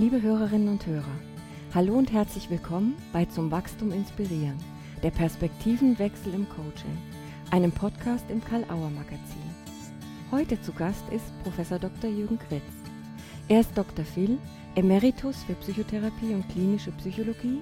Liebe 0.00 0.22
Hörerinnen 0.22 0.70
und 0.70 0.86
Hörer, 0.86 1.18
hallo 1.74 1.92
und 1.92 2.10
herzlich 2.10 2.48
willkommen 2.48 2.96
bei 3.12 3.26
Zum 3.26 3.50
Wachstum 3.50 3.92
inspirieren, 3.92 4.56
der 5.02 5.10
Perspektivenwechsel 5.10 6.32
im 6.32 6.48
Coaching, 6.48 6.96
einem 7.50 7.70
Podcast 7.70 8.24
im 8.30 8.42
Karl-Auer 8.42 8.88
Magazin. 8.88 9.44
Heute 10.30 10.58
zu 10.62 10.72
Gast 10.72 11.04
ist 11.14 11.26
Professor 11.42 11.78
Dr. 11.78 12.08
Jürgen 12.08 12.38
Kritz. 12.38 12.62
Er 13.48 13.60
ist 13.60 13.76
Dr. 13.76 14.06
Phil, 14.06 14.38
Emeritus 14.74 15.44
für 15.44 15.52
Psychotherapie 15.52 16.32
und 16.32 16.48
klinische 16.48 16.92
Psychologie 16.92 17.60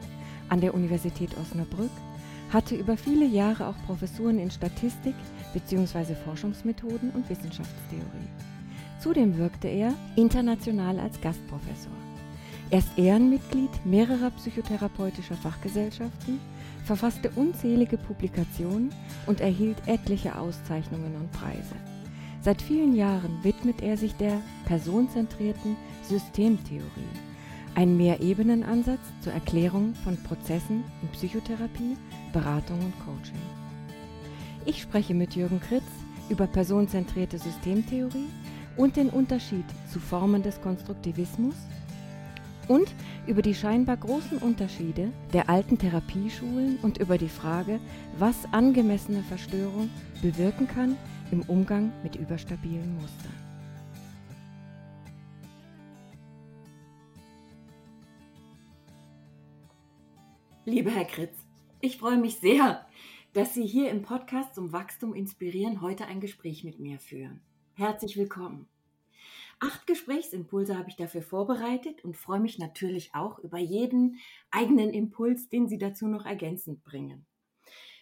an 0.48 0.60
der 0.60 0.74
Universität 0.74 1.36
Osnabrück, 1.38 1.90
hatte 2.52 2.76
über 2.76 2.96
viele 2.96 3.26
Jahre 3.26 3.66
auch 3.66 3.84
Professuren 3.84 4.38
in 4.38 4.52
Statistik 4.52 5.16
bzw. 5.54 6.14
Forschungsmethoden 6.24 7.10
und 7.10 7.28
Wissenschaftstheorie. 7.28 8.30
Zudem 9.00 9.36
wirkte 9.38 9.66
er 9.66 9.92
international 10.14 11.00
als 11.00 11.20
Gastprofessor. 11.20 12.07
Er 12.70 12.80
ist 12.80 12.98
Ehrenmitglied 12.98 13.70
mehrerer 13.86 14.30
psychotherapeutischer 14.30 15.36
Fachgesellschaften, 15.36 16.38
verfasste 16.84 17.30
unzählige 17.34 17.96
Publikationen 17.96 18.90
und 19.26 19.40
erhielt 19.40 19.78
etliche 19.86 20.38
Auszeichnungen 20.38 21.14
und 21.16 21.32
Preise. 21.32 21.74
Seit 22.42 22.60
vielen 22.60 22.94
Jahren 22.94 23.42
widmet 23.42 23.82
er 23.82 23.96
sich 23.96 24.14
der 24.16 24.40
personenzentrierten 24.66 25.76
Systemtheorie, 26.02 26.84
ein 27.74 27.96
Mehrebenenansatz 27.96 29.00
zur 29.22 29.32
Erklärung 29.32 29.94
von 30.04 30.16
Prozessen 30.22 30.84
in 31.00 31.08
Psychotherapie, 31.08 31.96
Beratung 32.34 32.80
und 32.80 32.94
Coaching. 33.00 33.40
Ich 34.66 34.82
spreche 34.82 35.14
mit 35.14 35.34
Jürgen 35.36 35.60
Kritz 35.60 35.84
über 36.28 36.46
personenzentrierte 36.46 37.38
Systemtheorie 37.38 38.28
und 38.76 38.96
den 38.96 39.08
Unterschied 39.08 39.64
zu 39.90 40.00
Formen 40.00 40.42
des 40.42 40.60
Konstruktivismus 40.60 41.54
und 42.68 42.94
über 43.26 43.42
die 43.42 43.54
scheinbar 43.54 43.96
großen 43.96 44.38
Unterschiede 44.38 45.10
der 45.32 45.48
alten 45.48 45.78
Therapieschulen 45.78 46.78
und 46.82 46.98
über 46.98 47.18
die 47.18 47.28
Frage, 47.28 47.80
was 48.18 48.36
angemessene 48.52 49.22
Verstörung 49.22 49.90
bewirken 50.22 50.68
kann 50.68 50.96
im 51.32 51.42
Umgang 51.42 51.92
mit 52.02 52.16
überstabilen 52.16 52.94
Mustern. 52.94 53.34
Lieber 60.64 60.90
Herr 60.90 61.06
Kritz, 61.06 61.34
ich 61.80 61.96
freue 61.96 62.18
mich 62.18 62.36
sehr, 62.36 62.86
dass 63.32 63.54
Sie 63.54 63.66
hier 63.66 63.90
im 63.90 64.02
Podcast 64.02 64.54
zum 64.54 64.72
Wachstum 64.72 65.14
inspirieren 65.14 65.80
heute 65.80 66.04
ein 66.06 66.20
Gespräch 66.20 66.62
mit 66.62 66.78
mir 66.78 66.98
führen. 66.98 67.40
Herzlich 67.74 68.18
willkommen. 68.18 68.66
Acht 69.60 69.86
Gesprächsimpulse 69.86 70.78
habe 70.78 70.88
ich 70.88 70.96
dafür 70.96 71.22
vorbereitet 71.22 72.04
und 72.04 72.16
freue 72.16 72.40
mich 72.40 72.58
natürlich 72.58 73.14
auch 73.14 73.40
über 73.40 73.58
jeden 73.58 74.18
eigenen 74.50 74.90
Impuls, 74.90 75.48
den 75.48 75.68
Sie 75.68 75.78
dazu 75.78 76.06
noch 76.06 76.26
ergänzend 76.26 76.84
bringen. 76.84 77.26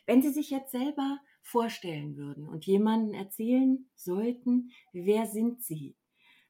Wenn 0.07 0.23
Sie 0.23 0.31
sich 0.31 0.51
jetzt 0.51 0.71
selber 0.71 1.19
vorstellen 1.43 2.17
würden 2.17 2.47
und 2.47 2.67
jemanden 2.67 3.15
erzählen 3.15 3.89
sollten, 3.95 4.71
wer 4.93 5.27
sind 5.27 5.63
Sie? 5.63 5.97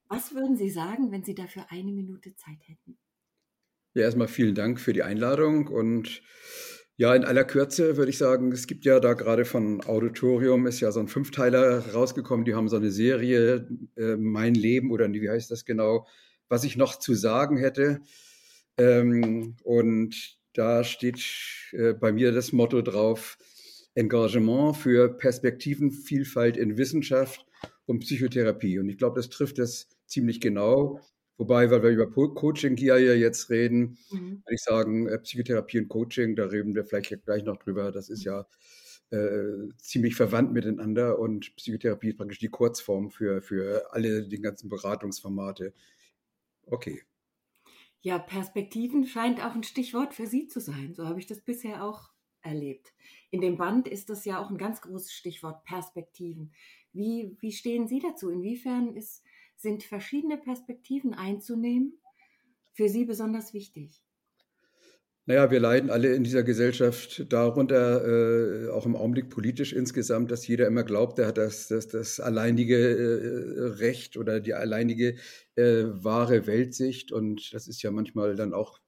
Was 0.09 0.35
würden 0.35 0.57
Sie 0.57 0.71
sagen, 0.71 1.13
wenn 1.13 1.25
Sie 1.25 1.35
dafür 1.35 1.67
eine 1.71 1.93
Minute 1.93 2.35
Zeit 2.35 2.67
hätten? 2.67 2.99
Ja, 3.95 4.03
erstmal 4.03 4.29
vielen 4.29 4.55
Dank 4.55 4.79
für 4.79 4.93
die 4.93 5.03
Einladung 5.03 5.69
und 5.69 6.23
ja, 6.99 7.15
in 7.15 7.25
aller 7.25 7.45
Kürze 7.45 7.97
würde 7.97 8.11
ich 8.11 8.19
sagen, 8.19 8.53
es 8.53 8.67
gibt 8.67 8.85
ja 8.87 9.01
da 9.01 9.13
gerade 9.13 9.45
von 9.45 9.85
Auditorium 9.87 10.67
ist 10.67 10.81
ja 10.81 10.93
so 10.93 11.01
ein 11.01 11.09
Fünfteiler 11.09 11.93
rausgekommen, 11.93 12.47
die 12.47 12.55
haben 12.55 12.69
so 12.69 12.77
eine 12.77 12.91
Serie, 12.91 13.69
äh, 13.97 14.17
Mein 14.17 14.55
Leben 14.55 14.91
oder 14.91 15.13
wie 15.13 15.29
heißt 15.29 15.51
das 15.51 15.65
genau, 15.67 16.07
was 16.49 16.65
ich 16.65 16.77
noch 16.77 16.99
zu 16.99 17.15
sagen 17.15 17.59
hätte. 17.59 18.01
Ähm, 18.79 19.57
und 19.63 20.39
da 20.55 20.85
steht 20.85 21.23
äh, 21.73 21.93
bei 21.93 22.13
mir 22.13 22.33
das 22.33 22.53
Motto 22.53 22.81
drauf, 22.81 23.37
Engagement 23.95 24.77
für 24.77 25.09
Perspektivenvielfalt 25.09 26.57
in 26.57 26.79
Wissenschaft 26.79 27.45
und 27.87 28.01
Psychotherapie. 28.01 28.79
Und 28.79 28.89
ich 28.89 28.99
glaube, 28.99 29.17
das 29.17 29.29
trifft 29.29 29.59
das 29.59 29.89
ziemlich 30.07 30.41
genau. 30.41 31.01
Wobei, 31.39 31.71
weil 31.71 31.83
wir 31.83 31.91
über 31.91 32.11
Coaching 32.11 32.77
hier 32.77 32.99
jetzt 33.19 33.51
reden, 33.51 33.99
mhm. 34.11 34.43
würde 34.45 34.55
ich 34.55 34.63
sagen, 34.63 35.07
äh, 35.07 35.19
Psychotherapie 35.19 35.81
und 35.81 35.89
Coaching, 35.89 36.35
da 36.35 36.47
reden 36.47 36.75
wir 36.75 36.85
vielleicht 36.85 37.25
gleich 37.25 37.45
noch 37.45 37.59
drüber. 37.59 37.93
Das 37.93 38.09
ist 38.09 38.25
ja 38.25 38.47
äh, 39.11 39.69
ziemlich 39.79 40.17
verwandt 40.17 40.53
miteinander 40.53 41.19
und 41.19 41.55
Psychotherapie 41.57 42.09
ist 42.09 42.17
praktisch 42.17 42.39
die 42.39 42.49
Kurzform 42.49 43.11
für, 43.11 43.43
für 43.43 43.93
alle 43.93 44.27
die 44.27 44.41
ganzen 44.41 44.69
Beratungsformate. 44.69 45.75
Okay. 46.67 47.03
Ja, 48.01 48.19
Perspektiven 48.19 49.07
scheint 49.07 49.45
auch 49.45 49.55
ein 49.55 49.63
Stichwort 49.63 50.15
für 50.15 50.27
Sie 50.27 50.47
zu 50.47 50.61
sein. 50.61 50.95
So 50.95 51.07
habe 51.07 51.21
ich 51.21 51.27
das 51.27 51.41
bisher 51.41 51.85
auch 51.85 52.11
erlebt. 52.41 52.95
In 53.31 53.41
dem 53.41 53.57
Band 53.57 53.89
ist 53.89 54.09
das 54.09 54.25
ja 54.25 54.41
auch 54.41 54.51
ein 54.51 54.59
ganz 54.59 54.81
großes 54.81 55.13
Stichwort, 55.13 55.65
Perspektiven. 55.65 56.53
Wie, 56.93 57.37
wie 57.41 57.53
stehen 57.53 57.87
Sie 57.89 57.99
dazu? 57.99 58.31
Inwiefern 58.31 58.97
ist 58.97 59.23
sind 59.57 59.83
verschiedene 59.83 60.37
Perspektiven 60.39 61.15
einzunehmen 61.15 61.99
für 62.75 62.89
Sie 62.89 63.05
besonders 63.05 63.55
wichtig? 63.55 64.03
Naja, 65.29 65.51
wir 65.51 65.59
leiden 65.59 65.91
alle 65.91 66.15
in 66.15 66.23
dieser 66.23 66.45
Gesellschaft 66.45 67.27
darunter, 67.33 68.67
äh, 68.67 68.71
auch 68.71 68.87
im 68.87 68.95
Augenblick 68.95 69.29
politisch 69.29 69.73
insgesamt, 69.73 70.31
dass 70.31 70.47
jeder 70.47 70.69
immer 70.69 70.85
glaubt, 70.85 71.19
er 71.19 71.27
hat 71.27 71.37
das, 71.37 71.67
das, 71.67 71.89
das 71.89 72.21
alleinige 72.21 72.77
äh, 72.77 73.67
Recht 73.81 74.17
oder 74.17 74.39
die 74.39 74.55
alleinige 74.55 75.17
äh, 75.57 75.85
wahre 75.87 76.47
Weltsicht. 76.47 77.11
Und 77.11 77.53
das 77.53 77.67
ist 77.67 77.83
ja 77.83 77.91
manchmal 77.91 78.37
dann 78.37 78.55
auch 78.55 78.79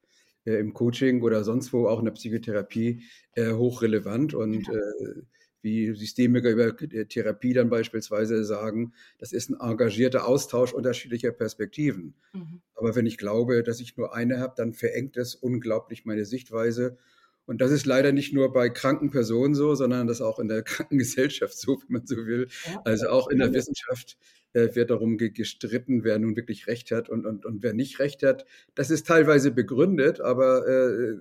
äh, 0.45 0.53
im 0.59 0.73
Coaching 0.73 1.21
oder 1.23 1.43
sonst 1.43 1.73
wo, 1.73 1.89
auch 1.89 1.99
in 1.99 2.05
der 2.05 2.13
Psychotherapie, 2.13 3.03
äh, 3.35 3.51
hochrelevant. 3.51 4.33
Und 4.33 4.69
äh, 4.69 5.21
wie 5.61 5.93
Systemiker 5.93 6.49
über 6.49 6.75
Therapie 6.75 7.53
dann 7.53 7.69
beispielsweise 7.69 8.43
sagen, 8.43 8.93
das 9.17 9.33
ist 9.33 9.49
ein 9.49 9.59
engagierter 9.59 10.27
Austausch 10.27 10.73
unterschiedlicher 10.73 11.31
Perspektiven. 11.31 12.15
Mhm. 12.33 12.61
Aber 12.75 12.95
wenn 12.95 13.05
ich 13.05 13.17
glaube, 13.17 13.63
dass 13.63 13.79
ich 13.79 13.97
nur 13.97 14.13
eine 14.13 14.39
habe, 14.39 14.53
dann 14.55 14.73
verengt 14.73 15.17
es 15.17 15.35
unglaublich 15.35 16.05
meine 16.05 16.25
Sichtweise. 16.25 16.97
Und 17.45 17.61
das 17.61 17.71
ist 17.71 17.87
leider 17.87 18.11
nicht 18.11 18.31
nur 18.31 18.53
bei 18.53 18.69
kranken 18.69 19.09
Personen 19.09 19.55
so, 19.55 19.73
sondern 19.73 20.05
das 20.05 20.21
auch 20.21 20.37
in 20.37 20.47
der 20.47 20.61
Krankengesellschaft 20.63 21.57
so, 21.57 21.81
wenn 21.81 21.93
man 21.93 22.05
so 22.05 22.15
will. 22.15 22.47
Ja. 22.67 22.81
Also 22.85 23.09
auch 23.09 23.27
in 23.27 23.39
der 23.39 23.53
Wissenschaft 23.53 24.17
äh, 24.53 24.75
wird 24.75 24.91
darum 24.91 25.17
gestritten, 25.17 26.03
wer 26.03 26.19
nun 26.19 26.35
wirklich 26.35 26.67
Recht 26.67 26.91
hat 26.91 27.09
und, 27.09 27.25
und, 27.25 27.45
und 27.45 27.63
wer 27.63 27.73
nicht 27.73 27.99
Recht 27.99 28.23
hat. 28.23 28.45
Das 28.75 28.91
ist 28.91 29.07
teilweise 29.07 29.51
begründet, 29.51 30.21
aber 30.21 30.67
äh, 30.67 31.17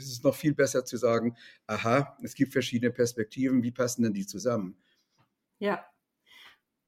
es 0.00 0.10
ist 0.10 0.24
noch 0.24 0.34
viel 0.34 0.54
besser 0.54 0.84
zu 0.84 0.96
sagen, 0.96 1.36
aha, 1.66 2.16
es 2.22 2.34
gibt 2.34 2.52
verschiedene 2.52 2.92
Perspektiven, 2.92 3.62
wie 3.62 3.72
passen 3.72 4.02
denn 4.02 4.14
die 4.14 4.26
zusammen? 4.26 4.76
Ja, 5.58 5.84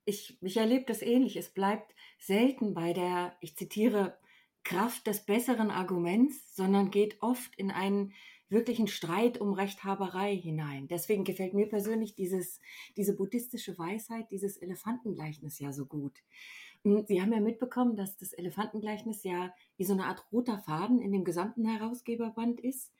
ich, 0.05 0.39
ich 0.41 0.57
erlebe 0.57 0.85
das 0.87 1.03
ähnlich. 1.03 1.37
Es 1.37 1.51
bleibt 1.51 1.95
selten 2.19 2.75
bei 2.75 2.93
der, 2.93 3.37
ich 3.41 3.57
zitiere, 3.57 4.19
Kraft 4.65 5.07
des 5.07 5.25
besseren 5.25 5.71
Arguments, 5.71 6.55
sondern 6.55 6.91
geht 6.91 7.21
oft 7.21 7.55
in 7.57 7.71
einen 7.71 8.13
wirklichen 8.49 8.87
Streit 8.87 9.41
um 9.41 9.55
Rechthaberei 9.55 10.37
hinein. 10.37 10.87
Deswegen 10.87 11.25
gefällt 11.25 11.55
mir 11.55 11.69
persönlich 11.69 12.15
dieses, 12.15 12.61
diese 12.97 13.17
buddhistische 13.17 13.77
Weisheit, 13.79 14.31
dieses 14.31 14.57
Elefantengleichnis 14.59 15.59
ja 15.59 15.73
so 15.73 15.87
gut. 15.87 16.23
Hm, 16.85 17.05
Sie 17.07 17.21
haben 17.21 17.33
ja 17.33 17.41
mitbekommen, 17.41 17.97
dass 17.97 18.17
das 18.19 18.33
Elefantengleichnis 18.33 19.25
ja 19.25 19.55
wie 19.83 19.87
so 19.87 19.95
eine 19.95 20.05
Art 20.05 20.25
roter 20.31 20.61
Faden 20.61 21.01
in 21.01 21.11
dem 21.11 21.25
gesamten 21.25 21.65
Herausgeberband 21.65 22.61
ist. 22.61 22.93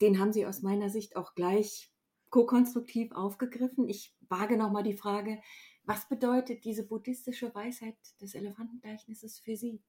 Den 0.00 0.18
haben 0.18 0.32
Sie 0.32 0.46
aus 0.46 0.62
meiner 0.62 0.88
Sicht 0.88 1.14
auch 1.14 1.34
gleich 1.34 1.92
ko-konstruktiv 2.30 3.12
aufgegriffen. 3.12 3.86
Ich 3.86 4.14
wage 4.30 4.56
nochmal 4.56 4.82
die 4.82 4.96
Frage, 4.96 5.40
was 5.84 6.08
bedeutet 6.08 6.64
diese 6.64 6.84
buddhistische 6.86 7.54
Weisheit 7.54 7.96
des 8.22 8.34
Elefantengleichnisses 8.34 9.40
für 9.40 9.56
Sie? 9.56 9.82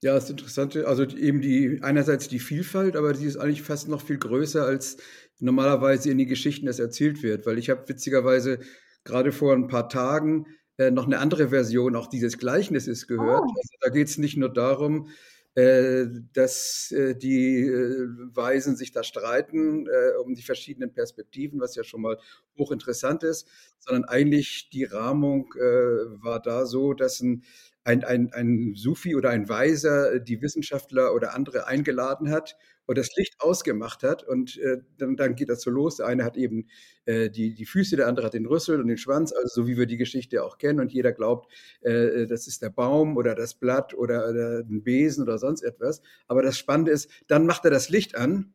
Ja, 0.00 0.14
das 0.14 0.30
Interessante, 0.30 0.88
also 0.88 1.02
eben 1.02 1.42
die 1.42 1.80
einerseits 1.82 2.28
die 2.28 2.38
Vielfalt, 2.38 2.96
aber 2.96 3.12
die 3.12 3.26
ist 3.26 3.36
eigentlich 3.36 3.60
fast 3.60 3.86
noch 3.88 4.00
viel 4.00 4.16
größer, 4.16 4.64
als 4.64 4.96
normalerweise 5.40 6.10
in 6.10 6.16
den 6.16 6.28
Geschichten 6.28 6.64
das 6.64 6.78
erzählt 6.78 7.22
wird. 7.22 7.44
Weil 7.44 7.58
ich 7.58 7.68
habe 7.68 7.86
witzigerweise 7.86 8.60
gerade 9.04 9.30
vor 9.30 9.52
ein 9.52 9.68
paar 9.68 9.90
Tagen 9.90 10.46
äh, 10.78 10.90
noch 10.90 11.04
eine 11.04 11.18
andere 11.18 11.50
Version 11.50 11.96
auch 11.96 12.06
dieses 12.06 12.38
Gleichnisses 12.38 13.06
gehört. 13.06 13.42
Oh. 13.42 13.54
Also 13.54 13.76
da 13.82 13.90
geht 13.90 14.08
es 14.08 14.16
nicht 14.16 14.38
nur 14.38 14.50
darum, 14.50 15.08
dass 15.54 16.90
äh, 16.90 17.14
die 17.14 17.60
äh, 17.60 18.08
Weisen 18.34 18.74
sich 18.74 18.90
da 18.90 19.04
streiten 19.04 19.86
äh, 19.86 20.16
um 20.18 20.34
die 20.34 20.42
verschiedenen 20.42 20.92
Perspektiven, 20.92 21.60
was 21.60 21.76
ja 21.76 21.84
schon 21.84 22.02
mal 22.02 22.18
hochinteressant 22.58 23.22
ist, 23.22 23.46
sondern 23.78 24.04
eigentlich 24.04 24.68
die 24.70 24.82
Rahmung 24.82 25.54
äh, 25.54 25.60
war 25.60 26.42
da 26.42 26.66
so, 26.66 26.92
dass 26.92 27.20
ein 27.20 27.44
ein, 27.86 28.02
ein, 28.02 28.32
ein 28.32 28.72
Sufi 28.74 29.14
oder 29.14 29.28
ein 29.28 29.46
Weiser 29.50 30.18
die 30.18 30.40
Wissenschaftler 30.40 31.14
oder 31.14 31.34
andere 31.34 31.66
eingeladen 31.66 32.30
hat 32.30 32.56
und 32.86 32.98
das 32.98 33.14
Licht 33.16 33.36
ausgemacht 33.38 34.02
hat 34.02 34.22
und 34.22 34.56
äh, 34.58 34.78
dann, 34.98 35.16
dann 35.16 35.34
geht 35.34 35.48
das 35.48 35.62
so 35.62 35.70
los. 35.70 35.96
Der 35.96 36.06
eine 36.06 36.24
hat 36.24 36.36
eben 36.36 36.68
äh, 37.06 37.30
die, 37.30 37.54
die 37.54 37.66
Füße, 37.66 37.96
der 37.96 38.08
andere 38.08 38.26
hat 38.26 38.34
den 38.34 38.46
Rüssel 38.46 38.80
und 38.80 38.88
den 38.88 38.98
Schwanz, 38.98 39.32
also 39.32 39.62
so 39.62 39.66
wie 39.66 39.76
wir 39.76 39.86
die 39.86 39.96
Geschichte 39.96 40.44
auch 40.44 40.58
kennen 40.58 40.80
und 40.80 40.92
jeder 40.92 41.12
glaubt, 41.12 41.52
äh, 41.82 42.26
das 42.26 42.46
ist 42.46 42.62
der 42.62 42.70
Baum 42.70 43.16
oder 43.16 43.34
das 43.34 43.54
Blatt 43.54 43.94
oder, 43.94 44.28
oder 44.28 44.58
ein 44.60 44.82
Besen 44.82 45.22
oder 45.22 45.38
sonst 45.38 45.62
etwas. 45.62 46.02
Aber 46.28 46.42
das 46.42 46.58
Spannende 46.58 46.92
ist, 46.92 47.10
dann 47.26 47.46
macht 47.46 47.64
er 47.64 47.70
das 47.70 47.88
Licht 47.88 48.14
an 48.14 48.54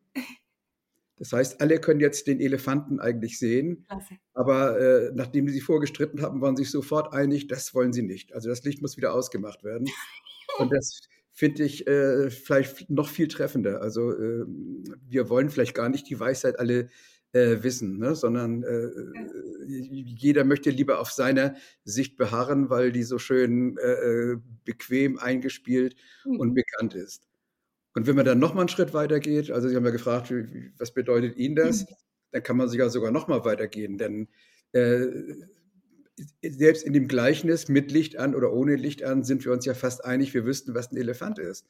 das 1.20 1.34
heißt, 1.34 1.60
alle 1.60 1.78
können 1.78 2.00
jetzt 2.00 2.26
den 2.28 2.40
Elefanten 2.40 2.98
eigentlich 2.98 3.38
sehen. 3.38 3.84
Klasse. 3.86 4.14
Aber 4.32 4.80
äh, 4.80 5.12
nachdem 5.14 5.46
sie 5.46 5.52
sich 5.52 5.62
vorgestritten 5.62 6.22
haben, 6.22 6.40
waren 6.40 6.56
sie 6.56 6.62
sich 6.62 6.72
sofort 6.72 7.12
einig, 7.12 7.46
das 7.46 7.74
wollen 7.74 7.92
sie 7.92 8.00
nicht. 8.00 8.32
Also 8.32 8.48
das 8.48 8.64
Licht 8.64 8.80
muss 8.80 8.96
wieder 8.96 9.12
ausgemacht 9.12 9.62
werden. 9.62 9.86
Und 10.58 10.72
das 10.72 11.02
finde 11.40 11.64
ich 11.64 11.86
äh, 11.86 12.28
vielleicht 12.28 12.90
noch 12.90 13.08
viel 13.08 13.26
treffender. 13.26 13.80
Also 13.80 14.12
äh, 14.12 14.44
wir 15.08 15.30
wollen 15.30 15.48
vielleicht 15.48 15.74
gar 15.74 15.88
nicht 15.88 16.10
die 16.10 16.20
Weisheit 16.20 16.58
alle 16.58 16.90
äh, 17.32 17.62
wissen, 17.62 17.96
ne? 17.96 18.14
sondern 18.14 18.62
äh, 18.62 18.90
jeder 19.66 20.44
möchte 20.44 20.68
lieber 20.68 21.00
auf 21.00 21.10
seiner 21.10 21.54
Sicht 21.82 22.18
beharren, 22.18 22.68
weil 22.68 22.92
die 22.92 23.04
so 23.04 23.18
schön 23.18 23.78
äh, 23.78 24.36
bequem 24.66 25.18
eingespielt 25.18 25.96
mhm. 26.26 26.40
und 26.40 26.52
bekannt 26.52 26.94
ist. 26.94 27.26
Und 27.94 28.06
wenn 28.06 28.16
man 28.16 28.26
dann 28.26 28.38
noch 28.38 28.52
mal 28.52 28.60
einen 28.60 28.68
Schritt 28.68 28.92
weiter 28.92 29.18
geht, 29.18 29.50
also 29.50 29.66
Sie 29.66 29.76
haben 29.76 29.84
ja 29.86 29.92
gefragt, 29.92 30.30
was 30.76 30.92
bedeutet 30.92 31.38
Ihnen 31.38 31.56
das? 31.56 31.88
Mhm. 31.88 31.94
Dann 32.32 32.42
kann 32.42 32.58
man 32.58 32.68
sich 32.68 32.78
ja 32.78 32.90
sogar 32.90 33.12
noch 33.12 33.28
mal 33.28 33.46
weitergehen, 33.46 33.96
denn 33.96 34.28
äh, 34.72 35.06
selbst 36.42 36.84
in 36.84 36.92
dem 36.92 37.08
Gleichnis 37.08 37.68
mit 37.68 37.90
Licht 37.90 38.16
an 38.18 38.34
oder 38.34 38.52
ohne 38.52 38.76
Licht 38.76 39.02
an 39.02 39.24
sind 39.24 39.44
wir 39.44 39.52
uns 39.52 39.64
ja 39.64 39.74
fast 39.74 40.04
einig, 40.04 40.34
wir 40.34 40.44
wüssten, 40.44 40.74
was 40.74 40.90
ein 40.90 40.96
Elefant 40.96 41.38
ist. 41.38 41.66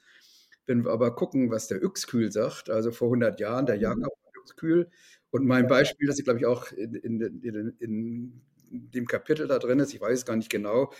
Wenn 0.67 0.85
wir 0.85 0.91
aber 0.93 1.15
gucken, 1.15 1.51
was 1.51 1.69
der 1.69 1.83
Yxkühl 1.83 2.33
sagt, 2.33 2.71
also 2.71 2.91
vor 2.91 3.09
100 3.09 3.41
Jahren, 3.41 3.67
der 3.67 3.77
mhm. 3.77 3.83
Jakob 3.83 4.13
Yxkühl, 4.43 4.91
und 5.31 5.47
mein 5.47 5.69
Beispiel, 5.69 6.09
das 6.09 6.19
ich 6.19 6.25
glaube 6.25 6.41
ich 6.41 6.47
auch 6.47 6.73
in, 6.73 6.95
in, 6.95 7.21
in, 7.43 7.77
in, 7.79 8.43
dem 8.73 9.07
Kapitel 9.07 9.49
da 9.49 9.59
drin 9.59 9.81
ist, 9.81 9.95
ich 9.95 10.01
weiß 10.01 10.21
es 10.21 10.25
gar 10.25 10.37
nicht 10.37 10.51
genau, 10.51 10.93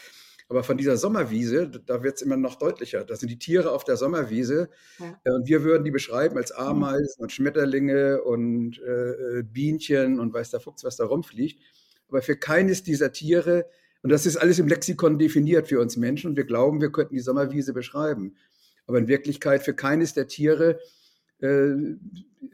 aber 0.51 0.65
von 0.65 0.77
dieser 0.77 0.97
Sommerwiese, 0.97 1.69
da 1.69 2.03
wird 2.03 2.17
es 2.17 2.23
immer 2.23 2.37
noch 2.37 2.57
deutlicher. 2.57 3.05
Das 3.05 3.21
sind 3.21 3.29
die 3.29 3.39
Tiere 3.39 3.71
auf 3.71 3.85
der 3.85 3.97
Sommerwiese. 3.97 4.69
Ja. 4.99 5.21
Äh, 5.23 5.31
und 5.31 5.47
wir 5.47 5.63
würden 5.63 5.85
die 5.85 5.93
beschreiben 5.93 6.37
als 6.37 6.51
mhm. 6.51 6.65
Ameisen 6.65 7.23
und 7.23 7.31
Schmetterlinge 7.31 8.21
und 8.23 8.81
äh, 8.81 9.39
äh, 9.39 9.43
Bienchen 9.45 10.19
und 10.19 10.35
weiß 10.35 10.51
der 10.51 10.59
Fuchs, 10.59 10.83
was 10.83 10.97
da 10.97 11.05
rumfliegt. 11.05 11.63
Aber 12.11 12.23
für 12.23 12.37
keines 12.37 12.83
dieser 12.83 13.13
Tiere, 13.13 13.67
und 14.03 14.11
das 14.11 14.27
ist 14.27 14.37
alles 14.37 14.59
im 14.59 14.69
Lexikon 14.69 15.19
definiert 15.19 15.69
für 15.69 15.81
uns 15.81 15.97
Menschen, 15.97 16.31
und 16.31 16.37
wir 16.37 16.45
glauben, 16.45 16.81
wir 16.81 16.93
könnten 16.93 17.15
die 17.15 17.21
Sommerwiese 17.21 17.73
beschreiben. 17.73 18.37
Aber 18.87 18.99
in 18.99 19.09
Wirklichkeit 19.09 19.63
für 19.63 19.75
keines 19.75 20.15
der 20.15 20.27
Tiere 20.27 20.81
äh, 21.39 21.75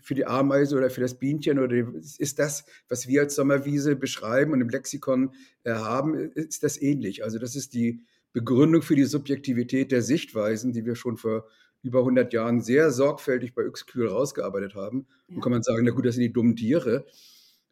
für 0.03 0.15
die 0.15 0.27
Ameise 0.27 0.77
oder 0.77 0.91
für 0.91 1.01
das 1.01 1.19
Bienchen 1.19 1.59
oder 1.59 1.77
ist 2.19 2.39
das, 2.39 2.65
was 2.89 3.09
wir 3.09 3.23
als 3.23 3.35
Sommerwiese 3.35 3.97
beschreiben 3.97 4.53
und 4.53 4.61
im 4.61 4.69
Lexikon 4.69 5.33
äh, 5.65 5.73
haben, 5.73 6.15
ist 6.15 6.63
das 6.63 6.81
ähnlich. 6.81 7.25
Also 7.25 7.39
das 7.39 7.57
ist 7.57 7.75
die 7.75 8.05
Begründung 8.33 8.83
für 8.83 8.97
die 8.97 9.05
Subjektivität 9.05 9.93
der 9.93 10.03
Sichtweisen, 10.03 10.73
die 10.73 10.85
wir 10.85 10.95
schon 10.95 11.17
vor 11.17 11.49
über 11.83 12.01
100 12.01 12.33
Jahren 12.33 12.61
sehr 12.61 12.91
sorgfältig 12.91 13.55
bei 13.55 13.63
Yxkühl 13.63 14.09
rausgearbeitet 14.09 14.75
haben. 14.75 15.07
Ja. 15.29 15.37
Und 15.37 15.43
kann 15.43 15.53
man 15.53 15.63
sagen, 15.63 15.85
na 15.85 15.93
gut, 15.93 16.05
das 16.05 16.17
sind 16.17 16.25
die 16.25 16.33
dummen 16.33 16.57
Tiere. 16.57 17.07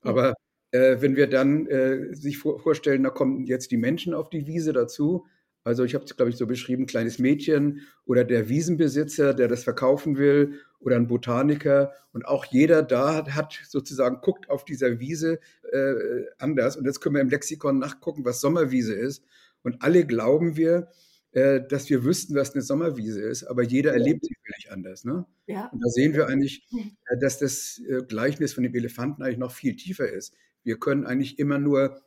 Aber 0.01 0.35
äh, 0.75 1.01
wenn 1.01 1.15
wir 1.15 1.29
dann 1.29 1.67
äh, 1.69 2.15
sich 2.15 2.39
vor, 2.39 2.59
vorstellen, 2.59 3.05
da 3.05 3.11
kommen 3.11 3.45
jetzt 3.45 3.71
die 3.71 3.77
Menschen 3.77 4.13
auf 4.13 4.29
die 4.29 4.47
Wiese 4.47 4.73
dazu, 4.73 5.25
also 5.63 5.85
ich 5.85 5.95
habe 5.95 6.05
es, 6.05 6.15
glaube 6.17 6.31
ich, 6.31 6.37
so 6.37 6.47
beschrieben, 6.47 6.85
kleines 6.85 7.19
Mädchen 7.19 7.81
oder 8.05 8.25
der 8.25 8.51
Wiesenbesitzer, 8.51 9.33
der 9.33 9.49
das 9.49 9.65
verkaufen 9.65 10.19
will 10.19 10.61
oder 10.79 10.97
ein 10.97 11.07
Botaniker. 11.07 11.93
Und 12.13 12.27
auch 12.27 12.45
jeder 12.45 12.83
da 12.83 13.25
hat 13.35 13.59
sozusagen, 13.67 14.21
guckt 14.21 14.51
auf 14.51 14.67
dieser 14.67 15.01
Wiese 15.01 15.41
äh, 15.73 15.95
anders. 16.39 16.77
Und 16.77 16.85
jetzt 16.85 17.01
können 17.01 17.15
wir 17.15 17.23
im 17.23 17.31
Lexikon 17.31 17.79
nachgucken, 17.79 18.27
was 18.27 18.43
Sommerwiese 18.43 18.93
ist. 18.93 19.25
Und 19.63 19.81
alle 19.81 20.05
glauben 20.05 20.57
wir, 20.57 20.89
äh, 21.33 21.63
dass 21.67 21.89
wir 21.89 22.05
wüssten, 22.05 22.35
was 22.35 22.53
eine 22.53 22.63
Sommerwiese 22.63 23.23
ist, 23.23 23.45
aber 23.45 23.63
jeder 23.63 23.95
erlebt 23.95 24.27
sie 24.27 24.37
völlig 24.45 24.71
anders. 24.71 25.05
Ne? 25.05 25.25
Ja. 25.47 25.71
Und 25.73 25.83
da 25.83 25.89
sehen 25.89 26.13
wir 26.13 26.27
eigentlich, 26.27 26.67
äh, 26.73 27.17
dass 27.19 27.39
das 27.39 27.81
äh, 27.89 28.03
Gleichnis 28.07 28.53
von 28.53 28.65
dem 28.65 28.75
Elefanten 28.75 29.23
eigentlich 29.23 29.39
noch 29.39 29.53
viel 29.53 29.77
tiefer 29.77 30.13
ist. 30.13 30.35
Wir 30.65 30.79
können 30.79 31.07
eigentlich 31.07 31.39
immer 31.39 31.59
nur 31.59 32.03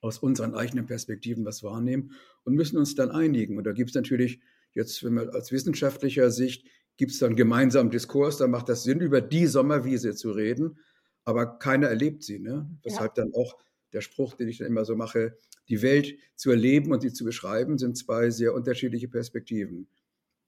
aus 0.00 0.18
unseren 0.18 0.54
eigenen 0.54 0.86
Perspektiven 0.86 1.44
was 1.44 1.62
wahrnehmen 1.62 2.12
und 2.44 2.54
müssen 2.54 2.76
uns 2.76 2.94
dann 2.94 3.10
einigen. 3.10 3.56
Und 3.56 3.64
da 3.64 3.72
gibt 3.72 3.90
es 3.90 3.96
natürlich 3.96 4.40
jetzt, 4.72 5.02
wenn 5.02 5.14
man 5.14 5.30
als 5.30 5.50
wissenschaftlicher 5.50 6.30
Sicht, 6.30 6.66
gibt 6.96 7.12
es 7.12 7.18
dann 7.18 7.36
gemeinsamen 7.36 7.90
Diskurs, 7.90 8.36
da 8.36 8.46
macht 8.46 8.68
das 8.68 8.84
Sinn, 8.84 9.00
über 9.00 9.20
die 9.20 9.46
Sommerwiese 9.46 10.14
zu 10.14 10.30
reden, 10.30 10.78
aber 11.24 11.58
keiner 11.58 11.88
erlebt 11.88 12.22
sie. 12.22 12.38
Ne? 12.38 12.70
Weshalb 12.82 13.16
ja. 13.16 13.24
dann 13.24 13.34
auch 13.34 13.58
der 13.92 14.00
Spruch, 14.00 14.34
den 14.34 14.48
ich 14.48 14.58
dann 14.58 14.68
immer 14.68 14.84
so 14.84 14.94
mache, 14.94 15.38
die 15.68 15.80
Welt 15.82 16.16
zu 16.36 16.50
erleben 16.50 16.92
und 16.92 17.00
sie 17.00 17.12
zu 17.12 17.24
beschreiben, 17.24 17.78
sind 17.78 17.96
zwei 17.96 18.30
sehr 18.30 18.54
unterschiedliche 18.54 19.08
Perspektiven. 19.08 19.88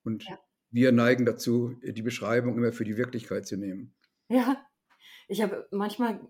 Und 0.04 0.24
ja. 0.24 0.38
wir 0.70 0.92
neigen 0.92 1.24
dazu, 1.24 1.74
die 1.82 2.02
Beschreibung 2.02 2.56
immer 2.56 2.72
für 2.72 2.84
die 2.84 2.96
Wirklichkeit 2.96 3.46
zu 3.46 3.56
nehmen. 3.56 3.94
Ja, 4.28 4.64
ich 5.28 5.42
habe 5.42 5.66
manchmal 5.70 6.20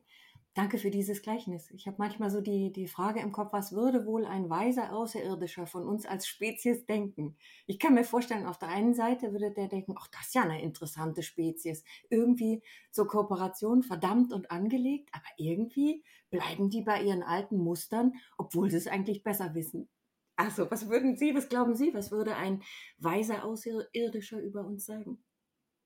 Danke 0.57 0.79
für 0.79 0.91
dieses 0.91 1.21
Gleichnis. 1.21 1.71
Ich 1.73 1.87
habe 1.87 1.99
manchmal 1.99 2.31
so 2.31 2.41
die, 2.41 2.73
die 2.73 2.89
Frage 2.89 3.21
im 3.21 3.31
Kopf, 3.31 3.53
was 3.53 3.73
würde 3.73 4.07
wohl 4.07 4.25
ein 4.25 4.49
weiser 4.49 4.91
Außerirdischer 4.91 5.67
von 5.67 5.87
uns 5.87 6.07
als 6.07 6.27
Spezies 6.27 6.87
denken? 6.87 7.37
Ich 7.67 7.79
kann 7.79 7.93
mir 7.93 8.05
vorstellen, 8.05 8.47
auf 8.47 8.59
der 8.59 8.71
einen 8.71 8.95
Seite 8.95 9.33
würde 9.33 9.51
der 9.51 9.69
denken, 9.69 9.95
ach, 9.99 10.09
das 10.09 10.29
ist 10.29 10.35
ja 10.35 10.45
eine 10.45 10.63
interessante 10.63 11.23
Spezies. 11.23 11.85
Irgendwie 12.09 12.63
zur 12.91 13.07
Kooperation 13.07 13.83
verdammt 13.83 14.33
und 14.33 14.51
angelegt, 14.51 15.11
aber 15.13 15.27
irgendwie 15.37 16.03
bleiben 16.31 16.71
die 16.71 16.81
bei 16.81 17.03
ihren 17.03 17.23
alten 17.23 17.59
Mustern, 17.59 18.15
obwohl 18.39 18.71
sie 18.71 18.79
es 18.79 18.87
eigentlich 18.87 19.23
besser 19.23 19.55
wissen. 19.55 19.91
Also, 20.37 20.71
was 20.71 20.89
würden 20.89 21.19
Sie, 21.19 21.35
was 21.35 21.51
glauben 21.51 21.75
Sie, 21.75 21.93
was 21.93 22.11
würde 22.11 22.35
ein 22.35 22.63
weiser 22.97 23.45
Außerirdischer 23.45 24.41
über 24.41 24.65
uns 24.65 24.87
sagen? 24.87 25.19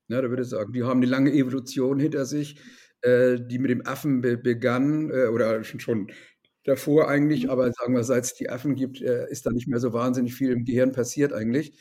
Ja, 0.07 0.21
da 0.21 0.29
würde 0.29 0.43
ich 0.43 0.49
sagen, 0.49 0.71
die 0.71 0.83
haben 0.83 0.99
eine 0.99 1.07
lange 1.07 1.33
Evolution 1.33 1.99
hinter 1.99 2.25
sich 2.25 2.57
äh, 3.01 3.37
die 3.39 3.59
mit 3.59 3.71
dem 3.71 3.85
Affen 3.85 4.21
be 4.21 4.37
begann, 4.37 5.09
äh, 5.09 5.27
oder 5.27 5.63
schon, 5.63 5.79
schon 5.79 6.11
davor 6.63 7.09
eigentlich, 7.09 7.45
mhm. 7.45 7.49
aber 7.49 7.71
sagen 7.71 7.95
wir, 7.95 8.03
seit 8.03 8.25
es 8.25 8.33
die 8.33 8.49
Affen 8.49 8.75
gibt, 8.75 9.01
äh, 9.01 9.29
ist 9.29 9.45
da 9.45 9.51
nicht 9.51 9.67
mehr 9.67 9.79
so 9.79 9.93
wahnsinnig 9.93 10.33
viel 10.33 10.51
im 10.51 10.65
Gehirn 10.65 10.91
passiert 10.91 11.33
eigentlich. 11.33 11.73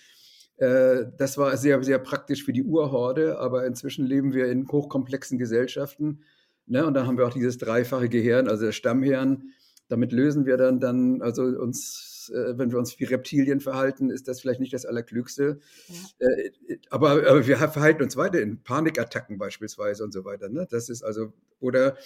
Äh, 0.56 1.06
das 1.16 1.38
war 1.38 1.56
sehr, 1.56 1.82
sehr 1.82 1.98
praktisch 1.98 2.44
für 2.44 2.52
die 2.52 2.62
Urhorde, 2.62 3.38
aber 3.38 3.66
inzwischen 3.66 4.06
leben 4.06 4.34
wir 4.34 4.46
in 4.50 4.68
hochkomplexen 4.68 5.38
Gesellschaften. 5.38 6.22
Ne? 6.66 6.86
Und 6.86 6.94
dann 6.94 7.06
haben 7.06 7.18
wir 7.18 7.26
auch 7.26 7.32
dieses 7.32 7.58
dreifache 7.58 8.08
Gehirn, 8.08 8.48
also 8.48 8.66
das 8.66 8.76
Stammhirn. 8.76 9.50
Damit 9.88 10.12
lösen 10.12 10.46
wir 10.46 10.56
dann, 10.56 10.78
dann 10.78 11.20
also 11.22 11.42
uns 11.42 12.19
äh, 12.30 12.58
wenn 12.58 12.70
wir 12.70 12.78
uns 12.78 12.98
wie 12.98 13.04
Reptilien 13.04 13.60
verhalten, 13.60 14.10
ist 14.10 14.28
das 14.28 14.40
vielleicht 14.40 14.60
nicht 14.60 14.72
das 14.72 14.86
Allerklügste. 14.86 15.58
Ja. 15.88 16.26
Äh, 16.26 16.78
aber, 16.90 17.10
aber, 17.10 17.46
wir 17.46 17.56
verhalten 17.56 18.02
uns 18.02 18.16
weiter 18.16 18.40
in 18.40 18.62
Panikattacken 18.62 19.38
beispielsweise 19.38 20.04
und 20.04 20.12
so 20.12 20.24
weiter. 20.24 20.48
Ne? 20.48 20.66
Das 20.70 20.88
ist 20.88 21.02
also, 21.02 21.32
oder 21.60 21.96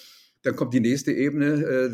dann 0.43 0.57
kommt 0.57 0.75
die 0.75 0.81
nächste 0.81 1.13
Ebene, 1.13 1.47
äh, 1.47 1.91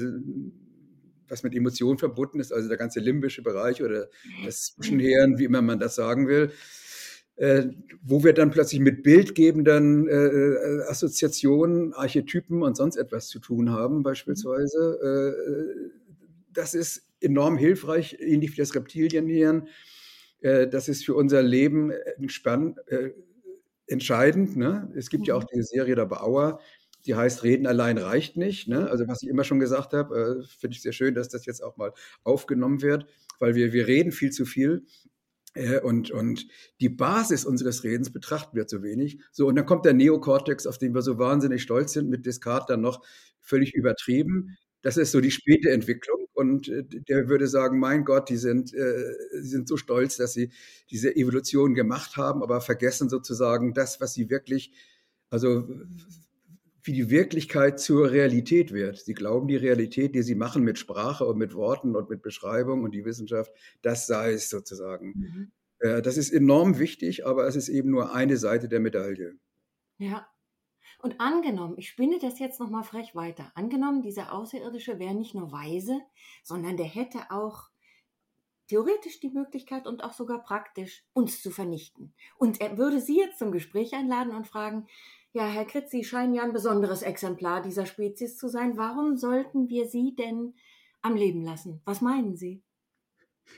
was 1.29 1.43
mit 1.43 1.55
Emotionen 1.55 1.99
verbunden 1.99 2.41
ist, 2.41 2.53
also 2.53 2.69
der 2.69 2.77
ganze 2.77 3.01
limbische 3.01 3.43
Bereich 3.43 3.83
oder 3.83 4.09
das 4.45 4.75
Zwischenhirn, 4.75 5.39
wie 5.39 5.45
immer 5.45 5.63
man 5.63 5.79
das 5.79 5.95
sagen 5.95 6.27
will. 6.27 6.51
Äh, 7.37 7.69
wo 8.03 8.23
wir 8.23 8.35
dann 8.35 8.51
plötzlich 8.51 8.81
mit 8.81 9.03
bildgebenden 9.03 10.07
äh, 10.09 10.13
äh 10.13 10.83
Assoziationen, 10.89 11.95
Archetypen 11.95 12.63
und 12.63 12.77
sonst 12.77 12.97
etwas 12.97 13.29
zu 13.29 13.39
tun 13.39 13.71
haben, 13.71 14.03
beispielsweise. 14.03 14.99
Äh, 15.01 15.91
das 16.53 16.75
ist 16.75 17.10
enorm 17.21 17.57
hilfreich, 17.57 18.17
ähnlich 18.21 18.53
wie 18.53 18.57
das 18.57 18.75
Reptilienhirn. 18.75 19.69
Äh, 20.41 20.69
das 20.69 20.89
ist 20.89 21.05
für 21.05 21.15
unser 21.15 21.43
Leben 21.43 21.91
entspann, 21.91 22.77
äh, 22.87 23.11
entscheidend. 23.87 24.57
Ne? 24.57 24.93
Es 24.97 25.11
gibt 25.11 25.23
mhm. 25.23 25.27
ja 25.29 25.35
auch 25.35 25.43
mhm. 25.43 25.57
die 25.57 25.63
Serie 25.63 25.95
der 25.95 26.07
Bauer, 26.07 26.61
die 27.07 27.15
heißt 27.15 27.43
Reden 27.43 27.67
allein 27.67 27.99
reicht 27.99 28.37
nicht. 28.37 28.69
Ne? 28.69 28.89
Also 28.89 29.07
was 29.09 29.23
ich 29.23 29.29
immer 29.29 29.45
schon 29.45 29.59
gesagt 29.59 29.93
habe, 29.93 30.43
äh, 30.43 30.47
finde 30.59 30.77
ich 30.77 30.83
sehr 30.83 30.93
schön, 30.93 31.15
dass 31.15 31.29
das 31.29 31.47
jetzt 31.47 31.63
auch 31.63 31.77
mal 31.77 31.93
aufgenommen 32.25 32.83
wird, 32.83 33.07
weil 33.39 33.55
wir, 33.55 33.73
wir 33.73 33.87
reden 33.87 34.13
viel 34.13 34.31
zu 34.31 34.45
viel. 34.45 34.85
Äh, 35.55 35.81
und, 35.81 36.11
und 36.11 36.47
die 36.81 36.89
Basis 36.89 37.45
unseres 37.45 37.85
Redens 37.85 38.13
betrachten 38.13 38.57
wir 38.57 38.67
zu 38.67 38.83
wenig. 38.83 39.21
So, 39.33 39.49
und 39.49 39.57
dann 39.57 39.67
kommt 39.67 39.85
der 39.85 39.95
Neokortex, 39.95 40.67
auf 40.67 40.79
den 40.79 40.95
wir 40.95 41.03
so 41.03 41.19
wahnsinnig 41.19 41.63
stolz 41.63 41.93
sind, 41.93 42.09
mit 42.09 42.27
Descartes 42.27 42.67
dann 42.69 42.81
noch 42.81 43.05
völlig 43.41 43.75
übertrieben. 43.75 44.57
Das 44.83 44.97
ist 44.97 45.13
so 45.13 45.21
die 45.21 45.31
späte 45.31 45.71
Entwicklung. 45.71 46.27
Und 46.33 46.69
äh, 46.69 46.85
der 46.85 47.29
würde 47.29 47.47
sagen, 47.47 47.79
mein 47.79 48.05
Gott, 48.05 48.29
die 48.31 48.37
sind, 48.37 48.73
äh, 48.73 49.15
sind 49.33 49.69
so 49.69 49.77
stolz, 49.77 50.17
dass 50.17 50.33
sie 50.33 50.51
diese 50.91 51.15
Evolution 51.15 51.75
gemacht 51.75 52.17
haben, 52.17 52.43
aber 52.43 52.61
vergessen 52.61 53.09
sozusagen 53.09 53.75
das, 53.75 54.01
was 54.01 54.15
sie 54.15 54.31
wirklich, 54.31 54.73
also 55.29 55.69
wie 56.83 56.93
die 56.93 57.11
Wirklichkeit 57.11 57.79
zur 57.79 58.11
Realität 58.11 58.73
wird. 58.73 58.99
Sie 58.99 59.15
glauben, 59.15 59.49
die 59.49 59.57
Realität, 59.57 60.15
die 60.15 60.23
sie 60.23 60.35
machen 60.35 60.63
mit 60.63 60.79
Sprache 60.79 61.27
und 61.27 61.37
mit 61.37 61.55
Worten 61.55 61.95
und 61.95 62.09
mit 62.09 62.23
Beschreibung 62.23 62.85
und 62.85 62.93
die 62.93 63.05
Wissenschaft, 63.05 63.53
das 63.83 64.07
sei 64.07 64.33
es 64.33 64.49
sozusagen. 64.49 65.13
Mhm. 65.15 65.53
Äh, 65.81 66.03
das 66.03 66.17
ist 66.17 66.33
enorm 66.33 66.79
wichtig, 66.79 67.27
aber 67.27 67.47
es 67.47 67.57
ist 67.57 67.69
eben 67.69 67.91
nur 67.91 68.15
eine 68.15 68.37
Seite 68.37 68.69
der 68.69 68.81
Medaille. 68.81 69.35
Ja. 69.99 70.27
Und 71.03 71.21
angenommen, 71.21 71.75
ich 71.79 71.89
spinne 71.89 72.19
das 72.19 72.39
jetzt 72.39 72.61
nochmal 72.61 72.83
frech 72.83 73.15
weiter. 73.15 73.51
Angenommen, 73.55 74.03
dieser 74.03 74.33
Außerirdische 74.33 74.99
wäre 74.99 75.15
nicht 75.15 75.35
nur 75.35 75.51
weise, 75.51 76.01
sondern 76.43 76.77
der 76.77 76.87
hätte 76.87 77.31
auch 77.31 77.71
theoretisch 78.69 79.19
die 79.19 79.31
Möglichkeit 79.31 79.87
und 79.87 80.05
auch 80.05 80.13
sogar 80.13 80.43
praktisch, 80.43 81.05
uns 81.13 81.43
zu 81.43 81.51
vernichten. 81.51 82.15
Und 82.37 82.61
er 82.61 82.79
würde 82.79 83.01
Sie 83.01 83.17
jetzt 83.17 83.39
zum 83.39 83.51
Gespräch 83.51 83.95
einladen 83.95 84.35
und 84.35 84.47
fragen, 84.47 84.87
ja, 85.33 85.47
Herr 85.47 85.65
Kritz, 85.65 85.91
Sie 85.91 86.05
scheinen 86.05 86.35
ja 86.35 86.43
ein 86.43 86.53
besonderes 86.53 87.03
Exemplar 87.03 87.63
dieser 87.63 87.87
Spezies 87.87 88.37
zu 88.37 88.49
sein. 88.49 88.77
Warum 88.77 89.17
sollten 89.17 89.69
wir 89.69 89.89
Sie 89.89 90.15
denn 90.15 90.55
am 91.03 91.17
Leben 91.17 91.43
lassen? 91.43 91.81
Was 91.85 92.01
meinen 92.01 92.37
Sie? 92.37 92.63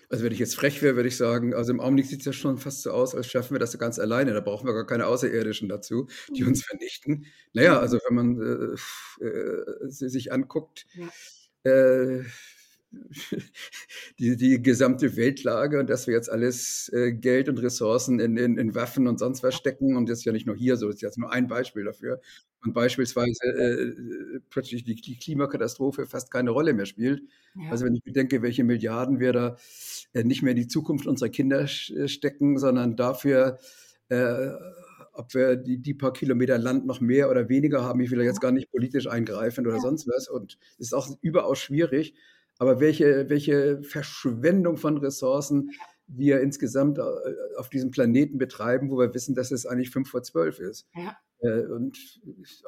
Also 0.09 0.25
wenn 0.25 0.33
ich 0.33 0.39
jetzt 0.39 0.57
frech 0.57 0.83
wäre, 0.83 0.97
würde 0.97 1.09
ich 1.09 1.17
sagen, 1.17 1.55
also 1.55 1.73
im 1.73 1.81
Augenblick 1.81 2.07
sieht 2.07 2.21
es 2.21 2.27
ja 2.27 2.33
schon 2.33 2.59
fast 2.59 2.83
so 2.83 2.91
aus, 2.91 3.15
als 3.15 3.29
schaffen 3.29 3.55
wir 3.55 3.59
das 3.59 3.79
ganz 3.79 3.99
alleine. 3.99 4.35
Da 4.35 4.41
brauchen 4.41 4.67
wir 4.67 4.75
gar 4.75 4.87
keine 4.87 5.07
Außerirdischen 5.07 5.69
dazu, 5.69 6.07
die 6.37 6.43
mhm. 6.43 6.49
uns 6.49 6.65
vernichten. 6.65 7.27
Naja, 7.55 7.79
also 7.79 7.99
wenn 8.07 8.15
man 8.15 8.77
äh, 9.21 9.25
äh, 9.25 9.89
sich 9.89 10.33
anguckt, 10.33 10.87
ja. 10.95 11.71
äh, 11.71 12.25
die, 14.19 14.37
die 14.37 14.63
gesamte 14.63 15.17
Weltlage 15.17 15.81
und 15.81 15.89
dass 15.89 16.07
wir 16.07 16.15
jetzt 16.15 16.31
alles 16.31 16.91
äh, 16.93 17.13
Geld 17.13 17.49
und 17.49 17.59
Ressourcen 17.59 18.21
in, 18.21 18.37
in, 18.37 18.59
in, 18.59 18.75
Waffen 18.75 19.07
und 19.07 19.19
sonst 19.19 19.43
was 19.43 19.55
stecken. 19.55 19.97
Und 19.97 20.09
das 20.09 20.21
ist 20.21 20.25
ja 20.25 20.33
nicht 20.33 20.47
nur 20.47 20.57
hier 20.57 20.77
so, 20.77 20.87
das 20.87 20.97
ist 20.97 21.03
jetzt 21.03 21.19
nur 21.19 21.33
ein 21.33 21.49
Beispiel 21.49 21.85
dafür. 21.85 22.21
Und 22.65 22.75
beispielsweise 22.75 23.45
äh, 23.45 24.41
plötzlich 24.51 24.85
die, 24.85 24.95
die, 24.95 25.17
Klimakatastrophe 25.17 26.07
fast 26.07 26.31
keine 26.31 26.51
Rolle 26.51 26.75
mehr 26.75 26.87
spielt. 26.87 27.23
Ja. 27.57 27.71
Also 27.71 27.85
wenn 27.85 27.95
ich 27.95 28.05
bedenke, 28.05 28.43
welche 28.43 28.65
Milliarden 28.65 29.19
wir 29.19 29.33
da 29.33 29.57
äh, 30.13 30.23
nicht 30.23 30.43
mehr 30.43 30.53
in 30.53 30.59
die 30.59 30.69
Zukunft 30.69 31.07
unserer 31.07 31.31
Kinder 31.31 31.63
äh, 31.63 32.09
stecken, 32.09 32.59
sondern 32.59 32.97
dafür 32.97 33.59
äh, 34.09 34.51
ob 35.15 35.35
wir 35.35 35.57
die, 35.57 35.79
die, 35.79 35.95
paar 35.95 36.13
Kilometer 36.13 36.59
Land 36.59 36.87
noch 36.87 37.01
mehr 37.01 37.31
oder 37.31 37.49
weniger 37.49 37.83
haben. 37.83 38.01
Ich 38.01 38.11
will 38.11 38.19
da 38.19 38.25
jetzt 38.25 38.41
gar 38.41 38.53
nicht 38.53 38.71
politisch 38.71 39.07
eingreifen 39.07 39.67
oder 39.67 39.77
ja. 39.77 39.83
sonst 39.83 40.09
was. 40.09 40.29
Und 40.29 40.59
es 40.79 40.87
ist 40.87 40.95
auch 40.95 41.09
überaus 41.21 41.59
schwierig. 41.59 42.15
Aber 42.63 42.79
welche, 42.79 43.29
welche 43.29 43.83
Verschwendung 43.83 44.77
von 44.77 44.97
Ressourcen 44.97 45.73
wir 46.07 46.41
insgesamt 46.43 46.99
äh, 46.99 47.03
auf 47.59 47.69
diesem 47.69 47.91
Planeten 47.91 48.39
betreiben, 48.39 48.89
wo 48.89 49.01
wir 49.01 49.13
wissen, 49.15 49.35
dass 49.35 49.51
es 49.51 49.67
eigentlich 49.67 49.91
fünf 49.91 50.09
vor 50.09 50.23
zwölf 50.23 50.61
ist. 50.61 50.87
Ja. 50.95 51.17
Äh, 51.41 51.67
und 51.67 51.99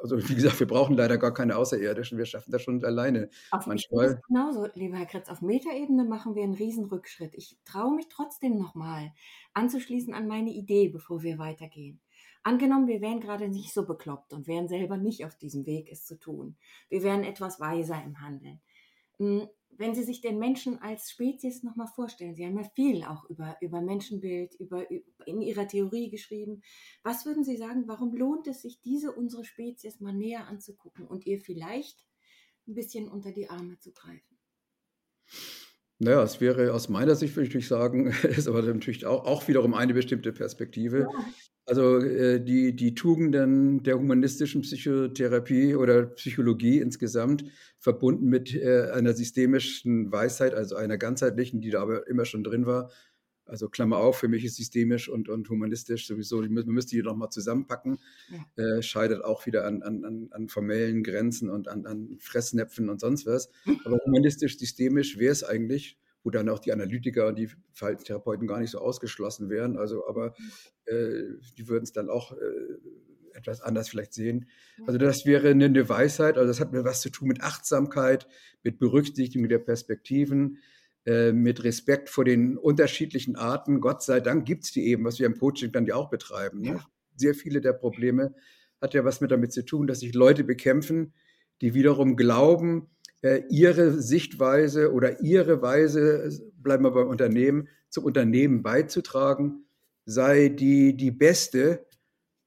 also 0.03 0.17
wie 0.17 0.35
gesagt, 0.35 0.59
wir 0.59 0.67
brauchen 0.67 0.97
leider 0.97 1.17
gar 1.17 1.33
keine 1.33 1.55
Außerirdischen, 1.55 2.17
wir 2.17 2.25
schaffen 2.25 2.51
das 2.51 2.61
schon 2.61 2.83
alleine. 2.83 3.29
Auf 3.51 3.67
manchmal. 3.67 4.19
Genauso, 4.27 4.67
lieber 4.73 4.97
Herr 4.97 5.05
Kretz, 5.05 5.29
auf 5.29 5.41
Metaebene 5.41 6.03
machen 6.03 6.35
wir 6.35 6.43
einen 6.43 6.55
Riesenrückschritt. 6.55 7.33
Ich 7.33 7.57
traue 7.63 7.95
mich 7.95 8.09
trotzdem 8.09 8.57
nochmal 8.57 9.13
anzuschließen 9.53 10.13
an 10.13 10.27
meine 10.27 10.51
Idee, 10.51 10.89
bevor 10.89 11.23
wir 11.23 11.37
weitergehen. 11.37 12.01
Angenommen, 12.43 12.89
wir 12.89 12.99
wären 12.99 13.21
gerade 13.21 13.47
nicht 13.47 13.73
so 13.73 13.85
bekloppt 13.85 14.33
und 14.33 14.45
wären 14.45 14.67
selber 14.67 14.97
nicht 14.97 15.23
auf 15.23 15.37
diesem 15.37 15.65
Weg, 15.65 15.89
es 15.89 16.03
zu 16.03 16.19
tun. 16.19 16.57
Wir 16.89 17.01
wären 17.01 17.23
etwas 17.23 17.61
weiser 17.61 18.03
im 18.03 18.19
Handeln. 18.19 18.59
Wenn 19.77 19.93
Sie 19.93 20.03
sich 20.03 20.21
den 20.21 20.39
Menschen 20.39 20.81
als 20.81 21.11
Spezies 21.11 21.63
nochmal 21.63 21.87
vorstellen, 21.87 22.35
Sie 22.35 22.45
haben 22.45 22.57
ja 22.57 22.69
viel 22.75 23.03
auch 23.03 23.29
über, 23.29 23.57
über 23.61 23.81
Menschenbild, 23.81 24.55
über, 24.55 24.89
in 25.25 25.41
Ihrer 25.41 25.67
Theorie 25.67 26.09
geschrieben. 26.09 26.61
Was 27.03 27.25
würden 27.25 27.43
Sie 27.43 27.57
sagen, 27.57 27.83
warum 27.87 28.15
lohnt 28.15 28.47
es 28.47 28.61
sich, 28.61 28.81
diese 28.81 29.11
unsere 29.11 29.43
Spezies 29.43 29.99
mal 29.99 30.13
näher 30.13 30.47
anzugucken 30.47 31.05
und 31.05 31.25
ihr 31.25 31.39
vielleicht 31.39 32.05
ein 32.67 32.73
bisschen 32.73 33.09
unter 33.09 33.31
die 33.31 33.49
Arme 33.49 33.77
zu 33.79 33.91
greifen? 33.91 34.37
Naja, 35.97 36.23
es 36.23 36.41
wäre 36.41 36.73
aus 36.73 36.89
meiner 36.89 37.15
Sicht, 37.15 37.35
würde 37.35 37.57
ich 37.57 37.67
sagen, 37.67 38.07
ist 38.23 38.47
aber 38.47 38.61
natürlich 38.61 39.05
auch, 39.05 39.25
auch 39.25 39.47
wiederum 39.47 39.73
eine 39.73 39.93
bestimmte 39.93 40.33
Perspektive. 40.33 41.07
Ja. 41.11 41.25
Also 41.67 41.97
äh, 41.97 42.43
die, 42.43 42.75
die 42.75 42.93
Tugenden 42.93 43.81
der 43.81 43.97
humanistischen 43.97 44.61
Psychotherapie 44.61 45.75
oder 45.75 46.05
Psychologie 46.05 46.79
insgesamt, 46.79 47.45
verbunden 47.79 48.27
mit 48.27 48.53
äh, 48.53 48.91
einer 48.91 49.13
systemischen 49.13 50.11
Weisheit, 50.11 50.53
also 50.53 50.75
einer 50.75 50.97
ganzheitlichen, 50.97 51.61
die 51.61 51.71
da 51.71 51.81
aber 51.81 52.07
immer 52.07 52.25
schon 52.25 52.43
drin 52.43 52.67
war. 52.67 52.91
Also 53.47 53.69
Klammer 53.69 53.97
auf, 53.97 54.17
für 54.17 54.27
mich 54.27 54.43
ist 54.43 54.55
systemisch 54.55 55.07
und, 55.07 55.29
und 55.29 55.49
humanistisch 55.49 56.07
sowieso, 56.07 56.41
man 56.41 56.65
müsste 56.65 56.95
die 56.95 57.03
nochmal 57.03 57.29
zusammenpacken, 57.29 57.99
ja. 58.29 58.63
äh, 58.63 58.81
scheitert 58.81 59.23
auch 59.23 59.45
wieder 59.45 59.65
an, 59.65 59.83
an, 59.83 60.29
an 60.31 60.49
formellen 60.49 61.03
Grenzen 61.03 61.49
und 61.49 61.67
an, 61.67 61.85
an 61.85 62.17
Fressnäpfen 62.19 62.89
und 62.89 62.99
sonst 62.99 63.25
was. 63.25 63.49
Aber 63.85 63.99
humanistisch, 64.05 64.57
systemisch 64.57 65.17
wäre 65.17 65.31
es 65.31 65.43
eigentlich 65.43 65.97
wo 66.25 66.31
dann 66.31 66.49
auch 66.49 66.59
die 66.59 66.73
Analytiker 66.73 67.27
und 67.27 67.37
die 67.37 67.49
Verhaltenstherapeuten 67.73 68.47
gar 68.47 68.59
nicht 68.59 68.71
so 68.71 68.79
ausgeschlossen 68.79 69.49
wären. 69.49 69.77
Also, 69.77 70.07
aber 70.07 70.33
äh, 70.85 71.21
die 71.57 71.67
würden 71.67 71.83
es 71.83 71.93
dann 71.93 72.09
auch 72.09 72.31
äh, 72.31 72.35
etwas 73.33 73.61
anders 73.61 73.89
vielleicht 73.89 74.13
sehen. 74.13 74.49
Also 74.87 74.97
das 74.97 75.25
wäre 75.25 75.49
eine, 75.49 75.65
eine 75.65 75.87
Weisheit, 75.87 76.37
also 76.37 76.47
das 76.47 76.59
hat 76.59 76.71
mir 76.71 76.83
was 76.83 77.01
zu 77.01 77.11
tun 77.11 77.27
mit 77.27 77.41
Achtsamkeit, 77.41 78.27
mit 78.63 78.79
Berücksichtigung 78.79 79.47
der 79.49 79.59
Perspektiven, 79.59 80.57
äh, 81.05 81.31
mit 81.31 81.63
Respekt 81.63 82.09
vor 82.09 82.25
den 82.25 82.57
unterschiedlichen 82.57 83.35
Arten. 83.35 83.79
Gott 83.79 84.01
sei 84.01 84.19
Dank 84.19 84.45
gibt 84.45 84.63
es 84.63 84.71
die 84.71 84.87
eben, 84.87 85.05
was 85.05 85.19
wir 85.19 85.27
im 85.27 85.37
Coaching 85.37 85.71
dann 85.71 85.85
ja 85.85 85.95
auch 85.95 86.09
betreiben. 86.09 86.61
Ne? 86.61 86.79
Sehr 87.15 87.35
viele 87.35 87.61
der 87.61 87.73
Probleme 87.73 88.33
hat 88.81 88.95
ja 88.95 89.05
was 89.05 89.21
mit 89.21 89.29
damit 89.29 89.53
zu 89.53 89.63
tun, 89.63 89.85
dass 89.85 89.99
sich 89.99 90.15
Leute 90.15 90.43
bekämpfen, 90.43 91.13
die 91.61 91.75
wiederum 91.75 92.15
glauben, 92.15 92.89
äh, 93.25 93.43
ihre 93.49 93.99
Sichtweise 94.03 94.93
oder 94.93 95.19
ihre 95.21 95.59
Weise, 95.63 96.29
bleiben 96.61 96.83
wir 96.83 96.91
beim 96.91 97.07
Unternehmen, 97.07 97.67
zum 97.89 98.03
Unternehmen 98.03 98.61
beizutragen, 98.61 99.65
sei 100.05 100.49
die, 100.49 100.95
die 100.95 101.09
beste. 101.09 101.87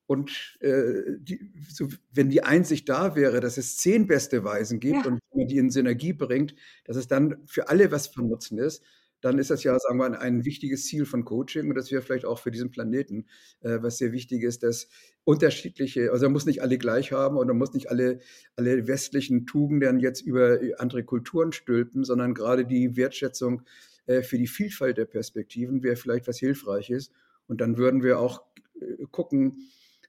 Und 0.06 0.56
äh, 0.60 1.16
die, 1.18 1.52
so, 1.68 1.88
wenn 2.12 2.30
die 2.30 2.44
Einsicht 2.44 2.88
da 2.88 3.16
wäre, 3.16 3.40
dass 3.40 3.58
es 3.58 3.76
zehn 3.76 4.06
beste 4.06 4.44
Weisen 4.44 4.78
gibt 4.78 5.04
ja. 5.04 5.10
und 5.10 5.18
man 5.34 5.48
die 5.48 5.56
in 5.56 5.70
Synergie 5.70 6.12
bringt, 6.12 6.54
dass 6.84 6.96
es 6.96 7.08
dann 7.08 7.42
für 7.46 7.68
alle 7.68 7.90
was 7.90 8.06
von 8.06 8.28
Nutzen 8.28 8.58
ist, 8.58 8.84
dann 9.20 9.38
ist 9.38 9.50
das 9.50 9.64
ja, 9.64 9.78
sagen 9.78 9.98
wir, 9.98 10.06
ein, 10.06 10.14
ein 10.14 10.44
wichtiges 10.44 10.86
Ziel 10.86 11.04
von 11.04 11.24
Coaching 11.24 11.68
und 11.68 11.74
das 11.74 11.90
wäre 11.90 12.02
vielleicht 12.02 12.24
auch 12.24 12.38
für 12.38 12.50
diesen 12.50 12.70
Planeten, 12.70 13.26
äh, 13.60 13.78
was 13.80 13.98
sehr 13.98 14.12
wichtig 14.12 14.42
ist, 14.42 14.62
dass 14.62 14.88
unterschiedliche, 15.24 16.12
also 16.12 16.26
man 16.26 16.32
muss 16.32 16.46
nicht 16.46 16.62
alle 16.62 16.78
gleich 16.78 17.12
haben 17.12 17.36
und 17.36 17.46
man 17.46 17.58
muss 17.58 17.74
nicht 17.74 17.90
alle, 17.90 18.20
alle 18.56 18.86
westlichen 18.86 19.46
Tugenden 19.46 20.00
jetzt 20.00 20.22
über 20.22 20.58
andere 20.78 21.04
Kulturen 21.04 21.52
stülpen, 21.52 22.04
sondern 22.04 22.34
gerade 22.34 22.64
die 22.64 22.96
Wertschätzung 22.96 23.62
äh, 24.06 24.22
für 24.22 24.38
die 24.38 24.46
Vielfalt 24.46 24.98
der 24.98 25.04
Perspektiven 25.04 25.82
wäre 25.82 25.96
vielleicht 25.96 26.26
was 26.26 26.38
Hilfreiches. 26.38 27.10
Und 27.46 27.60
dann 27.60 27.76
würden 27.76 28.02
wir 28.02 28.18
auch 28.18 28.42
äh, 28.80 29.04
gucken, 29.10 29.68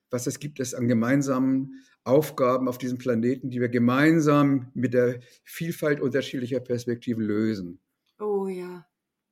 was 0.10 0.26
es 0.26 0.40
gibt 0.40 0.60
es 0.60 0.74
an 0.74 0.88
gemeinsamen 0.88 1.84
Aufgaben 2.04 2.68
auf 2.68 2.78
diesem 2.78 2.98
Planeten, 2.98 3.50
die 3.50 3.60
wir 3.62 3.70
gemeinsam 3.70 4.72
mit 4.74 4.94
der 4.94 5.20
Vielfalt 5.44 6.00
unterschiedlicher 6.02 6.60
Perspektiven 6.60 7.24
lösen. 7.24 7.80
Oh 8.20 8.48
ja, 8.48 8.86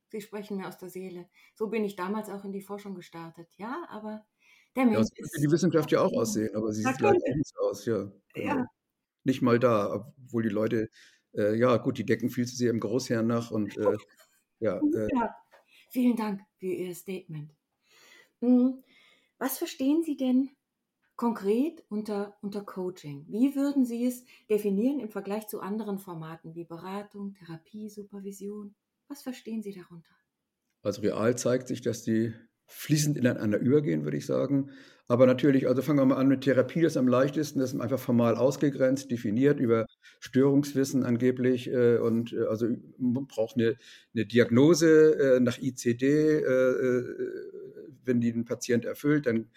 Sie 0.08 0.20
sprechen 0.20 0.56
mir 0.56 0.68
aus 0.68 0.78
der 0.78 0.88
Seele. 0.88 1.28
So 1.54 1.68
bin 1.68 1.84
ich 1.84 1.96
damals 1.96 2.30
auch 2.30 2.44
in 2.44 2.52
die 2.52 2.62
Forschung 2.62 2.94
gestartet. 2.94 3.48
Ja, 3.56 3.86
aber 3.90 4.26
der 4.76 4.84
Mensch. 4.84 4.96
Ja, 4.96 5.04
so 5.04 5.14
könnte 5.14 5.40
die 5.40 5.50
Wissenschaft 5.50 5.92
ja 5.92 6.00
auch 6.00 6.12
aussehen, 6.12 6.54
aber 6.54 6.72
sie 6.72 6.82
sieht 6.82 7.00
leider 7.00 7.18
nicht 7.36 7.58
aus, 7.58 7.84
ja. 7.86 8.10
ja. 8.34 8.52
Also 8.52 8.64
nicht 9.24 9.42
mal 9.42 9.58
da, 9.58 10.06
obwohl 10.18 10.42
die 10.42 10.48
Leute, 10.48 10.88
äh, 11.34 11.54
ja 11.56 11.76
gut, 11.76 11.98
die 11.98 12.06
decken 12.06 12.30
viel 12.30 12.46
zu 12.46 12.56
sehr 12.56 12.70
im 12.70 12.80
Großherrn 12.80 13.26
nach 13.26 13.50
und 13.50 13.76
äh, 13.76 13.96
ja, 14.60 14.78
äh, 14.78 15.08
ja. 15.14 15.34
Vielen 15.90 16.16
Dank 16.16 16.42
für 16.58 16.66
Ihr 16.66 16.94
Statement. 16.94 17.54
Hm, 18.40 18.82
was 19.38 19.58
verstehen 19.58 20.02
Sie 20.02 20.16
denn 20.16 20.50
konkret 21.16 21.82
unter, 21.88 22.36
unter 22.42 22.62
Coaching? 22.62 23.24
Wie 23.28 23.56
würden 23.56 23.84
Sie 23.84 24.06
es 24.06 24.24
definieren 24.50 25.00
im 25.00 25.08
Vergleich 25.08 25.48
zu 25.48 25.60
anderen 25.60 25.98
Formaten 25.98 26.54
wie 26.54 26.64
Beratung, 26.64 27.34
Therapie, 27.34 27.88
Supervision? 27.88 28.74
Was 29.08 29.22
verstehen 29.22 29.62
Sie 29.62 29.72
darunter? 29.72 30.14
Also 30.82 31.02
real 31.02 31.36
zeigt 31.36 31.68
sich, 31.68 31.80
dass 31.80 32.02
die 32.02 32.32
fließend 32.66 33.16
ineinander 33.16 33.58
übergehen, 33.58 34.04
würde 34.04 34.18
ich 34.18 34.26
sagen. 34.26 34.70
Aber 35.10 35.26
natürlich, 35.26 35.66
also 35.66 35.80
fangen 35.80 35.98
wir 35.98 36.04
mal 36.04 36.16
an 36.16 36.28
mit 36.28 36.42
Therapie, 36.42 36.82
das 36.82 36.92
ist 36.92 36.96
am 36.98 37.08
leichtesten, 37.08 37.60
das 37.60 37.72
ist 37.72 37.80
einfach 37.80 37.98
formal 37.98 38.36
ausgegrenzt, 38.36 39.10
definiert 39.10 39.58
über 39.58 39.86
Störungswissen 40.20 41.02
angeblich 41.02 41.68
äh, 41.68 41.96
und 41.96 42.34
äh, 42.34 42.44
also 42.44 42.68
braucht 42.98 43.56
eine, 43.56 43.76
eine 44.14 44.26
Diagnose 44.26 45.36
äh, 45.36 45.40
nach 45.40 45.56
ICD, 45.58 46.04
äh, 46.04 46.42
äh, 46.42 47.04
wenn 48.04 48.20
die 48.20 48.32
den 48.32 48.44
Patient 48.44 48.84
erfüllt, 48.84 49.24
dann 49.24 49.50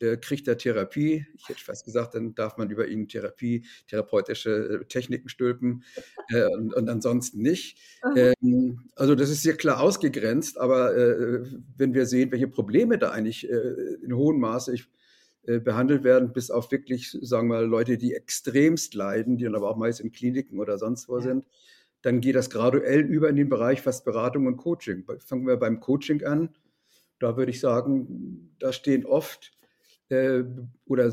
äh, 0.00 0.16
kriegt 0.16 0.48
er 0.48 0.58
Therapie. 0.58 1.26
Ich 1.34 1.48
hätte 1.48 1.60
fast 1.60 1.84
gesagt, 1.84 2.14
dann 2.14 2.34
darf 2.34 2.56
man 2.56 2.70
über 2.70 2.86
ihn 2.88 3.08
Therapie, 3.08 3.64
therapeutische 3.88 4.80
äh, 4.82 4.84
Techniken 4.86 5.28
stülpen 5.28 5.84
äh, 6.28 6.46
und, 6.46 6.74
und, 6.74 6.88
ansonsten 6.88 7.40
nicht. 7.40 7.78
Ähm, 8.16 8.90
also 8.94 9.14
das 9.14 9.30
ist 9.30 9.42
sehr 9.42 9.56
klar 9.56 9.80
ausgegrenzt, 9.80 10.58
aber 10.58 10.96
äh, 10.96 11.44
wenn 11.76 11.94
wir 11.94 12.06
sehen, 12.06 12.32
welche 12.32 12.48
Probleme 12.48 12.98
da 12.98 13.10
eigentlich 13.10 13.48
äh, 13.48 13.96
in 14.02 14.14
hohem 14.14 14.40
Maße, 14.40 14.74
ich 14.74 14.86
äh, 15.46 15.60
behandelt 15.60 16.02
werden, 16.02 16.32
bis 16.32 16.50
auf 16.50 16.72
wirklich, 16.72 17.16
sagen 17.22 17.48
wir 17.48 17.58
mal, 17.58 17.66
Leute, 17.66 17.98
die 17.98 18.14
extremst 18.14 18.94
leiden, 18.94 19.36
die 19.36 19.44
dann 19.44 19.54
aber 19.54 19.70
auch 19.70 19.76
meist 19.76 20.00
in 20.00 20.10
Kliniken 20.10 20.58
oder 20.58 20.76
sonst 20.76 21.08
wo 21.08 21.18
ja. 21.18 21.22
sind. 21.22 21.46
Dann 22.02 22.20
geht 22.20 22.34
das 22.34 22.50
graduell 22.50 23.00
über 23.00 23.28
in 23.28 23.36
den 23.36 23.48
Bereich 23.48 23.80
fast 23.80 24.04
Beratung 24.04 24.46
und 24.46 24.56
Coaching. 24.56 25.04
Fangen 25.20 25.46
wir 25.46 25.56
beim 25.56 25.78
Coaching 25.78 26.24
an. 26.24 26.56
Da 27.20 27.36
würde 27.36 27.50
ich 27.52 27.60
sagen, 27.60 28.54
da 28.58 28.72
stehen 28.72 29.06
oft 29.06 29.55
äh, 30.08 30.44
oder 30.84 31.12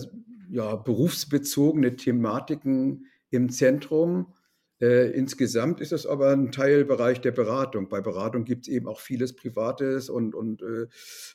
ja, 0.50 0.76
berufsbezogene 0.76 1.96
Thematiken 1.96 3.08
im 3.30 3.50
Zentrum. 3.50 4.34
Äh, 4.80 5.12
insgesamt 5.12 5.80
ist 5.80 5.94
es 5.94 6.06
aber 6.06 6.32
ein 6.32 6.52
Teilbereich 6.52 7.22
der 7.22 7.32
Beratung. 7.32 7.90
Bei 7.90 8.02
Beratung 8.02 8.44
gibt 8.44 8.68
es 8.68 8.74
eben 8.74 8.88
auch 8.88 9.00
vieles 9.00 9.36
Privates 9.36 10.10
und, 10.10 10.36
und 10.36 10.62
äh, 10.62 10.88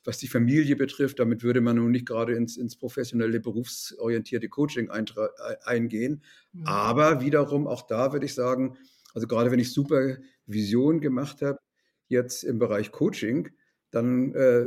was 0.04 0.18
die 0.18 0.28
Familie 0.28 0.76
betrifft, 0.76 1.18
damit 1.18 1.42
würde 1.42 1.60
man 1.60 1.76
nun 1.76 1.90
nicht 1.90 2.06
gerade 2.06 2.34
ins, 2.34 2.56
ins 2.56 2.76
professionelle, 2.76 3.40
berufsorientierte 3.40 4.48
Coaching 4.48 4.90
eingehen. 4.90 6.22
Mhm. 6.52 6.66
Aber 6.66 7.20
wiederum 7.20 7.66
auch 7.66 7.86
da 7.86 8.12
würde 8.12 8.26
ich 8.26 8.34
sagen, 8.34 8.76
also 9.14 9.26
gerade 9.26 9.50
wenn 9.50 9.60
ich 9.60 9.72
Supervision 9.72 11.00
gemacht 11.00 11.40
habe, 11.42 11.58
jetzt 12.08 12.44
im 12.44 12.58
Bereich 12.58 12.92
Coaching, 12.92 13.50
dann 13.90 14.34
äh, 14.34 14.66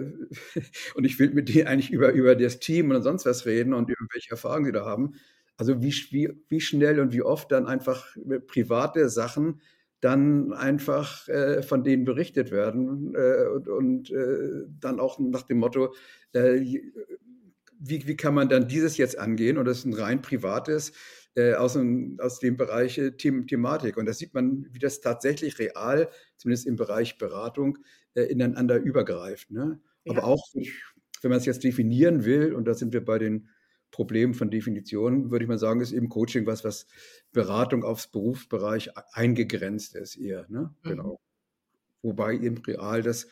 und 0.95 1.03
ich 1.05 1.19
will 1.19 1.31
mit 1.31 1.49
denen 1.49 1.67
eigentlich 1.67 1.91
über, 1.91 2.11
über 2.11 2.35
das 2.35 2.59
Team 2.59 2.91
und 2.91 3.01
sonst 3.03 3.25
was 3.25 3.45
reden 3.45 3.73
und 3.73 3.89
über 3.89 4.05
welche 4.13 4.31
Erfahrungen 4.31 4.65
sie 4.65 4.71
da 4.71 4.85
haben. 4.85 5.15
Also 5.57 5.81
wie, 5.81 5.93
wie, 6.11 6.29
wie 6.49 6.61
schnell 6.61 6.99
und 6.99 7.13
wie 7.13 7.21
oft 7.21 7.51
dann 7.51 7.67
einfach 7.67 8.15
private 8.47 9.09
Sachen 9.09 9.61
dann 10.01 10.51
einfach 10.51 11.27
äh, 11.29 11.61
von 11.61 11.83
denen 11.83 12.05
berichtet 12.05 12.51
werden 12.51 13.13
äh, 13.15 13.45
und, 13.47 13.67
und 13.67 14.11
äh, 14.11 14.65
dann 14.79 14.99
auch 14.99 15.19
nach 15.19 15.43
dem 15.43 15.59
Motto, 15.59 15.93
äh, 16.33 16.59
wie, 17.79 18.07
wie 18.07 18.15
kann 18.15 18.33
man 18.33 18.49
dann 18.49 18.67
dieses 18.67 18.97
jetzt 18.97 19.17
angehen? 19.17 19.57
Und 19.57 19.65
das 19.65 19.79
ist 19.79 19.85
ein 19.85 19.93
rein 19.93 20.21
privates 20.21 20.93
äh, 21.35 21.53
aus, 21.53 21.73
dem, 21.73 22.17
aus 22.19 22.39
dem 22.39 22.57
Bereich 22.57 22.95
The 22.95 23.11
Thematik. 23.11 23.97
Und 23.97 24.05
da 24.07 24.13
sieht 24.13 24.33
man, 24.33 24.67
wie 24.71 24.79
das 24.79 25.01
tatsächlich 25.01 25.59
real, 25.59 26.09
zumindest 26.37 26.67
im 26.67 26.75
Bereich 26.75 27.17
Beratung, 27.17 27.77
äh, 28.15 28.23
ineinander 28.23 28.77
übergreift. 28.77 29.51
Ne? 29.51 29.79
Ja. 30.05 30.11
Aber 30.13 30.25
auch, 30.25 30.45
wenn 30.53 31.29
man 31.29 31.39
es 31.39 31.45
jetzt 31.45 31.63
definieren 31.63 32.25
will, 32.25 32.53
und 32.53 32.65
da 32.65 32.73
sind 32.73 32.93
wir 32.93 33.03
bei 33.03 33.19
den 33.19 33.49
Problemen 33.91 34.33
von 34.33 34.49
Definitionen, 34.49 35.31
würde 35.31 35.43
ich 35.43 35.49
mal 35.49 35.57
sagen, 35.57 35.81
ist 35.81 35.91
eben 35.91 36.09
Coaching 36.09 36.45
was, 36.45 36.63
was 36.63 36.87
Beratung 37.33 37.83
aufs 37.83 38.07
Berufsbereich 38.07 38.91
eingegrenzt 39.13 39.95
ist 39.95 40.15
eher. 40.15 40.45
Ne? 40.49 40.73
Mhm. 40.83 40.89
Genau. 40.89 41.21
Wobei 42.01 42.33
eben 42.35 42.57
real 42.59 43.03
das 43.03 43.27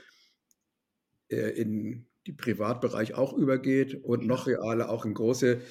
äh, 1.30 1.50
in 1.60 2.06
die 2.30 2.34
Privatbereich 2.34 3.16
auch 3.16 3.34
übergeht 3.34 3.96
und 4.04 4.28
noch 4.28 4.46
realer 4.46 4.92
auch 4.92 5.04
in 5.04 5.16
große 5.16 5.62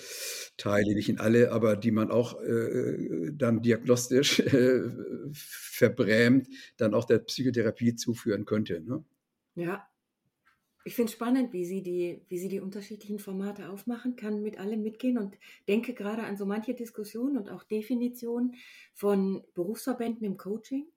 Teile, 0.56 0.92
nicht 0.94 1.08
in 1.08 1.20
alle, 1.20 1.52
aber 1.52 1.76
die 1.76 1.92
man 1.92 2.10
auch 2.10 2.42
äh, 2.42 3.30
dann 3.32 3.62
diagnostisch 3.62 4.40
äh, 4.40 4.82
verbrämt, 5.32 6.48
dann 6.76 6.94
auch 6.94 7.04
der 7.04 7.20
Psychotherapie 7.20 7.94
zuführen 7.94 8.44
könnte. 8.44 8.80
Ne? 8.80 9.04
Ja, 9.54 9.86
ich 10.84 10.96
finde 10.96 11.10
es 11.10 11.12
spannend, 11.12 11.52
wie 11.52 11.64
Sie, 11.64 11.80
die, 11.80 12.22
wie 12.28 12.38
Sie 12.38 12.48
die 12.48 12.58
unterschiedlichen 12.58 13.20
Formate 13.20 13.68
aufmachen, 13.68 14.16
kann 14.16 14.42
mit 14.42 14.58
allem 14.58 14.82
mitgehen 14.82 15.16
und 15.16 15.38
denke 15.68 15.94
gerade 15.94 16.24
an 16.24 16.36
so 16.36 16.44
manche 16.44 16.74
Diskussionen 16.74 17.38
und 17.38 17.50
auch 17.50 17.62
Definitionen 17.62 18.56
von 18.94 19.44
Berufsverbänden 19.54 20.26
im 20.26 20.36
Coaching, 20.36 20.88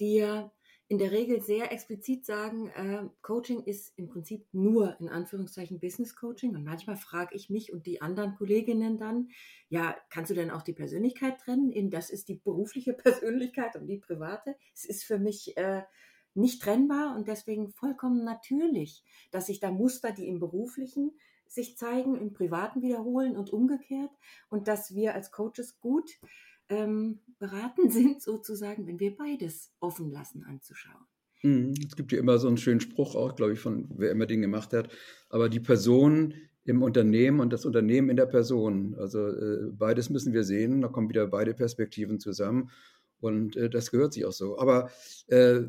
die 0.00 0.16
ja 0.16 0.52
in 0.90 0.96
der 0.96 1.12
Regel 1.12 1.42
sehr 1.42 1.70
explizit 1.70 2.24
sagen, 2.24 2.68
äh, 2.70 3.06
Coaching 3.20 3.62
ist 3.62 3.92
im 3.98 4.08
Prinzip 4.08 4.46
nur 4.52 4.98
in 5.00 5.10
Anführungszeichen 5.10 5.80
Business 5.80 6.16
Coaching. 6.16 6.56
Und 6.56 6.64
manchmal 6.64 6.96
frage 6.96 7.36
ich 7.36 7.50
mich 7.50 7.74
und 7.74 7.84
die 7.84 8.00
anderen 8.00 8.34
Kolleginnen 8.36 8.96
dann, 8.96 9.28
ja, 9.68 9.94
kannst 10.08 10.30
du 10.30 10.34
denn 10.34 10.50
auch 10.50 10.62
die 10.62 10.72
Persönlichkeit 10.72 11.40
trennen? 11.40 11.72
In 11.72 11.90
das 11.90 12.08
ist 12.08 12.28
die 12.28 12.36
berufliche 12.36 12.92
Persönlichkeit 12.94 13.76
und 13.76 13.86
die 13.86 13.98
private. 13.98 14.56
Es 14.74 14.86
ist 14.86 15.04
für 15.04 15.18
mich 15.18 15.58
äh, 15.58 15.82
nicht 16.32 16.62
trennbar 16.62 17.14
und 17.16 17.28
deswegen 17.28 17.70
vollkommen 17.70 18.24
natürlich, 18.24 19.04
dass 19.30 19.46
sich 19.46 19.60
da 19.60 19.70
Muster, 19.70 20.12
die 20.12 20.26
im 20.26 20.40
beruflichen 20.40 21.12
sich 21.46 21.76
zeigen, 21.76 22.16
im 22.16 22.32
privaten 22.32 22.80
wiederholen 22.80 23.36
und 23.36 23.52
umgekehrt 23.52 24.10
und 24.48 24.68
dass 24.68 24.94
wir 24.94 25.14
als 25.14 25.32
Coaches 25.32 25.80
gut 25.80 26.18
ähm, 26.68 27.20
beraten 27.38 27.90
sind, 27.90 28.22
sozusagen, 28.22 28.86
wenn 28.86 29.00
wir 29.00 29.16
beides 29.16 29.72
offen 29.80 30.10
lassen 30.10 30.44
anzuschauen. 30.44 31.06
Mhm. 31.42 31.74
Es 31.86 31.96
gibt 31.96 32.12
ja 32.12 32.18
immer 32.18 32.38
so 32.38 32.48
einen 32.48 32.56
schönen 32.56 32.80
Spruch 32.80 33.14
auch, 33.14 33.36
glaube 33.36 33.52
ich, 33.52 33.60
von 33.60 33.88
wer 33.96 34.10
immer 34.10 34.26
den 34.26 34.42
gemacht 34.42 34.72
hat. 34.72 34.90
Aber 35.28 35.48
die 35.48 35.60
Person 35.60 36.34
im 36.64 36.82
Unternehmen 36.82 37.40
und 37.40 37.52
das 37.52 37.64
Unternehmen 37.64 38.10
in 38.10 38.16
der 38.16 38.26
Person, 38.26 38.94
also 38.98 39.28
äh, 39.28 39.70
beides 39.70 40.10
müssen 40.10 40.32
wir 40.32 40.44
sehen. 40.44 40.82
Da 40.82 40.88
kommen 40.88 41.08
wieder 41.08 41.26
beide 41.26 41.54
Perspektiven 41.54 42.20
zusammen 42.20 42.70
und 43.20 43.56
äh, 43.56 43.70
das 43.70 43.90
gehört 43.90 44.12
sich 44.12 44.26
auch 44.26 44.32
so. 44.32 44.58
Aber 44.58 44.90
äh, 45.28 45.62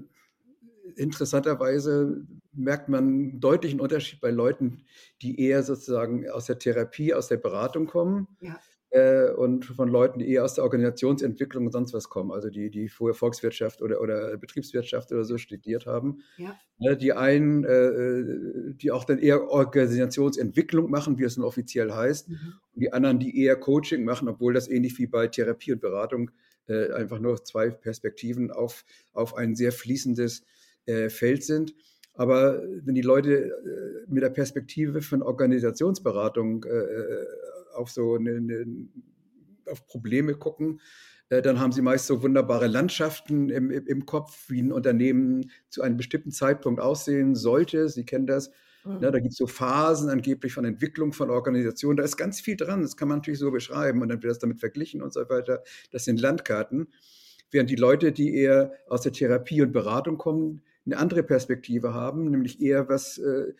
interessanterweise 0.96 2.26
merkt 2.52 2.90
man 2.90 3.04
einen 3.04 3.40
deutlichen 3.40 3.80
Unterschied 3.80 4.20
bei 4.20 4.32
Leuten, 4.32 4.84
die 5.22 5.40
eher 5.40 5.64
sozusagen 5.64 6.30
aus 6.30 6.46
der 6.46 6.58
Therapie, 6.58 7.14
aus 7.14 7.28
der 7.28 7.38
Beratung 7.38 7.86
kommen. 7.86 8.28
Ja 8.42 8.60
äh, 8.92 9.30
und 9.30 9.66
von 9.66 9.88
Leuten, 9.88 10.20
die 10.20 10.32
eher 10.32 10.44
aus 10.44 10.56
der 10.56 10.64
Organisationsentwicklung 10.64 11.66
und 11.68 11.72
sonst 11.72 11.94
was 11.94 12.10
kommen, 12.10 12.32
also 12.32 12.50
die, 12.50 12.70
die 12.70 12.90
vorher 12.90 13.14
Volkswirtschaft 13.14 13.82
oder, 13.82 14.02
oder 14.02 14.36
Betriebswirtschaft 14.38 15.12
oder 15.12 15.24
so 15.24 15.38
studiert 15.38 15.86
haben. 15.86 16.24
Ja. 16.38 16.58
Ne, 16.80 16.98
die 16.98 17.14
einen, 17.14 17.66
äh, 17.66 17.70
äh, 17.70 18.74
die 18.74 18.92
auch 18.92 19.04
dann 19.04 19.20
eher 19.20 19.50
Organisationsentwicklung 19.50 20.90
machen, 20.90 21.20
wie 21.20 21.24
es 21.24 21.38
nun 21.38 21.46
offiziell 21.46 21.92
heißt, 21.92 22.30
mhm. 22.30 22.54
und 22.74 22.82
die 22.82 22.92
anderen, 22.92 23.20
die 23.20 23.40
eher 23.40 23.58
Coaching 23.58 24.06
machen, 24.06 24.28
obwohl 24.28 24.54
das 24.54 24.68
ähnlich 24.68 24.98
wie 24.98 25.08
bei 25.08 25.28
Therapie 25.28 25.74
und 25.74 25.82
Beratung 25.82 26.32
äh, 26.68 26.92
einfach 26.94 27.20
nur 27.20 27.44
zwei 27.44 27.70
Perspektiven 27.70 28.52
auf, 28.52 28.86
auf 29.14 29.36
ein 29.36 29.56
sehr 29.56 29.72
fließendes 29.72 30.44
äh, 30.86 31.10
Feld 31.10 31.44
sind. 31.44 31.76
Aber 32.16 32.64
wenn 32.84 32.96
die 32.96 33.02
Leute 33.02 33.50
äh, 33.50 34.12
mit 34.12 34.24
der 34.24 34.30
Perspektive 34.30 35.02
von 35.02 35.22
Organisationsberatung 35.22 36.66
auf 37.76 37.90
so 37.90 38.16
eine, 38.16 38.38
eine, 38.38 38.66
auf 39.66 39.86
Probleme 39.88 40.36
gucken, 40.36 40.80
äh, 41.30 41.42
dann 41.42 41.60
haben 41.60 41.72
sie 41.72 41.82
meist 41.82 42.08
so 42.08 42.22
wunderbare 42.24 42.68
Landschaften 42.68 43.50
im, 43.50 43.72
im, 43.72 44.06
Kopf, 44.06 44.50
wie 44.50 44.62
ein 44.62 44.72
Unternehmen 44.72 45.52
zu 45.70 45.82
einem 45.82 45.98
bestimmten 45.98 46.32
Zeitpunkt 46.32 46.82
aussehen 46.82 47.36
sollte. 47.36 47.88
Sie 47.90 48.06
kennen 48.06 48.28
das. 48.28 48.52
Mhm. 48.84 49.02
Ja, 49.02 49.12
da 49.12 49.20
gibt 49.20 49.34
es 49.34 49.38
so 49.38 49.48
Phasen 49.48 50.10
angeblich 50.10 50.54
von 50.54 50.66
Entwicklung 50.66 51.14
von 51.14 51.30
Organisationen. 51.30 51.98
Da 51.98 52.04
ist 52.04 52.18
ganz 52.18 52.42
viel 52.42 52.58
dran. 52.58 52.82
Das 52.82 52.98
kann 52.98 53.08
man 53.08 53.20
natürlich 53.20 53.40
so 53.40 53.52
beschreiben 53.52 54.02
und 54.02 54.10
dann 54.10 54.22
wird 54.22 54.32
das 54.32 54.40
damit 54.40 54.60
verglichen 54.60 55.02
und 55.02 55.14
so 55.14 55.22
weiter. 55.30 55.64
Das 55.92 56.06
sind 56.06 56.20
Landkarten. 56.20 56.88
Während 57.52 57.70
die 57.70 57.76
Leute, 57.76 58.12
die 58.12 58.36
eher 58.36 58.74
aus 58.88 59.02
der 59.02 59.12
Therapie 59.12 59.62
und 59.62 59.72
Beratung 59.72 60.18
kommen, 60.18 60.62
eine 60.86 60.98
andere 60.98 61.24
Perspektive 61.24 61.94
haben, 61.94 62.32
nämlich 62.32 62.62
eher 62.62 62.90
was, 62.90 63.18
äh, 63.18 63.54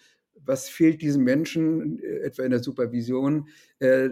was 0.46 0.70
fehlt 0.70 1.02
diesen 1.02 1.24
Menschen, 1.24 2.00
äh, 2.00 2.20
etwa 2.20 2.44
in 2.44 2.52
der 2.52 2.64
Supervision, 2.64 3.50
äh, 3.80 4.10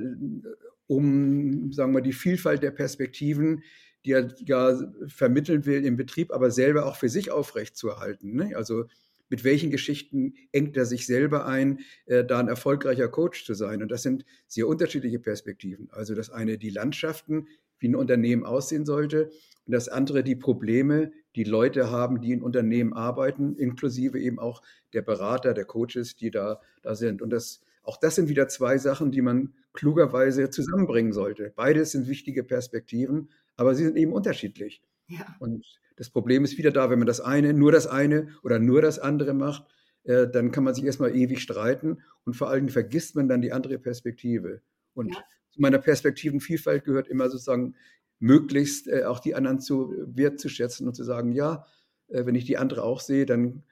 um, 0.88 1.72
sagen 1.74 1.94
wir, 1.94 2.02
die 2.02 2.14
Vielfalt 2.14 2.64
der 2.64 2.72
Perspektiven, 2.72 3.64
die 4.06 4.14
er 4.14 4.34
ja 4.46 4.80
vermitteln 5.08 5.66
will 5.66 5.86
im 5.86 5.98
Betrieb, 5.98 6.32
aber 6.32 6.50
selber 6.50 6.86
auch 6.86 6.96
für 6.96 7.10
sich 7.10 7.30
aufrechtzuerhalten. 7.30 8.36
Ne? 8.36 8.56
Also 8.56 8.86
mit 9.30 9.44
welchen 9.44 9.72
Geschichten 9.72 10.36
engt 10.52 10.78
er 10.78 10.86
sich 10.86 11.06
selber 11.06 11.46
ein, 11.46 11.80
äh, 12.06 12.24
da 12.24 12.40
ein 12.40 12.48
erfolgreicher 12.48 13.10
Coach 13.10 13.46
zu 13.46 13.54
sein. 13.54 13.82
Und 13.82 13.92
das 13.92 14.04
sind 14.04 14.24
sehr 14.48 14.68
unterschiedliche 14.68 15.20
Perspektiven. 15.20 15.90
Also 15.92 16.16
das 16.16 16.30
eine 16.30 16.58
die 16.58 16.70
Landschaften, 16.70 17.48
wie 17.80 17.90
ein 17.90 17.96
Unternehmen 17.96 18.46
aussehen 18.46 18.86
sollte, 18.86 19.30
und 19.68 19.74
das 19.74 19.90
andere 19.90 20.24
die 20.24 20.36
Probleme, 20.36 21.12
die 21.36 21.44
Leute 21.44 21.92
haben, 21.92 22.22
die 22.22 22.32
in 22.32 22.42
Unternehmen 22.42 22.94
arbeiten, 22.94 23.56
inklusive 23.58 24.18
eben 24.18 24.40
auch 24.40 24.62
der 24.94 25.02
Berater, 25.02 25.54
der 25.54 25.66
Coaches, 25.66 26.16
die 26.16 26.32
da, 26.32 26.62
da 26.82 26.96
sind. 26.96 27.22
Und 27.22 27.32
das, 27.32 27.60
auch 27.84 27.98
das 27.98 28.16
sind 28.16 28.30
wieder 28.30 28.48
zwei 28.48 28.78
Sachen, 28.78 29.12
die 29.12 29.22
man 29.22 29.54
klugerweise 29.74 30.50
zusammenbringen 30.50 31.12
sollte. 31.12 31.52
Beides 31.54 31.92
sind 31.92 32.08
wichtige 32.08 32.46
Perspektiven, 32.46 33.30
aber 33.58 33.76
sie 33.76 33.84
sind 33.84 33.98
eben 33.98 34.14
unterschiedlich. 34.14 34.82
Ja. 35.10 35.36
Und 35.40 35.66
das 35.98 36.10
Problem 36.10 36.46
ist 36.46 36.58
wieder 36.58 36.72
da, 36.72 36.90
wenn 36.90 37.00
man 37.00 37.08
das 37.08 37.20
eine, 37.20 37.54
nur 37.54 37.74
das 37.74 37.88
eine 37.88 38.30
oder 38.44 38.60
nur 38.60 38.82
das 38.82 39.00
andere 39.00 39.34
macht, 39.34 39.66
äh, 40.04 40.28
dann 40.28 40.52
kann 40.52 40.64
man 40.64 40.76
sich 40.76 40.86
erstmal 40.86 41.14
ewig 41.14 41.42
streiten 41.42 42.02
und 42.24 42.36
vor 42.36 42.50
allem 42.50 42.70
vergisst 42.70 43.16
man 43.16 43.28
dann 43.28 43.42
die 43.42 43.52
andere 43.52 43.80
Perspektive. 43.80 44.62
Und 44.94 45.14
ja. 45.14 45.24
Zu 45.58 45.62
meiner 45.62 45.80
Perspektivenvielfalt 45.80 46.86
gehört 46.86 47.08
immer 47.08 47.32
sozusagen 47.32 47.76
möglichst 48.20 48.88
äh, 48.88 49.06
auch 49.06 49.20
die 49.20 49.34
anderen 49.34 49.60
zu 49.60 49.92
wertzuschätzen 50.06 50.88
und 50.88 50.94
zu 50.94 51.04
sagen, 51.04 51.32
ja, 51.32 51.66
äh, 52.10 52.26
wenn 52.28 52.36
ich 52.36 52.46
die 52.46 52.58
andere 52.58 52.84
auch 52.84 53.00
sehe, 53.00 53.26
dann 53.26 53.64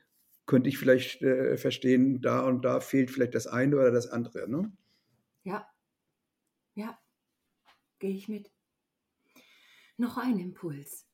könnte 0.48 0.68
ich 0.68 0.80
vielleicht 0.80 1.22
äh, 1.22 1.58
verstehen, 1.58 2.22
da 2.22 2.46
und 2.46 2.66
da 2.66 2.80
fehlt 2.80 3.12
vielleicht 3.12 3.36
das 3.36 3.46
eine 3.46 3.76
oder 3.76 3.92
das 3.92 4.08
andere. 4.08 4.50
Ne? 4.50 4.72
Ja, 5.44 5.68
ja, 6.74 6.98
gehe 8.00 8.16
ich 8.16 8.28
mit. 8.28 8.52
Noch 9.98 10.18
ein 10.18 10.40
Impuls. 10.40 11.08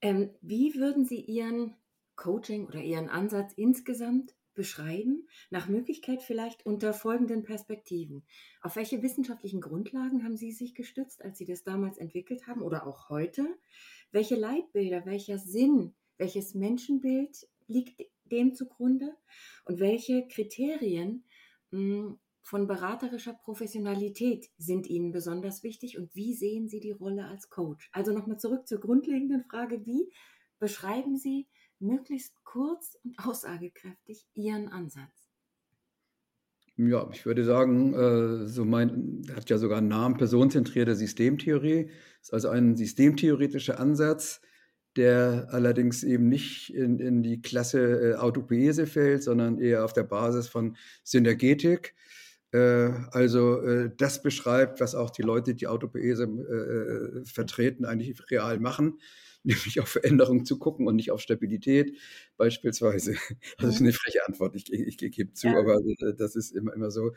Ähm, 0.00 0.30
wie 0.40 0.74
würden 0.76 1.04
Sie 1.04 1.20
Ihren 1.20 1.74
Coaching 2.16 2.66
oder 2.66 2.80
Ihren 2.80 3.10
Ansatz 3.10 3.52
insgesamt 3.54 4.34
beschreiben, 4.56 5.28
nach 5.50 5.68
Möglichkeit 5.68 6.22
vielleicht 6.22 6.66
unter 6.66 6.92
folgenden 6.92 7.44
Perspektiven. 7.44 8.24
Auf 8.60 8.74
welche 8.74 9.02
wissenschaftlichen 9.02 9.60
Grundlagen 9.60 10.24
haben 10.24 10.36
Sie 10.36 10.50
sich 10.50 10.74
gestützt, 10.74 11.24
als 11.24 11.38
Sie 11.38 11.44
das 11.44 11.62
damals 11.62 11.98
entwickelt 11.98 12.48
haben 12.48 12.62
oder 12.62 12.86
auch 12.88 13.08
heute? 13.08 13.46
Welche 14.10 14.34
Leitbilder, 14.34 15.06
welcher 15.06 15.38
Sinn, 15.38 15.94
welches 16.16 16.54
Menschenbild 16.54 17.46
liegt 17.68 18.02
dem 18.24 18.54
zugrunde? 18.54 19.14
Und 19.64 19.78
welche 19.78 20.26
Kriterien 20.26 21.24
hm, 21.70 22.18
von 22.42 22.66
beraterischer 22.66 23.34
Professionalität 23.34 24.50
sind 24.56 24.86
Ihnen 24.86 25.12
besonders 25.12 25.62
wichtig 25.62 25.98
und 25.98 26.14
wie 26.14 26.34
sehen 26.34 26.68
Sie 26.68 26.80
die 26.80 26.92
Rolle 26.92 27.26
als 27.26 27.50
Coach? 27.50 27.90
Also 27.92 28.12
nochmal 28.12 28.38
zurück 28.38 28.66
zur 28.66 28.80
grundlegenden 28.80 29.44
Frage, 29.44 29.84
wie 29.84 30.12
beschreiben 30.58 31.16
Sie 31.16 31.48
möglichst 31.78 32.34
kurz 32.44 32.98
und 33.04 33.18
aussagekräftig 33.18 34.26
Ihren 34.34 34.68
Ansatz? 34.68 35.26
Ja, 36.78 37.08
ich 37.10 37.24
würde 37.24 37.42
sagen, 37.42 37.94
äh, 37.94 38.46
so 38.46 38.66
mein, 38.66 39.22
hat 39.34 39.48
ja 39.48 39.56
sogar 39.56 39.78
einen 39.78 39.88
Namen, 39.88 40.18
personenzentrierte 40.18 40.94
Systemtheorie. 40.94 41.88
Ist 42.20 42.34
also 42.34 42.50
ein 42.50 42.76
systemtheoretischer 42.76 43.80
Ansatz, 43.80 44.42
der 44.94 45.48
allerdings 45.52 46.04
eben 46.04 46.28
nicht 46.28 46.74
in, 46.74 46.98
in 46.98 47.22
die 47.22 47.40
Klasse 47.40 48.12
äh, 48.12 48.14
Autopoese 48.16 48.86
fällt, 48.86 49.22
sondern 49.22 49.58
eher 49.58 49.86
auf 49.86 49.94
der 49.94 50.02
Basis 50.02 50.48
von 50.48 50.76
Synergetik. 51.02 51.94
Äh, 52.52 52.90
also 53.10 53.88
das 53.96 54.22
beschreibt, 54.22 54.78
was 54.78 54.94
auch 54.94 55.08
die 55.08 55.22
Leute, 55.22 55.54
die 55.54 55.68
Autopoese 55.68 57.24
vertreten, 57.24 57.86
eigentlich 57.86 58.30
real 58.30 58.60
machen, 58.60 58.98
nämlich 59.46 59.80
auf 59.80 59.88
Veränderung 59.88 60.44
zu 60.44 60.58
gucken 60.58 60.86
und 60.86 60.96
nicht 60.96 61.10
auf 61.10 61.20
Stabilität 61.20 61.96
beispielsweise. 62.36 63.16
Das 63.58 63.76
ist 63.76 63.80
eine 63.80 63.92
freche 63.92 64.26
Antwort, 64.26 64.54
ich, 64.54 64.72
ich, 64.72 65.02
ich 65.02 65.12
gebe 65.12 65.32
zu, 65.32 65.48
ja. 65.48 65.58
aber 65.58 65.80
das 66.16 66.36
ist 66.36 66.52
immer, 66.52 66.72
immer 66.74 66.90
so. 66.90 67.12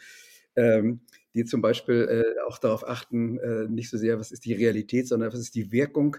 Ähm, 0.56 1.02
die 1.36 1.46
zum 1.46 1.62
Beispiel 1.62 2.08
äh, 2.10 2.42
auch 2.48 2.58
darauf 2.58 2.88
achten, 2.88 3.38
äh, 3.38 3.68
nicht 3.68 3.90
so 3.90 3.98
sehr, 3.98 4.20
was 4.20 4.32
ist 4.32 4.46
die 4.46 4.54
Realität, 4.54 5.08
sondern 5.08 5.32
was 5.32 5.40
ist 5.40 5.56
die 5.56 5.72
Wirkung 5.72 6.18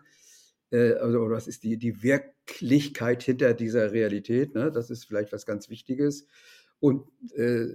äh, 0.70 0.94
also, 0.94 1.18
oder 1.20 1.36
was 1.36 1.48
ist 1.48 1.62
die, 1.62 1.76
die 1.76 2.02
Wirklichkeit 2.02 3.22
hinter 3.22 3.54
dieser 3.54 3.92
Realität. 3.92 4.54
Ne? 4.54 4.70
Das 4.72 4.90
ist 4.90 5.04
vielleicht 5.04 5.32
was 5.32 5.46
ganz 5.46 5.68
Wichtiges. 5.68 6.26
Und 6.78 7.04
äh, 7.34 7.66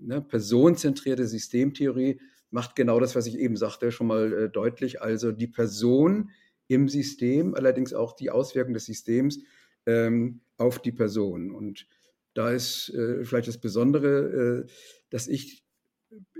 ne, 0.00 0.22
personenzentrierte 0.22 1.26
Systemtheorie 1.26 2.20
macht 2.50 2.76
genau 2.76 3.00
das, 3.00 3.16
was 3.16 3.26
ich 3.26 3.38
eben 3.38 3.56
sagte, 3.56 3.90
schon 3.90 4.06
mal 4.06 4.32
äh, 4.32 4.48
deutlich. 4.48 5.02
Also 5.02 5.32
die 5.32 5.48
Person 5.48 6.30
im 6.72 6.88
System, 6.88 7.54
allerdings 7.54 7.92
auch 7.92 8.14
die 8.14 8.30
Auswirkungen 8.30 8.74
des 8.74 8.86
Systems 8.86 9.40
ähm, 9.86 10.40
auf 10.56 10.80
die 10.80 10.92
Person. 10.92 11.50
Und 11.50 11.86
da 12.34 12.50
ist 12.50 12.88
äh, 12.90 13.24
vielleicht 13.24 13.48
das 13.48 13.58
Besondere, 13.58 14.64
äh, 14.66 14.70
dass 15.10 15.28
ich 15.28 15.64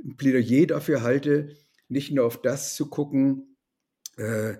ein 0.05 0.17
Plädoyer 0.17 0.67
dafür 0.67 1.03
halte, 1.03 1.51
nicht 1.89 2.13
nur 2.13 2.25
auf 2.25 2.41
das 2.41 2.75
zu 2.75 2.89
gucken, 2.89 3.57
äh, 4.17 4.55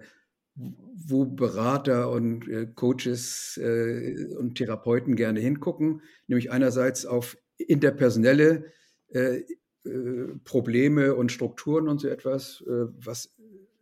wo 0.55 1.25
Berater 1.25 2.11
und 2.11 2.47
äh, 2.49 2.67
Coaches 2.67 3.59
äh, 3.63 4.27
und 4.37 4.57
Therapeuten 4.57 5.17
gerne 5.17 5.41
hingucken, 5.41 6.03
nämlich 6.27 6.51
einerseits 6.51 7.07
auf 7.07 7.39
interpersonelle 7.57 8.67
äh, 9.09 9.43
äh, 9.85 10.35
Probleme 10.45 11.15
und 11.15 11.33
Strukturen 11.33 11.89
und 11.89 12.01
so 12.01 12.09
etwas, 12.09 12.63
äh, 12.67 12.87
was 12.99 13.35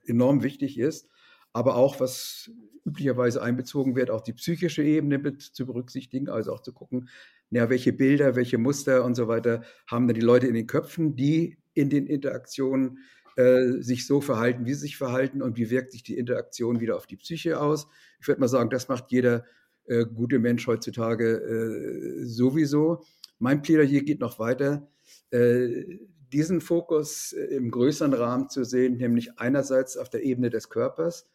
enorm 0.07 0.42
wichtig 0.42 0.79
ist, 0.79 1.10
aber 1.52 1.76
auch 1.76 2.00
was 2.00 2.50
üblicherweise 2.84 3.42
einbezogen 3.42 3.96
wird, 3.96 4.10
auch 4.10 4.22
die 4.22 4.32
psychische 4.32 4.82
Ebene 4.82 5.18
mit 5.18 5.42
zu 5.42 5.66
berücksichtigen, 5.66 6.28
also 6.28 6.52
auch 6.52 6.60
zu 6.60 6.72
gucken, 6.72 7.08
ja, 7.50 7.68
welche 7.68 7.92
Bilder, 7.92 8.36
welche 8.36 8.58
Muster 8.58 9.04
und 9.04 9.16
so 9.16 9.28
weiter 9.28 9.62
haben 9.86 10.06
denn 10.06 10.14
die 10.14 10.20
Leute 10.20 10.46
in 10.46 10.54
den 10.54 10.66
Köpfen, 10.66 11.16
die 11.16 11.58
in 11.74 11.90
den 11.90 12.06
Interaktionen 12.06 12.98
äh, 13.36 13.80
sich 13.80 14.06
so 14.06 14.20
verhalten, 14.20 14.66
wie 14.66 14.74
sie 14.74 14.80
sich 14.80 14.96
verhalten 14.96 15.42
und 15.42 15.56
wie 15.56 15.70
wirkt 15.70 15.92
sich 15.92 16.02
die 16.02 16.18
Interaktion 16.18 16.80
wieder 16.80 16.96
auf 16.96 17.06
die 17.06 17.16
Psyche 17.16 17.60
aus. 17.60 17.88
Ich 18.20 18.28
würde 18.28 18.40
mal 18.40 18.48
sagen, 18.48 18.70
das 18.70 18.88
macht 18.88 19.10
jeder 19.10 19.44
äh, 19.86 20.04
gute 20.04 20.38
Mensch 20.38 20.66
heutzutage 20.66 21.38
äh, 21.38 22.24
sowieso. 22.24 23.04
Mein 23.38 23.62
Plädoyer 23.62 24.02
geht 24.02 24.20
noch 24.20 24.38
weiter, 24.38 24.88
äh, 25.30 25.98
diesen 26.32 26.60
Fokus 26.60 27.32
äh, 27.32 27.44
im 27.56 27.70
größeren 27.70 28.14
Rahmen 28.14 28.48
zu 28.48 28.64
sehen, 28.64 28.96
nämlich 28.96 29.38
einerseits 29.38 29.96
auf 29.96 30.08
der 30.10 30.22
Ebene 30.22 30.50
des 30.50 30.68
Körpers, 30.68 31.28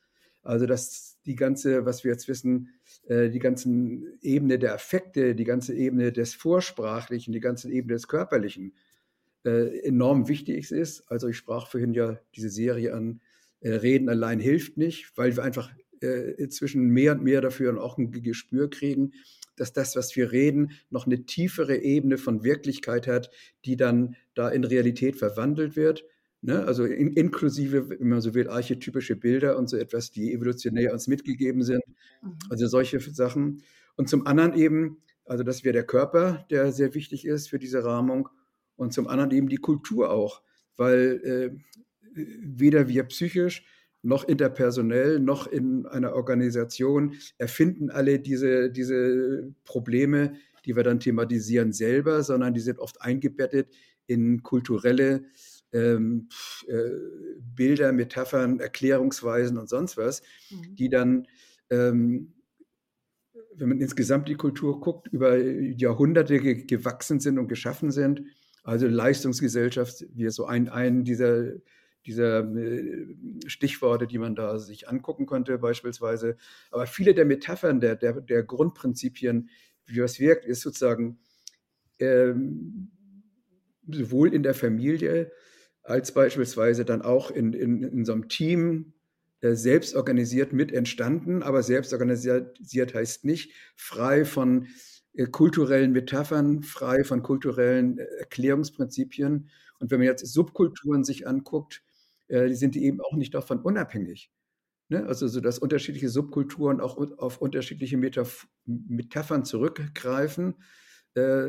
also 0.46 0.66
dass 0.66 1.18
die 1.26 1.36
ganze, 1.36 1.86
was 1.86 2.04
wir 2.04 2.12
jetzt 2.12 2.28
wissen, 2.28 2.70
äh, 3.08 3.30
die 3.30 3.40
ganzen 3.40 4.18
Ebene 4.22 4.60
der 4.60 4.76
Affekte, 4.76 5.36
die 5.36 5.44
ganze 5.44 5.74
Ebene 5.76 6.12
des 6.12 6.34
Vorsprachlichen, 6.34 7.34
die 7.34 7.40
ganze 7.40 7.72
Ebene 7.72 7.96
des 7.96 8.08
Körperlichen 8.08 8.74
enorm 9.44 10.28
wichtig 10.28 10.72
ist. 10.72 11.04
Also 11.12 11.28
ich 11.28 11.38
sprach 11.38 11.68
vorhin 11.68 11.94
ja 11.94 12.20
diese 12.36 12.50
Serie 12.50 12.96
an, 12.96 13.22
Reden 13.62 14.10
allein 14.10 14.40
hilft 14.40 14.78
nicht, 14.78 15.16
weil 15.16 15.36
wir 15.36 15.44
einfach 15.44 15.72
inzwischen 16.02 16.88
mehr 16.88 17.12
und 17.12 17.22
mehr 17.22 17.42
dafür 17.42 17.80
auch 17.80 18.00
ein 18.00 18.12
Gespür 18.12 18.72
kriegen, 18.72 19.14
dass 19.56 19.74
das, 19.74 19.96
was 19.96 20.16
wir 20.16 20.32
reden, 20.32 20.72
noch 20.90 21.06
eine 21.06 21.26
tiefere 21.26 21.78
Ebene 21.78 22.18
von 22.18 22.44
Wirklichkeit 22.44 23.08
hat, 23.08 23.30
die 23.66 23.78
dann 23.78 24.16
da 24.34 24.50
in 24.50 24.64
Realität 24.64 25.16
verwandelt 25.16 25.76
wird. 25.76 26.06
Ne? 26.46 26.64
Also 26.64 26.86
in, 26.86 27.14
inklusive, 27.14 27.90
wenn 27.90 28.08
man 28.08 28.22
so 28.22 28.36
will, 28.36 28.48
archetypische 28.48 29.16
Bilder 29.16 29.58
und 29.58 29.68
so 29.68 29.78
etwas, 29.78 30.12
die 30.12 30.32
evolutionär 30.32 30.94
uns 30.94 31.08
mitgegeben 31.08 31.64
sind. 31.64 31.82
Mhm. 32.22 32.38
Also 32.52 32.68
solche 32.68 33.00
Sachen. 33.00 33.64
Und 33.96 34.10
zum 34.10 34.28
anderen 34.28 34.54
eben, 34.54 34.98
also 35.26 35.44
das 35.44 35.64
wäre 35.64 35.74
der 35.74 35.88
Körper, 35.88 36.46
der 36.52 36.72
sehr 36.72 36.94
wichtig 36.94 37.26
ist 37.26 37.50
für 37.50 37.58
diese 37.58 37.84
Rahmung. 37.84 38.30
Und 38.76 38.94
zum 38.94 39.08
anderen 39.08 39.32
eben 39.32 39.50
die 39.50 39.58
Kultur 39.58 40.12
auch, 40.12 40.44
weil 40.78 41.20
äh, 41.24 41.58
weder 42.14 42.88
wir 42.90 43.06
psychisch 43.06 43.66
noch 44.04 44.24
interpersonell, 44.24 45.20
noch 45.20 45.48
in 45.48 45.88
einer 45.88 46.14
Organisation 46.14 47.16
erfinden 47.40 47.90
alle 47.90 48.20
diese, 48.20 48.70
diese 48.70 49.52
Probleme, 49.64 50.34
die 50.66 50.76
wir 50.76 50.84
dann 50.84 51.00
thematisieren, 51.00 51.74
selber, 51.74 52.22
sondern 52.22 52.54
die 52.54 52.60
sind 52.60 52.78
oft 52.78 53.02
eingebettet 53.02 53.70
in 54.06 54.44
kulturelle 54.44 55.24
ähm, 55.76 56.30
äh, 56.68 56.74
Bilder, 57.56 57.92
Metaphern, 57.92 58.60
Erklärungsweisen 58.60 59.58
und 59.58 59.70
sonst 59.70 59.98
was, 59.98 60.24
mhm. 60.50 60.76
die 60.76 60.90
dann, 60.90 61.28
ähm, 61.70 62.34
wenn 63.56 63.70
man 63.70 63.82
insgesamt 63.82 64.28
die 64.28 64.36
Kultur 64.36 64.80
guckt, 64.80 65.08
über 65.10 65.38
Jahrhunderte 65.38 66.40
ge 66.40 66.66
gewachsen 66.66 67.20
sind 67.20 67.38
und 67.38 67.48
geschaffen 67.48 67.92
sind. 67.92 68.22
Also 68.64 68.88
Leistungsgesellschaft, 68.88 70.06
wie 70.14 70.30
so 70.30 70.46
ein, 70.46 70.70
ein 70.70 71.04
dieser 71.04 71.54
dieser 72.06 72.42
äh, 72.56 73.08
Stichworte, 73.48 74.06
die 74.06 74.20
man 74.20 74.36
da 74.36 74.60
sich 74.60 74.88
angucken 74.88 75.26
könnte 75.26 75.58
beispielsweise. 75.58 76.38
Aber 76.70 76.86
viele 76.86 77.16
der 77.16 77.26
Metaphern, 77.26 77.80
der, 77.80 77.96
der, 77.96 78.22
der 78.22 78.44
Grundprinzipien, 78.44 79.50
wie 79.88 80.02
was 80.02 80.20
wirkt, 80.20 80.46
ist 80.46 80.62
sozusagen 80.62 81.18
ähm, 82.00 82.92
sowohl 83.88 84.34
in 84.34 84.44
der 84.44 84.54
Familie 84.54 85.32
als 85.86 86.12
beispielsweise 86.12 86.84
dann 86.84 87.02
auch 87.02 87.32
in, 87.32 87.54
in, 87.54 87.84
in 87.84 88.06
so 88.06 88.13
einem 88.13 88.28
Team 88.28 88.93
äh, 89.41 89.54
selbst 89.54 89.95
organisiert 89.95 90.52
mit 90.52 90.71
entstanden. 90.71 91.43
Aber 91.43 91.63
selbst 91.63 91.93
organisiert 91.93 92.93
heißt 92.93 93.24
nicht 93.24 93.54
frei 93.76 94.26
von 94.26 94.67
äh, 95.13 95.28
kulturellen 95.28 95.91
Metaphern, 95.91 96.63
frei 96.63 97.04
von 97.04 97.21
kulturellen 97.21 98.00
äh, 98.00 98.06
Erklärungsprinzipien. 98.19 99.50
Und 99.80 99.91
wenn 99.91 100.00
man 100.00 100.08
jetzt 100.08 100.26
Subkulturen 100.26 101.04
sich 101.04 101.28
anguckt, 101.28 101.84
äh, 102.28 102.50
sind 102.54 102.76
die 102.76 102.86
eben 102.86 103.00
auch 103.02 103.15
nicht 103.15 103.34
davon 103.34 103.60
unabhängig. 103.60 104.32
Ne? 104.89 105.06
Also 105.06 105.28
so, 105.28 105.39
dass 105.39 105.60
unterschiedliche 105.60 106.10
Subkulturen 106.10 106.82
auch 106.82 106.98
auf 107.17 107.41
unterschiedliche 107.41 107.98
Metaph 107.98 108.48
Metaphern 108.65 109.45
zurückgreifen. 109.45 110.56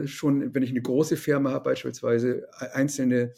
Schon 0.05 0.55
wenn 0.55 0.63
ich 0.63 0.71
eine 0.71 0.81
große 0.81 1.17
Firma 1.17 1.51
habe, 1.51 1.71
beispielsweise 1.71 2.47
einzelne 2.73 3.33
äh, 3.33 3.35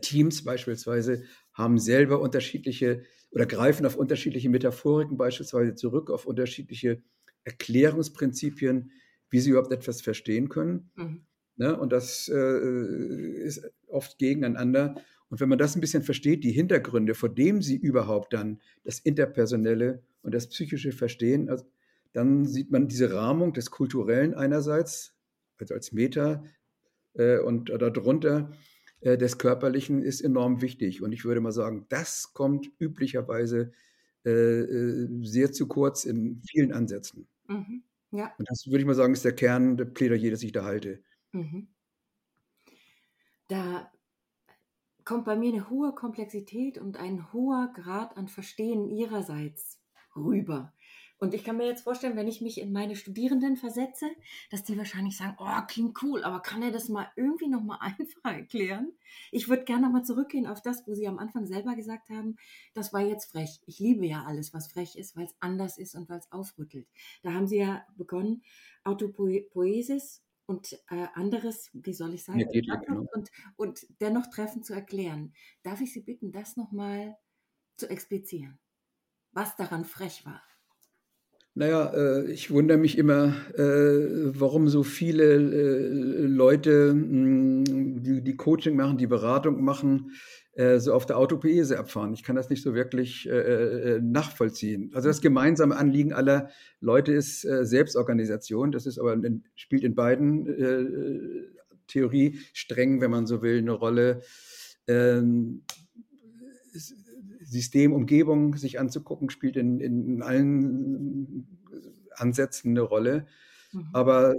Teams 0.00 0.44
beispielsweise 0.44 1.24
haben 1.52 1.78
selber 1.78 2.20
unterschiedliche 2.20 3.02
oder 3.30 3.46
greifen 3.46 3.86
auf 3.86 3.96
unterschiedliche 3.96 4.48
Metaphoriken 4.48 5.16
beispielsweise 5.16 5.74
zurück, 5.74 6.10
auf 6.10 6.26
unterschiedliche 6.26 7.02
Erklärungsprinzipien, 7.44 8.90
wie 9.30 9.40
sie 9.40 9.50
überhaupt 9.50 9.72
etwas 9.72 10.02
verstehen 10.02 10.48
können. 10.48 10.90
Mhm. 10.96 11.24
Ne? 11.56 11.78
Und 11.78 11.92
das 11.92 12.28
äh, 12.28 13.42
ist 13.42 13.70
oft 13.86 14.18
gegeneinander. 14.18 14.96
Und 15.28 15.40
wenn 15.40 15.48
man 15.48 15.58
das 15.58 15.76
ein 15.76 15.80
bisschen 15.80 16.02
versteht, 16.02 16.42
die 16.42 16.52
Hintergründe, 16.52 17.14
vor 17.14 17.28
dem 17.28 17.62
sie 17.62 17.76
überhaupt 17.76 18.32
dann 18.32 18.60
das 18.82 18.98
Interpersonelle 18.98 20.02
und 20.22 20.34
das 20.34 20.48
Psychische 20.48 20.92
verstehen, 20.92 21.48
also 21.48 21.64
dann 22.12 22.44
sieht 22.44 22.70
man 22.70 22.88
diese 22.88 23.12
Rahmung 23.12 23.52
des 23.52 23.70
Kulturellen 23.70 24.34
einerseits, 24.34 25.14
also 25.58 25.74
als 25.74 25.92
Meta, 25.92 26.42
äh, 27.14 27.38
und 27.38 27.70
darunter 27.70 28.50
äh, 29.00 29.16
des 29.16 29.38
Körperlichen 29.38 30.02
ist 30.02 30.20
enorm 30.20 30.60
wichtig. 30.62 31.02
Und 31.02 31.12
ich 31.12 31.24
würde 31.24 31.40
mal 31.40 31.52
sagen, 31.52 31.86
das 31.88 32.32
kommt 32.32 32.70
üblicherweise 32.78 33.72
äh, 34.24 34.30
äh 34.30 35.08
sehr 35.22 35.52
zu 35.52 35.66
kurz 35.68 36.04
in 36.04 36.42
vielen 36.42 36.72
Ansätzen. 36.72 37.26
Mhm. 37.48 37.82
Ja. 38.12 38.34
Und 38.38 38.48
das 38.50 38.66
würde 38.66 38.80
ich 38.80 38.86
mal 38.86 38.94
sagen, 38.94 39.12
ist 39.12 39.24
der 39.24 39.34
Kern 39.34 39.76
der 39.76 39.84
Plädoyer, 39.84 40.30
das 40.30 40.42
ich 40.42 40.52
da 40.52 40.64
halte. 40.64 41.02
Mhm. 41.32 41.68
Da 43.48 43.90
kommt 45.04 45.24
bei 45.24 45.36
mir 45.36 45.52
eine 45.52 45.70
hohe 45.70 45.94
Komplexität 45.94 46.78
und 46.78 46.96
ein 46.96 47.32
hoher 47.32 47.72
Grad 47.74 48.16
an 48.16 48.28
Verstehen 48.28 48.88
ihrerseits 48.88 49.80
rüber. 50.14 50.72
Und 51.20 51.34
ich 51.34 51.44
kann 51.44 51.58
mir 51.58 51.66
jetzt 51.66 51.82
vorstellen, 51.82 52.16
wenn 52.16 52.28
ich 52.28 52.40
mich 52.40 52.58
in 52.58 52.72
meine 52.72 52.96
Studierenden 52.96 53.58
versetze, 53.58 54.06
dass 54.50 54.64
die 54.64 54.78
wahrscheinlich 54.78 55.18
sagen, 55.18 55.36
oh, 55.38 55.60
klingt 55.68 56.02
cool, 56.02 56.24
aber 56.24 56.40
kann 56.40 56.62
er 56.62 56.70
das 56.70 56.88
mal 56.88 57.08
irgendwie 57.14 57.48
nochmal 57.48 57.78
einfach 57.98 58.24
erklären? 58.24 58.92
Ich 59.30 59.48
würde 59.48 59.64
gerne 59.64 59.82
nochmal 59.82 60.04
zurückgehen 60.04 60.46
auf 60.46 60.62
das, 60.62 60.86
wo 60.86 60.94
Sie 60.94 61.06
am 61.06 61.18
Anfang 61.18 61.46
selber 61.46 61.76
gesagt 61.76 62.08
haben, 62.08 62.36
das 62.72 62.94
war 62.94 63.02
jetzt 63.02 63.30
frech. 63.30 63.60
Ich 63.66 63.78
liebe 63.78 64.06
ja 64.06 64.24
alles, 64.24 64.54
was 64.54 64.72
frech 64.72 64.96
ist, 64.96 65.14
weil 65.14 65.26
es 65.26 65.36
anders 65.40 65.76
ist 65.76 65.94
und 65.94 66.08
weil 66.08 66.18
es 66.18 66.32
aufrüttelt. 66.32 66.88
Da 67.22 67.34
haben 67.34 67.46
Sie 67.46 67.58
ja 67.58 67.84
begonnen, 67.96 68.42
Autopoesis 68.84 70.22
und 70.46 70.72
äh, 70.88 71.06
anderes, 71.12 71.68
wie 71.74 71.92
soll 71.92 72.14
ich 72.14 72.24
sagen, 72.24 72.40
ja, 72.50 72.76
genau. 72.76 73.06
und, 73.12 73.30
und 73.56 73.86
dennoch 74.00 74.26
treffend 74.28 74.64
zu 74.64 74.72
erklären. 74.72 75.34
Darf 75.62 75.82
ich 75.82 75.92
Sie 75.92 76.00
bitten, 76.00 76.32
das 76.32 76.56
nochmal 76.56 77.18
zu 77.76 77.90
explizieren? 77.90 78.58
Was 79.32 79.54
daran 79.56 79.84
frech 79.84 80.24
war? 80.24 80.42
Naja, 81.54 81.92
äh, 81.94 82.30
ich 82.30 82.52
wundere 82.52 82.78
mich 82.78 82.96
immer, 82.96 83.34
äh, 83.56 84.38
warum 84.38 84.68
so 84.68 84.84
viele 84.84 85.34
äh, 85.34 86.26
Leute, 86.26 86.94
mh, 86.94 87.64
hm, 87.68 88.02
die, 88.02 88.22
die 88.22 88.36
Coaching 88.36 88.76
machen, 88.76 88.98
die 88.98 89.06
Beratung 89.06 89.62
machen, 89.62 90.12
so 90.78 90.92
auf 90.92 91.06
der 91.06 91.16
Autopoese 91.16 91.78
abfahren. 91.78 92.12
Ich 92.12 92.24
kann 92.24 92.34
das 92.34 92.50
nicht 92.50 92.62
so 92.62 92.74
wirklich 92.74 93.26
nachvollziehen. 94.02 94.90
Also 94.92 95.08
das 95.08 95.20
gemeinsame 95.22 95.76
Anliegen 95.76 96.12
aller 96.12 96.50
Leute 96.80 97.12
ist 97.12 97.42
Selbstorganisation. 97.42 98.72
Das 98.72 98.84
ist 98.84 98.98
aber 98.98 99.16
spielt 99.54 99.84
in 99.84 99.94
beiden 99.94 101.46
Theoriesträngen, 101.86 103.00
wenn 103.00 103.12
man 103.12 103.26
so 103.26 103.42
will, 103.42 103.58
eine 103.58 103.72
Rolle. 103.72 104.22
Ähm, 104.88 105.62
System, 107.50 107.92
Umgebung 107.92 108.56
sich 108.56 108.78
anzugucken, 108.78 109.28
spielt 109.30 109.56
in, 109.56 109.80
in 109.80 110.22
allen 110.22 111.46
Ansätzen 112.14 112.70
eine 112.70 112.82
Rolle. 112.82 113.26
Mhm. 113.72 113.88
Aber 113.92 114.36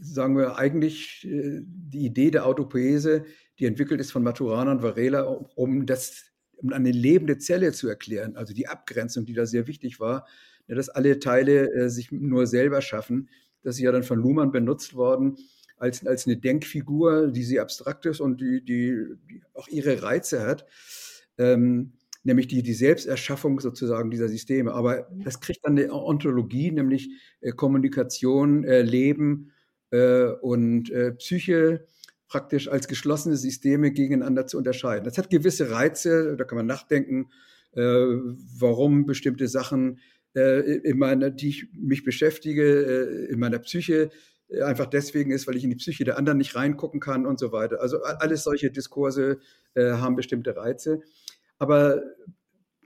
sagen 0.00 0.36
wir 0.36 0.56
eigentlich 0.56 1.26
äh, 1.26 1.60
die 1.64 2.04
Idee 2.06 2.30
der 2.30 2.46
Autopoese, 2.46 3.24
die 3.58 3.66
entwickelt 3.66 4.00
ist 4.00 4.12
von 4.12 4.22
Maturana 4.22 4.72
und 4.72 4.82
Varela, 4.82 5.22
um 5.54 5.86
das 5.86 6.24
um 6.56 6.72
eine 6.72 6.90
lebende 6.90 7.38
Zelle 7.38 7.72
zu 7.72 7.88
erklären, 7.88 8.36
also 8.36 8.52
die 8.52 8.68
Abgrenzung, 8.68 9.24
die 9.24 9.32
da 9.32 9.46
sehr 9.46 9.66
wichtig 9.66 9.98
war, 9.98 10.26
dass 10.68 10.90
alle 10.90 11.18
Teile 11.18 11.72
äh, 11.72 11.88
sich 11.88 12.12
nur 12.12 12.46
selber 12.46 12.82
schaffen. 12.82 13.30
Das 13.62 13.76
ist 13.76 13.80
ja 13.80 13.92
dann 13.92 14.02
von 14.02 14.18
Luhmann 14.18 14.52
benutzt 14.52 14.94
worden 14.94 15.36
als, 15.76 16.06
als 16.06 16.26
eine 16.26 16.36
Denkfigur, 16.36 17.28
die 17.28 17.42
sehr 17.42 17.62
abstrakt 17.62 18.04
ist 18.06 18.20
und 18.20 18.40
die, 18.40 18.62
die, 18.62 19.06
die 19.30 19.42
auch 19.54 19.68
ihre 19.68 20.02
Reize 20.02 20.42
hat. 20.46 20.66
Ähm, 21.38 21.92
nämlich 22.22 22.48
die, 22.48 22.62
die 22.62 22.74
Selbsterschaffung 22.74 23.60
sozusagen 23.60 24.10
dieser 24.10 24.28
Systeme. 24.28 24.72
Aber 24.72 25.08
das 25.24 25.40
kriegt 25.40 25.64
dann 25.64 25.78
eine 25.78 25.92
Ontologie, 25.92 26.70
nämlich 26.70 27.10
äh, 27.40 27.52
Kommunikation, 27.52 28.64
äh, 28.64 28.82
Leben 28.82 29.52
äh, 29.90 30.24
und 30.24 30.90
äh, 30.90 31.12
Psyche 31.12 31.86
praktisch 32.28 32.68
als 32.68 32.86
geschlossene 32.86 33.36
Systeme 33.36 33.90
gegeneinander 33.90 34.46
zu 34.46 34.56
unterscheiden. 34.58 35.04
Das 35.04 35.18
hat 35.18 35.30
gewisse 35.30 35.70
Reize, 35.70 36.36
da 36.36 36.44
kann 36.44 36.56
man 36.56 36.66
nachdenken, 36.66 37.28
äh, 37.72 37.82
warum 37.82 39.06
bestimmte 39.06 39.48
Sachen 39.48 39.98
äh, 40.36 40.60
in 40.60 40.98
meiner, 40.98 41.30
die 41.30 41.48
ich 41.48 41.66
mich 41.72 42.04
beschäftige, 42.04 42.82
in 43.30 43.40
meiner 43.40 43.58
Psyche 43.58 44.10
einfach 44.64 44.86
deswegen 44.86 45.30
ist, 45.30 45.46
weil 45.46 45.56
ich 45.56 45.64
in 45.64 45.70
die 45.70 45.76
Psyche 45.76 46.04
der 46.04 46.18
anderen 46.18 46.38
nicht 46.38 46.56
reingucken 46.56 47.00
kann 47.00 47.24
und 47.24 47.38
so 47.38 47.52
weiter. 47.52 47.80
Also 47.80 48.02
alles 48.02 48.42
solche 48.42 48.72
Diskurse 48.72 49.38
haben 49.76 50.16
bestimmte 50.16 50.56
Reize. 50.56 51.02
Aber 51.60 52.02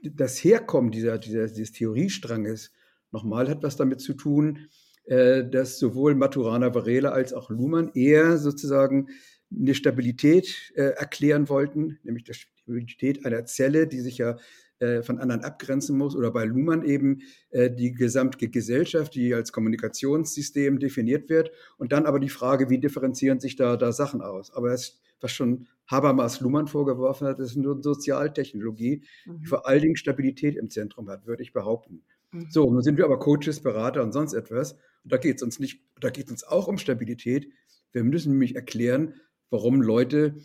das 0.03 0.43
Herkommen 0.43 0.91
dieser, 0.91 1.17
dieser, 1.17 1.47
dieses 1.47 1.71
Theoriestranges 1.71 2.71
nochmal 3.11 3.49
hat 3.49 3.63
was 3.63 3.77
damit 3.77 4.01
zu 4.01 4.13
tun, 4.13 4.67
äh, 5.05 5.47
dass 5.49 5.79
sowohl 5.79 6.13
Maturana 6.13 6.75
Varela 6.75 7.11
als 7.11 7.33
auch 7.33 7.49
Luhmann 7.49 7.91
eher 7.93 8.37
sozusagen 8.37 9.07
eine 9.49 9.73
Stabilität 9.73 10.73
äh, 10.75 10.89
erklären 10.97 11.47
wollten, 11.47 11.99
nämlich 12.03 12.25
die 12.25 12.33
Stabilität 12.33 13.25
einer 13.25 13.45
Zelle, 13.45 13.87
die 13.87 14.01
sich 14.01 14.17
ja 14.17 14.37
äh, 14.79 15.03
von 15.03 15.19
anderen 15.19 15.45
abgrenzen 15.45 15.97
muss, 15.97 16.13
oder 16.13 16.31
bei 16.31 16.43
Luhmann 16.43 16.83
eben 16.83 17.21
die 17.53 17.93
gesamte 17.93 18.49
Gesellschaft, 18.49 19.15
die 19.15 19.33
als 19.33 19.53
Kommunikationssystem 19.53 20.79
definiert 20.79 21.29
wird, 21.29 21.51
und 21.77 21.93
dann 21.93 22.05
aber 22.05 22.19
die 22.19 22.27
Frage, 22.27 22.69
wie 22.69 22.79
differenzieren 22.79 23.39
sich 23.39 23.55
da, 23.55 23.77
da 23.77 23.93
Sachen 23.93 24.21
aus. 24.21 24.51
Aber 24.51 24.73
es 24.73 24.99
was 25.21 25.31
schon 25.31 25.67
Habermas 25.87 26.39
Luhmann 26.39 26.67
vorgeworfen 26.67 27.27
hat, 27.27 27.39
ist 27.39 27.55
nur 27.55 27.81
Sozialtechnologie, 27.81 29.03
mhm. 29.25 29.39
die 29.39 29.45
vor 29.45 29.67
allen 29.67 29.81
Dingen 29.81 29.95
Stabilität 29.95 30.55
im 30.55 30.69
Zentrum 30.69 31.09
hat, 31.09 31.25
würde 31.27 31.43
ich 31.43 31.53
behaupten. 31.53 32.03
Mhm. 32.31 32.47
So, 32.49 32.71
nun 32.71 32.81
sind 32.81 32.97
wir 32.97 33.05
aber 33.05 33.19
Coaches, 33.19 33.61
Berater 33.61 34.03
und 34.03 34.11
sonst 34.11 34.33
etwas. 34.33 34.73
Und 35.03 35.13
da 35.13 35.17
geht 35.17 35.37
es 35.37 35.43
uns 35.43 35.59
nicht, 35.59 35.81
da 35.99 36.09
geht 36.09 36.25
es 36.25 36.31
uns 36.31 36.43
auch 36.43 36.67
um 36.67 36.77
Stabilität. 36.77 37.49
Wir 37.91 38.03
müssen 38.03 38.31
nämlich 38.31 38.55
erklären, 38.55 39.13
warum 39.49 39.81
Leute, 39.81 40.37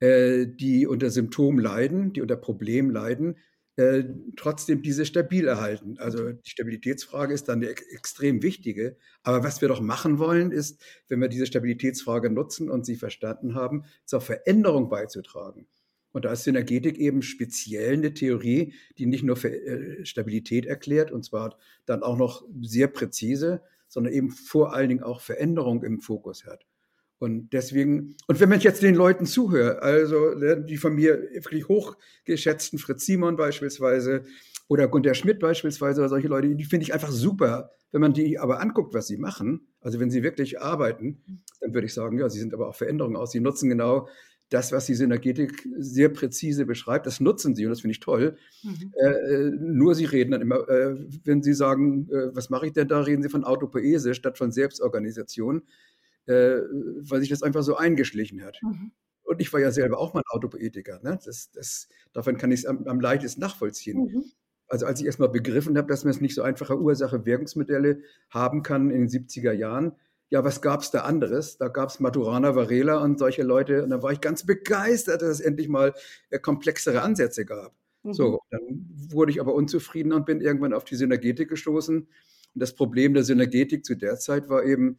äh, 0.00 0.46
die 0.46 0.86
unter 0.86 1.10
Symptomen 1.10 1.58
leiden, 1.58 2.12
die 2.12 2.22
unter 2.22 2.36
Problemen 2.36 2.90
leiden, 2.90 3.36
äh, 3.80 4.04
trotzdem 4.36 4.82
diese 4.82 5.06
stabil 5.06 5.48
erhalten. 5.48 5.96
Also 5.98 6.32
die 6.32 6.50
Stabilitätsfrage 6.50 7.32
ist 7.32 7.48
dann 7.48 7.62
eine 7.62 7.70
extrem 7.70 8.42
wichtige. 8.42 8.96
Aber 9.22 9.42
was 9.42 9.62
wir 9.62 9.68
doch 9.68 9.80
machen 9.80 10.18
wollen, 10.18 10.52
ist, 10.52 10.82
wenn 11.08 11.20
wir 11.20 11.28
diese 11.28 11.46
Stabilitätsfrage 11.46 12.28
nutzen 12.28 12.68
und 12.68 12.84
sie 12.84 12.96
verstanden 12.96 13.54
haben, 13.54 13.84
zur 14.04 14.20
Veränderung 14.20 14.90
beizutragen. 14.90 15.66
Und 16.12 16.26
da 16.26 16.32
ist 16.32 16.44
Synergetik 16.44 16.98
eben 16.98 17.22
speziell 17.22 17.94
eine 17.94 18.12
Theorie, 18.12 18.74
die 18.98 19.06
nicht 19.06 19.22
nur 19.22 19.36
für 19.36 19.50
äh, 19.50 20.04
Stabilität 20.04 20.66
erklärt, 20.66 21.10
und 21.10 21.24
zwar 21.24 21.56
dann 21.86 22.02
auch 22.02 22.18
noch 22.18 22.44
sehr 22.60 22.88
präzise, 22.88 23.62
sondern 23.88 24.12
eben 24.12 24.30
vor 24.30 24.74
allen 24.74 24.90
Dingen 24.90 25.02
auch 25.02 25.22
Veränderung 25.22 25.82
im 25.84 26.00
Fokus 26.00 26.44
hat. 26.44 26.66
Und 27.20 27.52
deswegen, 27.52 28.16
und 28.28 28.40
wenn 28.40 28.48
man 28.48 28.60
jetzt 28.60 28.82
den 28.82 28.94
Leuten 28.94 29.26
zuhört, 29.26 29.82
also 29.82 30.30
ne, 30.30 30.58
die 30.58 30.78
von 30.78 30.94
mir 30.94 31.28
wirklich 31.34 31.68
hochgeschätzten 31.68 32.78
Fritz 32.78 33.04
Simon 33.04 33.36
beispielsweise 33.36 34.24
oder 34.68 34.88
Gunter 34.88 35.12
Schmidt 35.12 35.38
beispielsweise 35.38 36.00
oder 36.00 36.08
solche 36.08 36.28
Leute, 36.28 36.54
die 36.54 36.64
finde 36.64 36.84
ich 36.84 36.94
einfach 36.94 37.10
super. 37.10 37.72
Wenn 37.92 38.00
man 38.00 38.14
die 38.14 38.38
aber 38.38 38.60
anguckt, 38.60 38.94
was 38.94 39.06
sie 39.06 39.18
machen, 39.18 39.68
also 39.82 40.00
wenn 40.00 40.10
sie 40.10 40.22
wirklich 40.22 40.62
arbeiten, 40.62 41.22
dann 41.60 41.74
würde 41.74 41.86
ich 41.86 41.92
sagen, 41.92 42.18
ja, 42.18 42.30
sie 42.30 42.38
sind 42.38 42.54
aber 42.54 42.68
auch 42.68 42.74
Veränderungen 42.74 43.16
aus. 43.16 43.32
Sie 43.32 43.40
nutzen 43.40 43.68
genau 43.68 44.08
das, 44.48 44.72
was 44.72 44.86
die 44.86 44.94
Synergetik 44.94 45.68
sehr 45.76 46.08
präzise 46.08 46.64
beschreibt, 46.64 47.06
das 47.06 47.20
nutzen 47.20 47.54
sie 47.54 47.66
und 47.66 47.70
das 47.70 47.82
finde 47.82 47.92
ich 47.92 48.00
toll. 48.00 48.36
Mhm. 48.62 48.92
Äh, 48.94 49.08
äh 49.08 49.50
nur 49.50 49.94
sie 49.94 50.06
reden 50.06 50.32
dann 50.32 50.40
immer, 50.40 50.68
äh, 50.68 50.96
wenn 51.24 51.42
sie 51.42 51.52
sagen, 51.52 52.08
äh, 52.10 52.34
was 52.34 52.50
mache 52.50 52.66
ich 52.66 52.72
denn 52.72 52.88
da, 52.88 53.00
reden 53.00 53.22
sie 53.22 53.28
von 53.28 53.44
Autopoese 53.44 54.14
statt 54.14 54.38
von 54.38 54.50
Selbstorganisation 54.50 55.62
äh, 56.30 56.62
weil 57.10 57.20
sich 57.20 57.28
das 57.28 57.42
einfach 57.42 57.62
so 57.62 57.76
eingeschlichen 57.76 58.42
hat. 58.42 58.58
Mhm. 58.62 58.92
Und 59.22 59.40
ich 59.40 59.52
war 59.52 59.60
ja 59.60 59.70
selber 59.70 59.98
auch 59.98 60.14
mal 60.14 60.20
ein 60.20 60.30
Autopoetiker. 60.30 61.00
Ne? 61.02 61.18
Das, 61.24 61.50
das, 61.52 61.88
davon 62.12 62.36
kann 62.36 62.50
ich 62.50 62.60
es 62.60 62.66
am, 62.66 62.86
am 62.86 63.00
leichtesten 63.00 63.40
nachvollziehen. 63.40 64.04
Mhm. 64.04 64.24
Also 64.68 64.86
als 64.86 65.00
ich 65.00 65.06
erstmal 65.06 65.28
begriffen 65.28 65.76
habe, 65.76 65.88
dass 65.88 66.04
man 66.04 66.12
es 66.12 66.20
nicht 66.20 66.34
so 66.34 66.42
einfache 66.42 66.80
Ursache-Wirkungsmodelle 66.80 68.02
haben 68.30 68.62
kann 68.62 68.90
in 68.90 69.00
den 69.00 69.08
70er 69.08 69.52
Jahren, 69.52 69.96
ja, 70.30 70.44
was 70.44 70.62
gab 70.62 70.80
es 70.80 70.92
da 70.92 71.00
anderes? 71.00 71.58
Da 71.58 71.66
gab 71.66 71.88
es 71.88 71.98
Maturana 71.98 72.54
Varela 72.54 73.02
und 73.02 73.18
solche 73.18 73.42
Leute. 73.42 73.82
Und 73.82 73.90
da 73.90 74.00
war 74.00 74.12
ich 74.12 74.20
ganz 74.20 74.46
begeistert, 74.46 75.22
dass 75.22 75.28
es 75.28 75.40
endlich 75.40 75.68
mal 75.68 75.92
äh, 76.30 76.38
komplexere 76.38 77.02
Ansätze 77.02 77.44
gab. 77.44 77.74
Mhm. 78.04 78.14
So, 78.14 78.40
dann 78.50 78.60
wurde 79.10 79.32
ich 79.32 79.40
aber 79.40 79.54
unzufrieden 79.54 80.12
und 80.12 80.26
bin 80.26 80.40
irgendwann 80.40 80.72
auf 80.72 80.84
die 80.84 80.94
Synergetik 80.94 81.48
gestoßen. 81.48 81.98
Und 81.98 82.08
das 82.54 82.74
Problem 82.74 83.12
der 83.12 83.24
Synergetik 83.24 83.84
zu 83.84 83.96
der 83.96 84.18
Zeit 84.18 84.48
war 84.48 84.64
eben, 84.64 84.98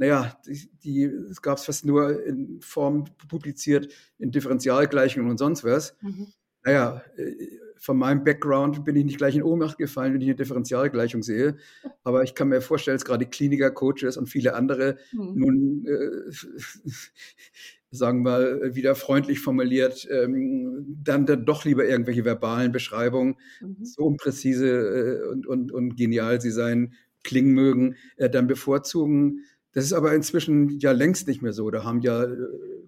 naja, 0.00 0.34
die, 0.46 0.70
die, 0.82 1.04
es 1.04 1.42
gab 1.42 1.58
es 1.58 1.66
fast 1.66 1.84
nur 1.84 2.24
in 2.24 2.62
Form 2.62 3.04
publiziert, 3.28 3.92
in 4.18 4.30
Differentialgleichungen 4.30 5.30
und 5.30 5.36
sonst 5.36 5.62
was. 5.62 5.94
Mhm. 6.00 6.28
Naja, 6.64 7.02
äh, 7.18 7.34
von 7.76 7.98
meinem 7.98 8.24
Background 8.24 8.82
bin 8.86 8.96
ich 8.96 9.04
nicht 9.04 9.18
gleich 9.18 9.36
in 9.36 9.42
Ohnmacht 9.42 9.76
gefallen, 9.76 10.14
wenn 10.14 10.22
ich 10.22 10.28
eine 10.28 10.36
Differentialgleichung 10.36 11.22
sehe. 11.22 11.58
Aber 12.02 12.22
ich 12.22 12.34
kann 12.34 12.48
mir 12.48 12.62
vorstellen, 12.62 12.94
dass 12.94 13.04
gerade 13.04 13.26
Kliniker, 13.26 13.70
Coaches 13.72 14.16
und 14.16 14.28
viele 14.28 14.54
andere 14.54 14.96
mhm. 15.12 15.34
nun, 15.34 15.86
äh, 15.86 16.30
sagen 17.90 18.24
wir 18.24 18.30
mal, 18.30 18.74
wieder 18.74 18.94
freundlich 18.94 19.40
formuliert, 19.40 20.08
ähm, 20.10 20.96
dann, 21.04 21.26
dann 21.26 21.44
doch 21.44 21.66
lieber 21.66 21.84
irgendwelche 21.84 22.24
verbalen 22.24 22.72
Beschreibungen, 22.72 23.36
mhm. 23.60 23.84
so 23.84 24.04
unpräzise 24.04 24.66
äh, 24.66 25.28
und, 25.28 25.46
und, 25.46 25.72
und 25.72 25.96
genial 25.96 26.40
sie 26.40 26.52
sein, 26.52 26.94
klingen 27.22 27.52
mögen, 27.52 27.96
äh, 28.16 28.30
dann 28.30 28.46
bevorzugen, 28.46 29.44
das 29.72 29.84
ist 29.84 29.92
aber 29.92 30.14
inzwischen 30.14 30.78
ja 30.78 30.92
längst 30.92 31.28
nicht 31.28 31.42
mehr 31.42 31.52
so. 31.52 31.70
Da 31.70 31.84
haben 31.84 32.00
ja 32.00 32.24
äh, 32.24 32.36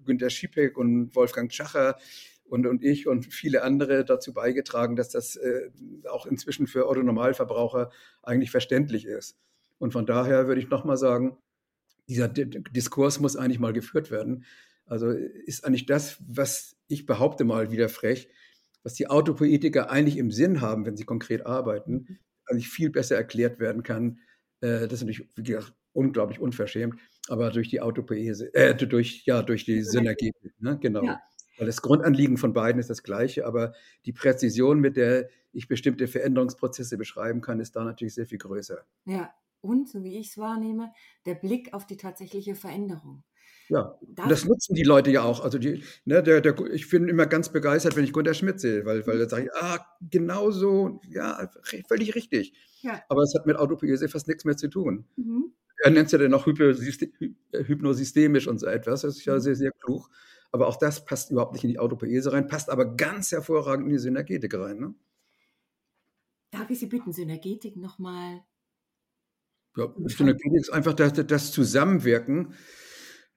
Günter 0.05 0.29
Schiepeck 0.29 0.77
und 0.77 1.15
Wolfgang 1.15 1.51
Schacher 1.51 1.97
und, 2.43 2.67
und 2.67 2.83
ich 2.83 3.07
und 3.07 3.33
viele 3.33 3.63
andere 3.63 4.03
dazu 4.05 4.33
beigetragen, 4.33 4.95
dass 4.95 5.09
das 5.09 5.35
äh, 5.35 5.69
auch 6.09 6.25
inzwischen 6.25 6.67
für 6.67 6.87
Otto 6.87 7.01
Normalverbraucher 7.01 7.91
eigentlich 8.21 8.51
verständlich 8.51 9.05
ist. 9.05 9.37
Und 9.79 9.93
von 9.93 10.05
daher 10.05 10.47
würde 10.47 10.61
ich 10.61 10.69
nochmal 10.69 10.97
sagen, 10.97 11.37
dieser 12.07 12.27
Diskurs 12.27 13.19
muss 13.19 13.37
eigentlich 13.37 13.59
mal 13.59 13.73
geführt 13.73 14.11
werden. 14.11 14.45
Also 14.85 15.09
ist 15.09 15.65
eigentlich 15.65 15.85
das, 15.85 16.17
was 16.27 16.75
ich 16.87 17.05
behaupte 17.05 17.45
mal 17.45 17.71
wieder 17.71 17.87
frech, 17.87 18.29
was 18.83 18.93
die 18.93 19.07
Autopoetiker 19.07 19.89
eigentlich 19.89 20.17
im 20.17 20.31
Sinn 20.31 20.59
haben, 20.59 20.85
wenn 20.85 20.97
sie 20.97 21.05
konkret 21.05 21.45
arbeiten, 21.45 21.93
mhm. 21.93 22.19
eigentlich 22.45 22.67
viel 22.67 22.89
besser 22.89 23.15
erklärt 23.15 23.59
werden 23.59 23.83
kann. 23.83 24.19
Äh, 24.59 24.87
das 24.87 24.93
ist 24.93 25.01
natürlich, 25.03 25.29
wie 25.35 25.43
gesagt, 25.43 25.73
unglaublich 25.93 26.39
unverschämt, 26.39 26.95
aber 27.27 27.51
durch 27.51 27.69
die 27.69 27.81
Autopoese, 27.81 28.53
äh, 28.53 28.75
durch, 28.75 29.23
ja, 29.25 29.41
durch 29.41 29.65
die 29.65 29.83
Synergie, 29.83 30.33
ne? 30.59 30.77
genau. 30.79 31.03
Ja. 31.03 31.21
Weil 31.57 31.67
das 31.67 31.81
Grundanliegen 31.81 32.37
von 32.37 32.53
beiden 32.53 32.79
ist 32.79 32.89
das 32.89 33.03
gleiche, 33.03 33.45
aber 33.45 33.73
die 34.05 34.11
Präzision, 34.11 34.79
mit 34.79 34.97
der 34.97 35.29
ich 35.51 35.67
bestimmte 35.67 36.07
Veränderungsprozesse 36.07 36.97
beschreiben 36.97 37.41
kann, 37.41 37.59
ist 37.59 37.75
da 37.75 37.83
natürlich 37.83 38.15
sehr 38.15 38.25
viel 38.25 38.39
größer. 38.39 38.83
Ja, 39.05 39.31
und, 39.61 39.87
so 39.87 40.03
wie 40.03 40.17
ich 40.17 40.29
es 40.29 40.37
wahrnehme, 40.37 40.91
der 41.25 41.35
Blick 41.35 41.73
auf 41.73 41.85
die 41.85 41.95
tatsächliche 41.95 42.55
Veränderung. 42.55 43.23
Ja, 43.73 43.97
das, 44.01 44.29
das 44.29 44.45
nutzen 44.45 44.75
die 44.75 44.83
Leute 44.83 45.09
ja 45.09 45.23
auch. 45.23 45.43
Also 45.43 45.57
die, 45.57 45.83
ne, 46.05 46.21
der, 46.21 46.41
der, 46.41 46.55
ich 46.71 46.87
bin 46.91 47.07
immer 47.07 47.25
ganz 47.25 47.49
begeistert, 47.49 47.95
wenn 47.95 48.03
ich 48.03 48.13
Gunter 48.13 48.35
Schmidt 48.35 48.59
sehe, 48.59 48.85
weil, 48.85 49.07
weil 49.07 49.17
da 49.17 49.27
sage 49.27 49.45
ich, 49.45 49.53
ah, 49.55 49.83
genau 49.99 50.51
so, 50.51 51.01
ja, 51.09 51.49
völlig 51.87 52.13
richtig. 52.13 52.53
Ja. 52.81 53.01
Aber 53.09 53.23
es 53.23 53.33
hat 53.33 53.47
mit 53.47 53.55
Autopoese 53.55 54.07
fast 54.09 54.27
nichts 54.27 54.45
mehr 54.45 54.57
zu 54.57 54.67
tun. 54.67 55.05
Mhm. 55.15 55.53
Er 55.83 55.89
nennt 55.89 56.05
es 56.05 56.11
ja 56.11 56.19
dann 56.19 56.35
auch 56.35 56.45
hypnosystemisch 56.45 58.47
und 58.47 58.59
so 58.59 58.67
etwas. 58.67 59.01
Das 59.01 59.17
ist 59.17 59.25
ja 59.25 59.33
mhm. 59.33 59.39
sehr, 59.39 59.55
sehr 59.55 59.71
klug. 59.71 60.07
Aber 60.51 60.67
auch 60.67 60.75
das 60.75 61.03
passt 61.03 61.31
überhaupt 61.31 61.53
nicht 61.53 61.63
in 61.63 61.71
die 61.71 61.79
Autopoese 61.79 62.31
rein, 62.31 62.47
passt 62.47 62.69
aber 62.69 62.95
ganz 62.95 63.31
hervorragend 63.31 63.87
in 63.87 63.93
die 63.93 63.99
Synergetik 63.99 64.53
rein. 64.53 64.77
Ne? 64.77 64.93
Darf 66.51 66.69
ich 66.69 66.77
Sie 66.77 66.85
bitten, 66.85 67.11
Synergetik 67.11 67.75
nochmal 67.75 68.43
ja, 69.75 69.91
Synergie 70.05 70.55
ist 70.55 70.71
einfach 70.71 70.93
das, 70.93 71.13
das 71.13 71.51
Zusammenwirken, 71.51 72.53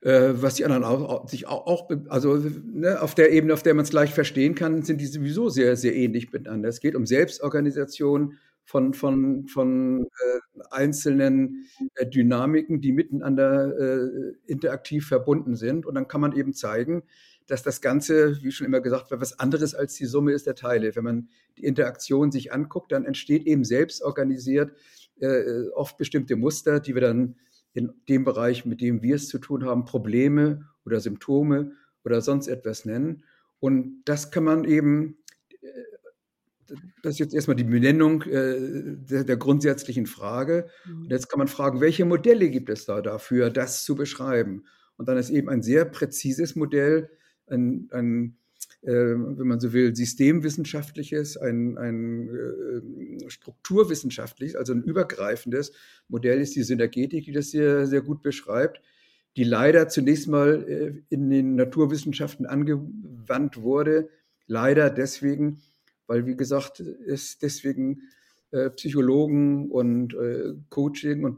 äh, 0.06 0.40
was 0.40 0.54
die 0.54 0.64
anderen 0.64 0.84
auch, 0.84 1.28
sich 1.28 1.48
auch, 1.48 1.66
auch 1.66 1.90
also 2.08 2.36
ne, 2.36 3.02
auf 3.02 3.16
der 3.16 3.32
Ebene, 3.32 3.52
auf 3.52 3.64
der 3.64 3.74
man 3.74 3.84
es 3.84 3.90
gleich 3.90 4.14
verstehen 4.14 4.54
kann, 4.54 4.82
sind 4.82 5.00
die 5.00 5.06
sowieso 5.06 5.48
sehr, 5.48 5.74
sehr 5.76 5.96
ähnlich 5.96 6.32
miteinander. 6.32 6.68
Es 6.68 6.78
geht 6.78 6.94
um 6.94 7.06
Selbstorganisation 7.06 8.38
von, 8.64 8.94
von, 8.94 9.48
von 9.48 10.04
äh, 10.04 10.60
einzelnen 10.70 11.66
äh, 11.96 12.06
Dynamiken, 12.06 12.80
die 12.80 12.92
miteinander 12.92 13.76
äh, 13.76 14.32
interaktiv 14.46 15.08
verbunden 15.08 15.56
sind. 15.56 15.86
Und 15.86 15.96
dann 15.96 16.06
kann 16.06 16.20
man 16.20 16.36
eben 16.36 16.54
zeigen, 16.54 17.02
dass 17.48 17.64
das 17.64 17.80
Ganze, 17.80 18.40
wie 18.42 18.52
schon 18.52 18.66
immer 18.66 18.80
gesagt 18.80 19.08
was 19.10 19.40
anderes 19.40 19.74
als 19.74 19.94
die 19.94 20.06
Summe 20.06 20.32
ist 20.32 20.46
der 20.46 20.54
Teile. 20.54 20.94
Wenn 20.94 21.04
man 21.04 21.28
die 21.58 21.64
Interaktion 21.64 22.30
sich 22.30 22.52
anguckt, 22.52 22.92
dann 22.92 23.06
entsteht 23.06 23.44
eben 23.44 23.64
selbstorganisiert 23.64 24.70
äh, 25.18 25.68
oft 25.74 25.96
bestimmte 25.96 26.36
Muster, 26.36 26.78
die 26.78 26.94
wir 26.94 27.02
dann 27.02 27.34
in 27.76 27.92
dem 28.08 28.24
Bereich, 28.24 28.64
mit 28.64 28.80
dem 28.80 29.02
wir 29.02 29.16
es 29.16 29.28
zu 29.28 29.38
tun 29.38 29.64
haben, 29.64 29.84
Probleme 29.84 30.66
oder 30.84 30.98
Symptome 30.98 31.72
oder 32.04 32.22
sonst 32.22 32.48
etwas 32.48 32.86
nennen. 32.86 33.22
Und 33.60 34.02
das 34.06 34.30
kann 34.30 34.44
man 34.44 34.64
eben, 34.64 35.18
äh, 35.60 36.74
das 37.02 37.14
ist 37.14 37.18
jetzt 37.18 37.34
erstmal 37.34 37.56
die 37.56 37.64
Benennung 37.64 38.22
äh, 38.22 38.96
der, 38.96 39.24
der, 39.24 39.36
grundsätzlichen 39.36 40.06
Frage. 40.06 40.68
Mhm. 40.86 41.02
Und 41.02 41.10
jetzt 41.10 41.28
kann 41.28 41.38
man 41.38 41.48
fragen, 41.48 41.80
welche 41.80 42.06
Modelle 42.06 42.48
gibt 42.48 42.70
es 42.70 42.86
da 42.86 43.02
dafür, 43.02 43.50
das 43.50 43.84
zu 43.84 43.94
beschreiben? 43.94 44.64
Und 44.96 45.08
dann 45.08 45.18
ist 45.18 45.28
eben 45.28 45.50
ein 45.50 45.62
sehr 45.62 45.84
präzises 45.84 46.56
Modell, 46.56 47.10
ein, 47.46 47.88
ein 47.92 48.38
wenn 48.92 49.46
man 49.46 49.60
so 49.60 49.72
will, 49.72 49.94
systemwissenschaftliches, 49.94 51.36
ein, 51.36 51.76
ein 51.76 52.28
äh, 52.28 53.30
strukturwissenschaftliches, 53.30 54.56
also 54.56 54.72
ein 54.72 54.82
übergreifendes 54.82 55.72
Modell 56.08 56.40
ist 56.40 56.54
die 56.54 56.62
Synergetik, 56.62 57.24
die 57.24 57.32
das 57.32 57.50
sehr, 57.50 57.86
sehr 57.86 58.00
gut 58.00 58.22
beschreibt, 58.22 58.80
die 59.36 59.44
leider 59.44 59.88
zunächst 59.88 60.28
mal 60.28 60.64
äh, 60.68 61.02
in 61.08 61.28
den 61.30 61.56
Naturwissenschaften 61.56 62.46
angewandt 62.46 63.60
wurde. 63.60 64.08
Leider 64.46 64.90
deswegen, 64.90 65.60
weil, 66.06 66.26
wie 66.26 66.36
gesagt, 66.36 66.80
es 66.80 67.38
deswegen 67.38 68.02
äh, 68.52 68.70
Psychologen 68.70 69.70
und 69.70 70.16
Coaching 70.70 71.24
und 71.24 71.36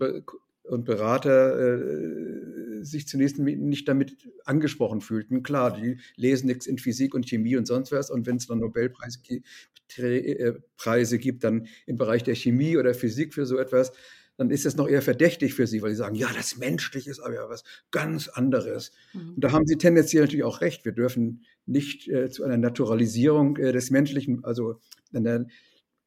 und 0.68 0.84
Berater 0.84 1.58
äh, 1.58 2.57
sich 2.82 3.06
zunächst 3.08 3.38
nicht 3.38 3.88
damit 3.88 4.16
angesprochen 4.44 5.00
fühlten. 5.00 5.42
Klar, 5.42 5.76
die 5.76 5.98
lesen 6.16 6.46
nichts 6.46 6.66
in 6.66 6.78
Physik 6.78 7.14
und 7.14 7.26
Chemie 7.26 7.56
und 7.56 7.66
sonst 7.66 7.92
was. 7.92 8.10
Und 8.10 8.26
wenn 8.26 8.36
es 8.36 8.46
dann 8.46 8.60
Nobelpreise 8.60 9.18
äh, 9.96 11.18
gibt, 11.18 11.44
dann 11.44 11.66
im 11.86 11.96
Bereich 11.96 12.22
der 12.22 12.34
Chemie 12.34 12.76
oder 12.76 12.94
Physik 12.94 13.34
für 13.34 13.46
so 13.46 13.58
etwas, 13.58 13.92
dann 14.38 14.50
ist 14.50 14.64
das 14.64 14.76
noch 14.76 14.88
eher 14.88 15.02
verdächtig 15.02 15.52
für 15.54 15.66
sie, 15.66 15.82
weil 15.82 15.90
sie 15.90 15.96
sagen, 15.96 16.14
ja, 16.14 16.28
das 16.34 16.58
Menschliche 16.58 17.10
ist 17.10 17.18
aber 17.18 17.34
ja 17.34 17.48
was 17.48 17.64
ganz 17.90 18.28
anderes. 18.28 18.92
Mhm. 19.12 19.34
Und 19.34 19.44
da 19.44 19.50
haben 19.50 19.66
sie 19.66 19.76
tendenziell 19.76 20.22
natürlich 20.22 20.44
auch 20.44 20.60
recht. 20.60 20.84
Wir 20.84 20.92
dürfen 20.92 21.44
nicht 21.66 22.08
äh, 22.08 22.30
zu 22.30 22.44
einer 22.44 22.56
Naturalisierung 22.56 23.56
äh, 23.56 23.72
des 23.72 23.90
Menschlichen, 23.90 24.44
also 24.44 24.80
einer 25.12 25.46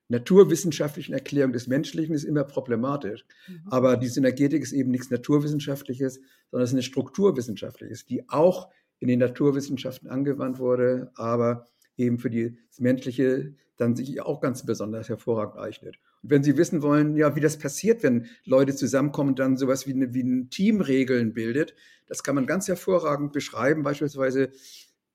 naturwissenschaftlichen 0.08 1.14
Erklärung 1.14 1.54
des 1.54 1.68
Menschlichen 1.68 2.16
ist 2.16 2.24
immer 2.24 2.46
problematisch. 2.46 3.26
Mhm. 3.48 3.62
Aber 3.66 3.98
die 3.98 4.08
Synergetik 4.08 4.64
ist 4.64 4.74
eben 4.74 4.92
nichts 4.92 5.10
Naturwissenschaftliches, 5.10 6.22
sondern 6.52 6.64
es 6.66 6.72
ist 6.72 6.76
eine 6.76 6.84
Strukturwissenschaftliches, 6.84 8.06
die 8.06 8.30
auch 8.30 8.70
in 9.00 9.08
den 9.08 9.20
Naturwissenschaften 9.20 10.10
angewandt 10.10 10.60
wurde, 10.60 11.12
aber 11.16 11.68
eben 11.98 12.20
für 12.20 12.30
das 12.30 12.80
Menschliche 12.80 13.56
dann 13.78 13.96
sich 13.96 14.22
auch 14.22 14.42
ganz 14.42 14.66
besonders 14.66 15.10
hervorragend 15.10 15.58
eignet. 15.58 15.98
Und 16.22 16.30
wenn 16.30 16.44
Sie 16.44 16.56
wissen 16.56 16.84
wollen, 16.84 17.18
ja, 17.18 17.36
wie 17.36 17.40
das 17.40 17.58
passiert, 17.58 18.04
wenn 18.04 18.28
Leute 18.46 18.76
zusammenkommen 18.76 19.32
und 19.32 19.40
dann 19.40 19.58
sowas 19.58 19.88
wie, 19.88 19.94
eine, 19.94 20.14
wie 20.14 20.22
ein 20.22 20.50
Team 20.52 20.82
Regeln 20.82 21.34
bildet, 21.34 21.74
das 22.08 22.24
kann 22.24 22.36
man 22.36 22.46
ganz 22.46 22.68
hervorragend 22.68 23.32
beschreiben, 23.34 23.82
beispielsweise 23.82 24.52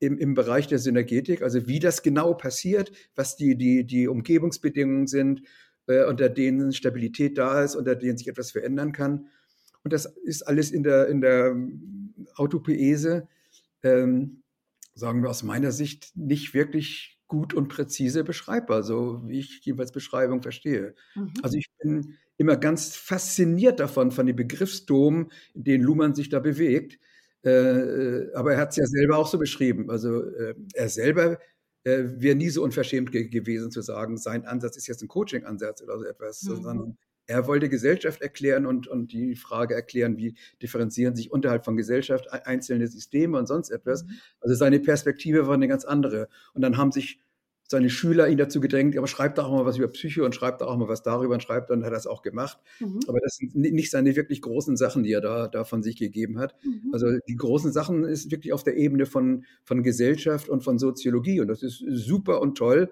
im, 0.00 0.18
im 0.18 0.34
Bereich 0.34 0.66
der 0.66 0.78
Synergetik, 0.78 1.42
also 1.42 1.66
wie 1.66 1.78
das 1.78 2.02
genau 2.02 2.34
passiert, 2.34 2.92
was 3.14 3.36
die, 3.36 3.56
die, 3.56 3.84
die 3.84 4.08
Umgebungsbedingungen 4.08 5.06
sind, 5.06 5.42
äh, 5.86 6.04
unter 6.04 6.28
denen 6.28 6.72
Stabilität 6.72 7.38
da 7.38 7.62
ist, 7.62 7.76
unter 7.76 7.94
denen 7.94 8.18
sich 8.18 8.28
etwas 8.28 8.50
verändern 8.50 8.92
kann. 8.92 9.28
Und 9.86 9.92
das 9.92 10.06
ist 10.24 10.42
alles 10.42 10.72
in 10.72 10.82
der, 10.82 11.06
in 11.06 11.20
der 11.20 11.54
Autopoese, 12.34 13.28
ähm, 13.84 14.42
sagen 14.96 15.22
wir 15.22 15.30
aus 15.30 15.44
meiner 15.44 15.70
Sicht, 15.70 16.10
nicht 16.16 16.54
wirklich 16.54 17.20
gut 17.28 17.54
und 17.54 17.68
präzise 17.68 18.24
beschreibbar, 18.24 18.82
so 18.82 19.22
wie 19.28 19.38
ich 19.38 19.60
jeweils 19.64 19.92
Beschreibung 19.92 20.42
verstehe. 20.42 20.96
Mhm. 21.14 21.34
Also 21.40 21.56
ich 21.56 21.68
bin 21.78 22.16
immer 22.36 22.56
ganz 22.56 22.96
fasziniert 22.96 23.78
davon, 23.78 24.10
von 24.10 24.26
den 24.26 24.34
Begriffsdomen, 24.34 25.30
in 25.54 25.62
denen 25.62 25.84
Luhmann 25.84 26.16
sich 26.16 26.30
da 26.30 26.40
bewegt. 26.40 26.98
Äh, 27.44 27.50
äh, 27.50 28.34
aber 28.34 28.54
er 28.54 28.58
hat 28.62 28.70
es 28.70 28.78
ja 28.78 28.86
selber 28.86 29.18
auch 29.18 29.28
so 29.28 29.38
beschrieben. 29.38 29.88
Also 29.88 30.20
äh, 30.20 30.56
er 30.74 30.88
selber 30.88 31.38
äh, 31.84 32.02
wäre 32.16 32.34
nie 32.34 32.50
so 32.50 32.64
unverschämt 32.64 33.12
ge 33.12 33.28
gewesen 33.28 33.70
zu 33.70 33.82
sagen, 33.82 34.16
sein 34.16 34.46
Ansatz 34.46 34.76
ist 34.76 34.88
jetzt 34.88 35.02
ein 35.04 35.06
Coaching-Ansatz 35.06 35.80
oder 35.80 35.96
so 35.96 36.04
etwas, 36.06 36.42
mhm. 36.42 36.56
sondern 36.56 36.98
er 37.26 37.46
wollte 37.46 37.68
Gesellschaft 37.68 38.22
erklären 38.22 38.66
und, 38.66 38.86
und 38.86 39.12
die 39.12 39.34
Frage 39.36 39.74
erklären, 39.74 40.16
wie 40.16 40.34
differenzieren 40.62 41.16
sich 41.16 41.30
unterhalb 41.30 41.64
von 41.64 41.76
Gesellschaft 41.76 42.32
einzelne 42.32 42.86
Systeme 42.86 43.38
und 43.38 43.46
sonst 43.46 43.70
etwas. 43.70 44.04
Mhm. 44.04 44.10
Also 44.40 44.54
seine 44.54 44.80
Perspektive 44.80 45.46
war 45.46 45.54
eine 45.54 45.68
ganz 45.68 45.84
andere. 45.84 46.28
Und 46.54 46.62
dann 46.62 46.76
haben 46.76 46.92
sich 46.92 47.20
seine 47.68 47.90
Schüler 47.90 48.28
ihn 48.28 48.38
dazu 48.38 48.60
gedrängt, 48.60 48.96
aber 48.96 49.08
schreibt 49.08 49.40
auch 49.40 49.50
mal 49.50 49.64
was 49.64 49.76
über 49.76 49.88
Psyche 49.88 50.24
und 50.24 50.34
schreibt 50.34 50.62
auch 50.62 50.76
mal 50.76 50.88
was 50.88 51.02
darüber 51.02 51.34
und 51.34 51.42
schreibt, 51.42 51.70
und 51.70 51.84
hat 51.84 51.92
das 51.92 52.06
auch 52.06 52.22
gemacht. 52.22 52.58
Mhm. 52.78 53.00
Aber 53.08 53.18
das 53.20 53.36
sind 53.36 53.56
nicht 53.56 53.90
seine 53.90 54.14
wirklich 54.14 54.40
großen 54.40 54.76
Sachen, 54.76 55.02
die 55.02 55.12
er 55.12 55.20
da, 55.20 55.48
da 55.48 55.64
von 55.64 55.82
sich 55.82 55.96
gegeben 55.96 56.38
hat. 56.38 56.54
Mhm. 56.64 56.90
Also 56.92 57.06
die 57.28 57.34
großen 57.34 57.72
Sachen 57.72 58.04
ist 58.04 58.30
wirklich 58.30 58.52
auf 58.52 58.62
der 58.62 58.76
Ebene 58.76 59.06
von, 59.06 59.44
von 59.64 59.82
Gesellschaft 59.82 60.48
und 60.48 60.62
von 60.62 60.78
Soziologie 60.78 61.40
und 61.40 61.48
das 61.48 61.62
ist 61.62 61.82
super 61.88 62.40
und 62.40 62.56
toll. 62.56 62.90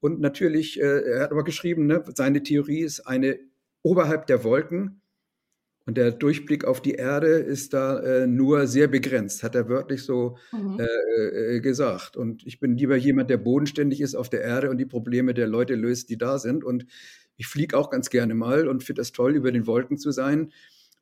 Und 0.00 0.18
natürlich, 0.18 0.80
äh, 0.80 1.02
er 1.02 1.22
hat 1.24 1.30
aber 1.30 1.44
geschrieben, 1.44 1.86
ne, 1.86 2.02
seine 2.14 2.42
Theorie 2.42 2.80
ist 2.80 3.00
eine 3.00 3.38
oberhalb 3.82 4.26
der 4.26 4.44
Wolken 4.44 5.00
und 5.86 5.96
der 5.96 6.12
Durchblick 6.12 6.64
auf 6.64 6.80
die 6.80 6.92
Erde 6.94 7.28
ist 7.28 7.72
da 7.72 7.98
äh, 8.00 8.26
nur 8.26 8.66
sehr 8.66 8.86
begrenzt, 8.86 9.42
hat 9.42 9.54
er 9.54 9.68
wörtlich 9.68 10.04
so 10.04 10.36
mhm. 10.52 10.78
äh, 10.78 11.56
äh, 11.56 11.60
gesagt. 11.60 12.16
Und 12.16 12.46
ich 12.46 12.60
bin 12.60 12.76
lieber 12.76 12.96
jemand, 12.96 13.30
der 13.30 13.38
bodenständig 13.38 14.00
ist 14.00 14.14
auf 14.14 14.28
der 14.28 14.42
Erde 14.42 14.70
und 14.70 14.78
die 14.78 14.86
Probleme 14.86 15.34
der 15.34 15.48
Leute 15.48 15.74
löst, 15.74 16.10
die 16.10 16.18
da 16.18 16.38
sind. 16.38 16.62
Und 16.62 16.86
ich 17.36 17.46
fliege 17.46 17.76
auch 17.76 17.90
ganz 17.90 18.10
gerne 18.10 18.34
mal 18.34 18.68
und 18.68 18.84
finde 18.84 19.02
es 19.02 19.12
toll, 19.12 19.34
über 19.34 19.50
den 19.50 19.66
Wolken 19.66 19.98
zu 19.98 20.12
sein. 20.12 20.52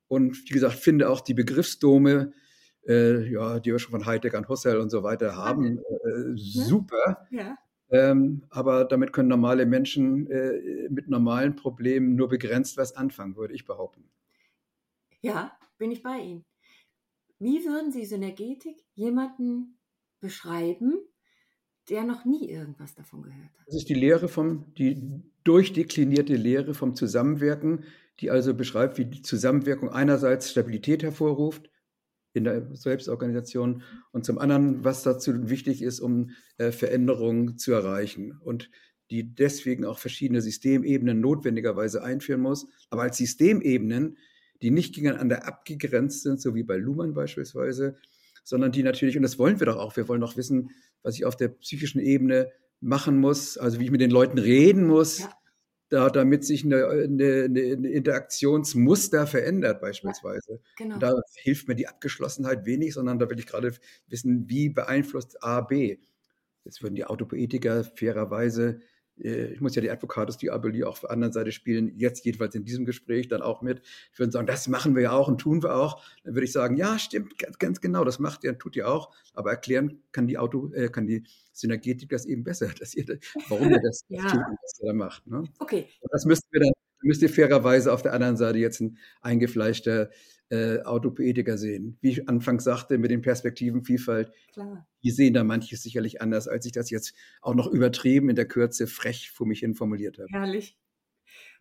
Und 0.06 0.48
wie 0.48 0.54
gesagt, 0.54 0.76
finde 0.76 1.10
auch 1.10 1.20
die 1.20 1.34
Begriffsdome, 1.34 2.32
äh, 2.86 3.30
ja, 3.30 3.60
die 3.60 3.72
wir 3.72 3.78
schon 3.80 3.90
von 3.90 4.06
Heidegger 4.06 4.38
und 4.38 4.48
Husserl 4.48 4.78
und 4.78 4.90
so 4.90 5.02
weiter 5.02 5.36
haben, 5.36 5.78
äh, 5.78 6.32
super. 6.36 7.26
Ja. 7.30 7.58
Ähm, 7.90 8.44
aber 8.51 8.85
damit 8.85 9.12
können 9.12 9.29
normale 9.29 9.64
Menschen 9.64 10.31
äh, 10.31 10.88
mit 10.90 11.09
normalen 11.09 11.57
Problemen 11.57 12.16
nur 12.16 12.29
begrenzt 12.29 12.77
was 12.77 12.94
anfangen, 12.94 13.37
würde 13.37 13.55
ich 13.55 13.64
behaupten. 13.64 14.05
Ja, 15.20 15.57
bin 15.78 15.91
ich 15.91 16.03
bei 16.03 16.18
Ihnen. 16.18 16.45
Wie 17.39 17.64
würden 17.64 17.93
Sie 17.93 18.05
Synergetik 18.05 18.84
jemanden 18.95 19.78
beschreiben, 20.20 20.99
der 21.89 22.05
noch 22.05 22.24
nie 22.24 22.51
irgendwas 22.51 22.95
davon 22.95 23.22
gehört 23.22 23.59
hat? 23.59 23.66
Das 23.66 23.76
ist 23.76 23.89
die 23.89 23.95
Lehre 23.95 24.28
vom, 24.28 24.74
die 24.74 25.22
durchdeklinierte 25.45 26.36
Lehre 26.36 26.74
vom 26.74 26.95
Zusammenwirken, 26.95 27.84
die 28.20 28.30
also 28.30 28.53
beschreibt, 28.55 28.99
wie 28.99 29.07
die 29.07 29.22
Zusammenwirkung 29.22 29.89
einerseits 29.89 30.51
Stabilität 30.51 31.03
hervorruft 31.03 31.70
in 32.33 32.45
der 32.45 32.74
Selbstorganisation. 32.74 33.83
Und 34.12 34.24
zum 34.24 34.39
anderen, 34.39 34.85
was 34.85 35.03
dazu 35.03 35.49
wichtig 35.49 35.83
ist, 35.83 36.01
um 36.01 36.31
äh, 36.59 36.72
Veränderungen 36.72 37.59
zu 37.59 37.72
erreichen 37.72 38.39
und 38.41 38.70
die 39.11 39.35
deswegen 39.35 39.85
auch 39.85 39.99
verschiedene 39.99 40.43
Systemebenen 40.43 41.20
notwendigerweise 41.20 42.03
einführen 42.03 42.41
muss, 42.41 42.66
aber 42.91 43.03
als 43.03 43.16
Systemebenen, 43.16 44.18
die 44.61 44.70
nicht 44.70 44.95
gegeneinander 44.95 45.47
abgegrenzt 45.47 46.22
sind, 46.22 46.41
so 46.41 46.55
wie 46.55 46.62
bei 46.62 46.76
Luhmann 46.76 47.14
beispielsweise, 47.14 47.97
sondern 48.45 48.72
die 48.72 48.83
natürlich, 48.83 49.16
und 49.16 49.22
das 49.22 49.39
wollen 49.39 49.61
wir 49.61 49.66
doch 49.66 49.76
auch, 49.76 49.97
wir 49.97 50.09
wollen 50.09 50.20
doch 50.20 50.37
wissen, 50.37 50.70
was 51.03 51.14
ich 51.14 51.24
auf 51.24 51.37
der 51.37 51.49
psychischen 51.49 52.01
Ebene 52.01 52.51
machen 52.81 53.18
muss, 53.18 53.59
also 53.59 53.81
wie 53.81 53.85
ich 53.85 53.91
mit 53.91 54.01
den 54.01 54.11
Leuten 54.11 54.39
reden 54.39 54.87
muss, 54.87 55.29
da, 55.89 56.11
damit 56.11 56.45
sich 56.45 56.64
eine, 56.64 56.86
eine, 56.86 57.45
eine 57.45 57.89
Interaktionsmuster 57.89 59.26
verändert 59.26 59.80
beispielsweise. 59.80 60.53
Ja, 60.53 60.59
genau. 60.76 60.99
Da 60.99 61.14
hilft 61.34 61.68
mir 61.68 61.74
die 61.74 61.89
Abgeschlossenheit 61.89 62.66
wenig, 62.66 62.95
sondern 62.95 63.18
da 63.18 63.28
will 63.30 63.39
ich 63.39 63.47
gerade 63.47 63.72
wissen, 64.07 64.49
wie 64.49 64.68
beeinflusst 64.68 65.43
A, 65.43 65.62
B. 65.62 65.99
Jetzt 66.64 66.82
würden 66.82 66.95
die 66.95 67.07
Autopoetiker 67.07 67.84
fairerweise 67.84 68.80
ich 69.20 69.60
muss 69.60 69.74
ja 69.74 69.82
die 69.82 69.90
Advocatus 69.90 70.36
Diaboli 70.38 70.84
auch 70.84 70.98
auf 70.98 71.00
der 71.00 71.10
anderen 71.10 71.32
Seite 71.32 71.52
spielen, 71.52 71.92
jetzt 71.96 72.24
jedenfalls 72.24 72.54
in 72.54 72.64
diesem 72.64 72.84
Gespräch 72.84 73.28
dann 73.28 73.42
auch 73.42 73.62
mit. 73.62 73.82
Ich 74.12 74.18
würde 74.18 74.32
sagen, 74.32 74.46
das 74.46 74.68
machen 74.68 74.94
wir 74.94 75.02
ja 75.02 75.12
auch 75.12 75.28
und 75.28 75.38
tun 75.38 75.62
wir 75.62 75.76
auch. 75.76 76.02
Dann 76.24 76.34
würde 76.34 76.44
ich 76.44 76.52
sagen, 76.52 76.76
ja, 76.76 76.98
stimmt, 76.98 77.38
ganz, 77.38 77.58
ganz 77.58 77.80
genau, 77.80 78.04
das 78.04 78.18
macht 78.18 78.44
ihr, 78.44 78.58
tut 78.58 78.76
ihr 78.76 78.88
auch. 78.88 79.14
Aber 79.34 79.50
erklären 79.50 80.02
kann 80.12 80.26
die 80.26 80.38
Auto, 80.38 80.72
äh, 80.72 80.88
kann 80.88 81.06
die 81.06 81.24
Synergetik 81.52 82.10
das 82.10 82.26
eben 82.26 82.44
besser, 82.44 82.68
dass 82.78 82.94
ihr, 82.94 83.18
warum 83.48 83.70
ihr 83.70 83.80
das, 83.82 84.04
ja. 84.08 84.22
tut 84.22 84.40
und 84.40 84.58
was 84.62 84.80
ihr 84.80 84.86
da 84.86 84.94
macht. 84.94 85.26
Ne? 85.26 85.44
Okay. 85.58 85.88
Und 86.00 86.12
das 86.12 86.24
müssten 86.24 86.48
wir 86.52 86.60
dann, 86.60 86.72
müsst 87.02 87.22
ihr 87.22 87.30
fairerweise 87.30 87.92
auf 87.92 88.02
der 88.02 88.12
anderen 88.12 88.36
Seite 88.36 88.58
jetzt 88.58 88.80
ein 88.80 88.98
eingefleischter 89.20 90.10
äh, 90.51 90.80
Autopoetiker 90.82 91.59
sehen. 91.59 91.99
Wie 92.01 92.11
ich 92.11 92.28
anfangs 92.28 92.64
sagte, 92.64 92.99
mit 92.99 93.11
den 93.11 93.22
Perspektivenvielfalt, 93.22 94.32
Klar. 94.53 94.86
die 95.03 95.11
sehen 95.11 95.34
da 95.34 95.44
manches 95.44 95.82
sicherlich 95.82 96.22
anders, 96.22 96.49
als 96.49 96.66
ich 96.66 96.72
das 96.72 96.90
jetzt 96.90 97.14
auch 97.42 97.55
noch 97.55 97.66
übertrieben 97.66 98.30
in 98.30 98.36
der 98.36 98.49
Kürze 98.49 98.86
frech 98.86 99.30
vor 99.30 99.46
mich 99.46 99.61
hin 99.61 99.74
formuliert 99.74 100.18
habe. 100.18 100.28
Herrlich. 100.30 100.78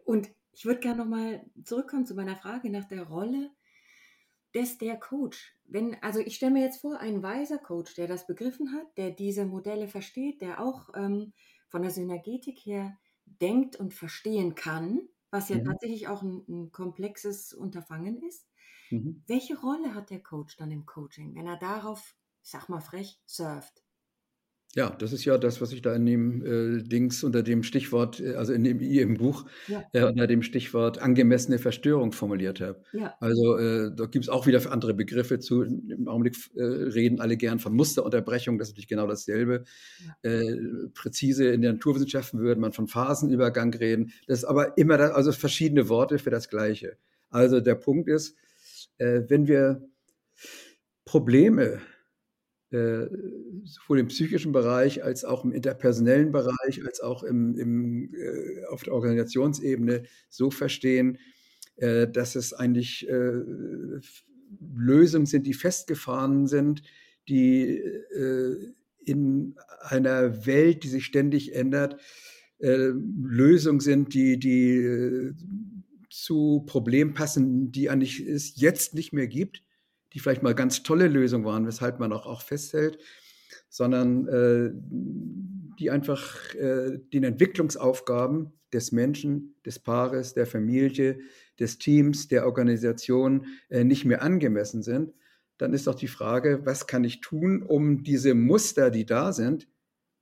Und 0.06 0.30
ich 0.54 0.66
würde 0.66 0.80
gerne 0.80 1.00
nochmal 1.00 1.46
zurückkommen 1.64 2.06
zu 2.06 2.16
meiner 2.16 2.36
Frage 2.36 2.70
nach 2.70 2.86
der 2.86 3.04
Rolle 3.04 3.52
des 4.56 4.78
der 4.78 4.98
Coach. 4.98 5.56
Wenn, 5.66 5.96
also 6.02 6.20
ich 6.20 6.36
stelle 6.38 6.54
mir 6.54 6.64
jetzt 6.64 6.82
vor, 6.82 7.00
ein 7.00 7.22
weiser 7.22 7.58
Coach, 7.58 7.94
der 7.96 8.08
das 8.08 8.26
begriffen 8.26 8.74
hat, 8.74 8.98
der 8.98 9.12
diese 9.12 9.46
Modelle 9.46 9.88
versteht, 9.88 10.42
der 10.42 10.62
auch 10.62 10.90
ähm, 10.96 11.34
von 11.68 11.82
der 11.82 11.92
Synergetik 11.92 12.58
her 12.60 12.98
denkt 13.26 13.76
und 13.76 13.94
verstehen 13.94 14.56
kann, 14.56 15.02
was 15.30 15.50
ja 15.50 15.58
mhm. 15.58 15.66
tatsächlich 15.66 16.08
auch 16.08 16.22
ein, 16.22 16.44
ein 16.48 16.72
komplexes 16.72 17.54
Unterfangen 17.54 18.24
ist. 18.24 18.47
Mhm. 18.90 19.24
Welche 19.28 19.58
Rolle 19.60 19.94
hat 19.94 20.10
der 20.10 20.22
Coach 20.22 20.58
dann 20.58 20.72
im 20.72 20.86
Coaching, 20.86 21.36
wenn 21.36 21.48
er 21.48 21.58
darauf, 21.58 22.16
ich 22.44 22.50
sag 22.50 22.70
mal 22.70 22.82
frech, 22.82 23.20
surft? 23.26 23.84
Ja, 24.76 24.90
das 24.92 25.14
ist 25.14 25.26
ja 25.26 25.38
das, 25.38 25.62
was 25.62 25.72
ich 25.72 25.82
da 25.82 25.96
in 25.96 26.06
dem 26.06 26.46
äh, 26.46 26.84
Dings 26.84 27.24
unter 27.24 27.42
dem 27.42 27.64
Stichwort, 27.64 28.20
äh, 28.20 28.36
also 28.36 28.54
in 28.54 28.64
dem 28.64 28.80
Ihrem 28.80 29.16
Buch, 29.16 29.46
ja. 29.68 29.84
äh, 29.94 30.04
unter 30.04 30.28
dem 30.28 30.44
Stichwort 30.44 31.00
angemessene 31.00 31.58
Verstörung 31.58 32.12
formuliert 32.12 32.60
habe. 32.60 32.84
Ja. 32.92 33.16
Also 33.20 33.58
äh, 33.58 33.92
da 33.96 34.06
gibt 34.06 34.26
es 34.26 34.30
auch 34.30 34.46
wieder 34.46 34.72
andere 34.72 34.94
Begriffe 34.94 35.40
zu. 35.40 35.64
Im 35.64 36.08
Augenblick 36.08 36.36
äh, 36.56 36.64
reden 36.64 37.22
alle 37.22 37.38
gern 37.38 37.60
von 37.60 37.74
Musterunterbrechung, 37.76 38.60
das 38.60 38.68
ist 38.68 38.74
natürlich 38.74 38.90
genau 38.90 39.08
dasselbe. 39.08 39.64
Ja. 40.24 40.32
Äh, 40.32 40.58
präzise 40.94 41.48
in 41.48 41.62
den 41.62 41.76
Naturwissenschaften 41.76 42.40
würde 42.40 42.60
man 42.60 42.74
von 42.74 42.88
Phasenübergang 42.88 43.74
reden. 43.74 44.12
Das 44.28 44.40
ist 44.40 44.46
aber 44.46 44.78
immer, 44.78 44.98
da, 44.98 45.10
also 45.10 45.32
verschiedene 45.32 45.88
Worte 45.90 46.20
für 46.20 46.30
das 46.30 46.50
Gleiche. 46.50 46.98
Also 47.30 47.62
der 47.62 47.76
Punkt 47.76 48.10
ist, 48.10 48.36
äh, 48.98 49.22
wenn 49.28 49.48
wir 49.48 49.88
Probleme 51.06 51.82
äh, 52.72 53.08
sowohl 53.64 54.00
im 54.00 54.08
psychischen 54.08 54.52
Bereich 54.52 55.04
als 55.04 55.24
auch 55.24 55.46
im 55.46 55.54
interpersonellen 55.54 56.32
Bereich, 56.32 56.86
als 56.86 57.00
auch 57.00 57.24
im, 57.24 57.58
im, 57.58 58.14
äh, 58.14 58.66
auf 58.66 58.84
der 58.84 58.94
Organisationsebene 58.94 60.04
so 60.30 60.52
verstehen, 60.52 61.18
äh, 61.78 62.08
dass 62.08 62.36
es 62.36 62.54
eigentlich 62.54 63.08
äh, 63.08 63.42
Lösungen 64.76 65.28
sind, 65.28 65.46
die 65.48 65.54
festgefahren 65.54 66.48
sind, 66.48 66.82
die 67.30 67.78
äh, 67.78 68.74
in 69.06 69.56
einer 69.80 70.46
Welt, 70.46 70.84
die 70.84 70.90
sich 70.90 71.06
ständig 71.06 71.56
ändert, 71.56 71.98
Lösungen 72.60 73.80
sind, 73.80 74.16
die, 74.16 74.40
die 74.40 75.32
zu 76.24 76.64
Problemen 76.66 77.14
passen, 77.14 77.72
die 77.72 77.90
eigentlich 77.90 78.20
es 78.20 78.60
jetzt 78.60 78.96
nicht 78.96 79.14
mehr 79.14 79.28
gibt, 79.28 79.64
die 80.14 80.20
vielleicht 80.20 80.42
mal 80.42 80.56
ganz 80.56 80.82
tolle 80.82 81.08
Lösungen 81.08 81.46
waren, 81.46 81.68
weshalb 81.68 82.00
man 82.00 82.12
auch, 82.12 82.26
auch 82.26 82.42
festhält, 82.42 82.98
sondern 83.70 84.28
äh, 84.28 84.72
die 85.80 85.92
einfach 85.92 86.56
äh, 86.56 86.98
den 87.14 87.24
Entwicklungsaufgaben 87.24 88.52
des 88.74 88.92
Menschen, 88.92 89.56
des 89.66 89.80
Paares, 89.80 90.34
der 90.34 90.48
Familie, 90.48 91.20
des 91.60 91.78
Teams, 91.78 92.28
der 92.28 92.46
Organisation 92.46 93.46
äh, 93.70 93.84
nicht 93.84 94.06
mehr 94.06 94.24
angemessen 94.24 94.82
sind, 94.82 95.14
dann 95.60 95.74
ist 95.74 95.86
doch 95.86 95.96
die 95.96 96.08
Frage, 96.08 96.66
was 96.66 96.88
kann 96.88 97.04
ich 97.04 97.22
tun, 97.22 97.62
um 97.62 98.04
diese 98.04 98.34
Muster, 98.34 98.90
die 98.90 99.06
da 99.06 99.34
sind, 99.34 99.68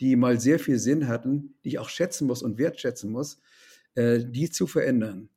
die 0.01 0.17
mal 0.17 0.41
sehr 0.41 0.59
viel 0.59 0.77
Sinn 0.77 1.07
hatten, 1.07 1.55
die 1.63 1.69
ich 1.69 1.79
auch 1.79 1.89
schätzen 1.89 2.27
muss 2.27 2.43
und 2.43 2.57
wertschätzen 2.57 3.11
muss, 3.11 3.39
äh, 3.95 4.19
die 4.25 4.49
zu 4.49 4.67
verändern. 4.67 5.29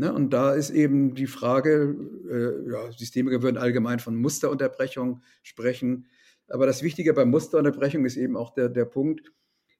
Ne? 0.00 0.14
Und 0.14 0.30
da 0.30 0.54
ist 0.54 0.70
eben 0.70 1.14
die 1.14 1.26
Frage, 1.26 1.94
äh, 2.30 2.72
ja, 2.72 2.90
Systemiker 2.90 3.42
würden 3.42 3.58
allgemein 3.58 3.98
von 3.98 4.16
Musterunterbrechung 4.16 5.20
sprechen. 5.42 6.06
Aber 6.48 6.64
das 6.64 6.82
Wichtige 6.82 7.12
bei 7.12 7.26
Musterunterbrechung 7.26 8.06
ist 8.06 8.16
eben 8.16 8.34
auch 8.34 8.54
der, 8.54 8.70
der 8.70 8.86
Punkt, 8.86 9.30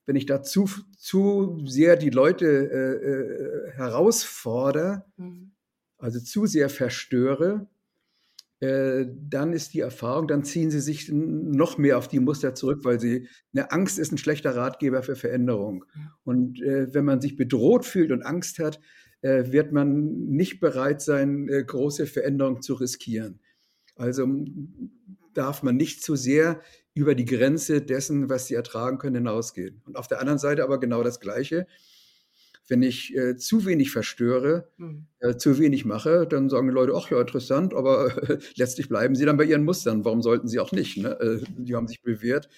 wenn 0.04 0.16
ich 0.16 0.26
da 0.26 0.42
zu, 0.42 0.68
zu 0.98 1.62
sehr 1.64 1.96
die 1.96 2.10
Leute 2.10 2.46
äh, 2.46 3.70
äh, 3.70 3.72
herausfordere, 3.72 5.06
mhm. 5.16 5.52
also 5.96 6.20
zu 6.20 6.44
sehr 6.44 6.68
verstöre, 6.68 7.66
äh, 8.58 9.06
dann 9.08 9.54
ist 9.54 9.72
die 9.72 9.80
Erfahrung, 9.80 10.28
dann 10.28 10.44
ziehen 10.44 10.70
sie 10.70 10.80
sich 10.80 11.08
noch 11.10 11.78
mehr 11.78 11.96
auf 11.96 12.08
die 12.08 12.20
Muster 12.20 12.54
zurück, 12.54 12.80
weil 12.82 13.00
sie, 13.00 13.26
eine 13.54 13.72
Angst 13.72 13.98
ist 13.98 14.12
ein 14.12 14.18
schlechter 14.18 14.54
Ratgeber 14.54 15.02
für 15.02 15.16
Veränderung. 15.16 15.86
Und 16.24 16.60
äh, 16.60 16.92
wenn 16.92 17.06
man 17.06 17.22
sich 17.22 17.36
bedroht 17.36 17.86
fühlt 17.86 18.12
und 18.12 18.22
Angst 18.22 18.58
hat, 18.58 18.80
wird 19.22 19.72
man 19.72 20.28
nicht 20.28 20.60
bereit 20.60 21.02
sein, 21.02 21.48
äh, 21.48 21.62
große 21.62 22.06
Veränderungen 22.06 22.62
zu 22.62 22.74
riskieren. 22.74 23.40
Also 23.96 24.26
darf 25.34 25.62
man 25.62 25.76
nicht 25.76 26.02
zu 26.02 26.16
sehr 26.16 26.60
über 26.94 27.14
die 27.14 27.24
Grenze 27.24 27.82
dessen, 27.82 28.28
was 28.28 28.46
sie 28.46 28.54
ertragen 28.54 28.98
können, 28.98 29.16
hinausgehen. 29.16 29.82
Und 29.84 29.96
auf 29.96 30.08
der 30.08 30.20
anderen 30.20 30.38
Seite 30.38 30.64
aber 30.64 30.80
genau 30.80 31.02
das 31.02 31.20
Gleiche. 31.20 31.66
Wenn 32.66 32.82
ich 32.82 33.16
äh, 33.16 33.36
zu 33.36 33.66
wenig 33.66 33.90
verstöre, 33.90 34.68
mhm. 34.76 35.06
äh, 35.18 35.36
zu 35.36 35.58
wenig 35.58 35.84
mache, 35.84 36.26
dann 36.26 36.48
sagen 36.48 36.68
die 36.68 36.74
Leute, 36.74 36.94
ach 36.94 37.10
ja, 37.10 37.20
interessant, 37.20 37.74
aber 37.74 38.28
äh, 38.28 38.38
letztlich 38.54 38.88
bleiben 38.88 39.14
sie 39.14 39.24
dann 39.24 39.36
bei 39.36 39.44
ihren 39.44 39.64
Mustern. 39.64 40.04
Warum 40.04 40.22
sollten 40.22 40.48
sie 40.48 40.60
auch 40.60 40.72
nicht? 40.72 40.96
Ne? 40.96 41.18
Äh, 41.20 41.40
die 41.58 41.74
haben 41.74 41.88
sich 41.88 42.02
bewährt 42.02 42.48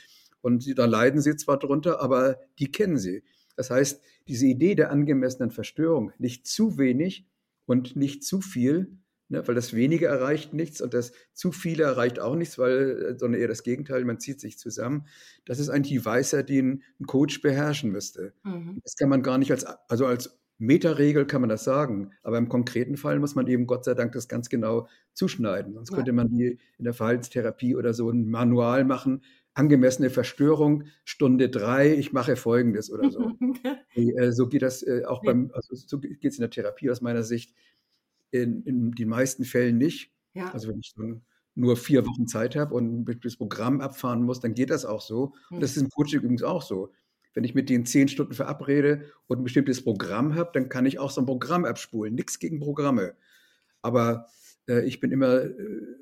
und 0.43 0.79
da 0.79 0.85
leiden 0.85 1.21
sie 1.21 1.37
zwar 1.37 1.59
drunter, 1.59 2.01
aber 2.01 2.39
die 2.59 2.71
kennen 2.71 2.99
sie. 2.99 3.23
Das 3.57 3.71
heißt, 3.71 4.03
diese 4.29 4.47
Idee 4.47 4.75
der 4.75 4.91
angemessenen 4.91 5.51
Verstörung, 5.51 6.13
nicht 6.19 6.47
zu 6.47 6.79
wenig 6.79 7.27
und 7.67 7.97
nicht 7.97 8.25
zu 8.25 8.41
viel, 8.41 8.99
ne, 9.29 9.47
weil 9.47 9.55
das 9.55 9.75
Wenige 9.75 10.07
erreicht 10.07 10.53
nichts 10.53 10.81
und 10.81 10.95
das 10.95 11.13
zu 11.33 11.53
viele 11.53 11.85
erreicht 11.85 12.21
auch 12.21 12.37
nichts, 12.37 12.59
weil, 12.59 13.17
sondern 13.19 13.41
eher 13.41 13.49
das 13.49 13.63
Gegenteil, 13.63 14.05
man 14.05 14.21
zieht 14.21 14.41
sich 14.41 14.59
zusammen. 14.59 15.07
Das 15.45 15.59
ist 15.59 15.69
eigentlich 15.69 15.99
die 15.99 16.05
Weisheit, 16.05 16.49
die 16.49 16.63
ein, 16.63 16.83
Coach 17.07 17.43
beherrschen 17.43 17.91
müsste. 17.91 18.35
Mhm. 18.45 18.81
Das 18.85 18.95
kann 18.97 19.09
man 19.09 19.23
gar 19.23 19.39
nicht 19.39 19.51
als, 19.51 19.65
also 19.65 20.07
als 20.07 20.39
Metaregel 20.59 21.27
kann 21.27 21.41
man 21.41 21.51
das 21.51 21.65
sagen, 21.65 22.13
aber 22.23 22.39
im 22.39 22.49
konkreten 22.49 22.97
Fall 22.97 23.19
muss 23.19 23.35
man 23.35 23.49
eben 23.49 23.67
Gott 23.67 23.85
sei 23.85 23.95
Dank 23.95 24.13
das 24.13 24.29
ganz 24.29 24.49
genau 24.49 24.87
zuschneiden. 25.13 25.75
Sonst 25.75 25.91
ja. 25.91 25.97
könnte 25.97 26.13
man 26.13 26.29
die 26.29 26.59
in 26.79 26.85
der 26.85 26.95
Verhaltenstherapie 26.95 27.75
oder 27.75 27.95
so 27.95 28.09
ein 28.11 28.29
Manual 28.29 28.85
machen, 28.85 29.23
angemessene 29.55 30.11
Verstörung, 30.11 30.85
Stunde 31.05 31.49
drei, 31.49 31.95
ich 31.95 32.13
mache 32.13 32.37
Folgendes 32.37 32.91
oder 32.91 33.11
so. 33.11 33.33
äh, 33.95 34.33
so 34.33 34.49
geht 34.49 34.63
das 34.63 34.83
äh, 34.83 35.05
auch 35.05 35.23
beim, 35.23 35.51
also 35.53 35.75
so 35.75 35.99
geht 35.99 36.25
es 36.25 36.39
in 36.39 36.43
der 36.43 36.51
Therapie 36.51 36.91
aus 36.91 37.01
meiner 37.01 37.23
Sicht 37.23 37.55
in, 38.31 38.63
in 38.65 38.93
den 38.93 39.09
meisten 39.09 39.45
Fällen 39.45 39.79
nicht. 39.79 40.11
Ja. 40.35 40.51
Also 40.53 40.69
wenn 40.69 40.79
ich 40.79 40.95
nur 41.55 41.77
vier 41.77 42.07
Wochen 42.07 42.27
Zeit 42.27 42.57
habe 42.57 42.75
und 42.75 43.01
ein 43.01 43.05
bestimmtes 43.05 43.37
Programm 43.37 43.81
abfahren 43.81 44.23
muss, 44.23 44.41
dann 44.41 44.55
geht 44.55 44.71
das 44.71 44.87
auch 44.87 45.03
so. 45.03 45.35
Und 45.51 45.61
das 45.63 45.77
ist 45.77 45.83
im 45.83 45.91
Coaching 45.91 46.21
übrigens 46.21 46.43
auch 46.43 46.63
so. 46.63 46.91
Wenn 47.35 47.45
ich 47.45 47.55
mit 47.55 47.69
den 47.69 47.87
zehn 47.87 48.09
Stunden 48.09 48.35
verabrede 48.35 49.07
und 49.27 49.41
ein 49.41 49.45
bestimmtes 49.45 49.85
Programm 49.85 50.35
habe, 50.35 50.51
dann 50.55 50.69
kann 50.69 50.87
ich 50.87 50.99
auch 50.99 51.11
so 51.11 51.21
ein 51.21 51.27
Programm 51.27 51.65
abspulen. 51.65 52.15
Nichts 52.15 52.39
gegen 52.39 52.61
Programme. 52.61 53.15
Aber 53.83 54.27
äh, 54.69 54.85
ich 54.87 55.01
bin 55.01 55.13
immer, 55.13 55.43
äh, 55.43 55.53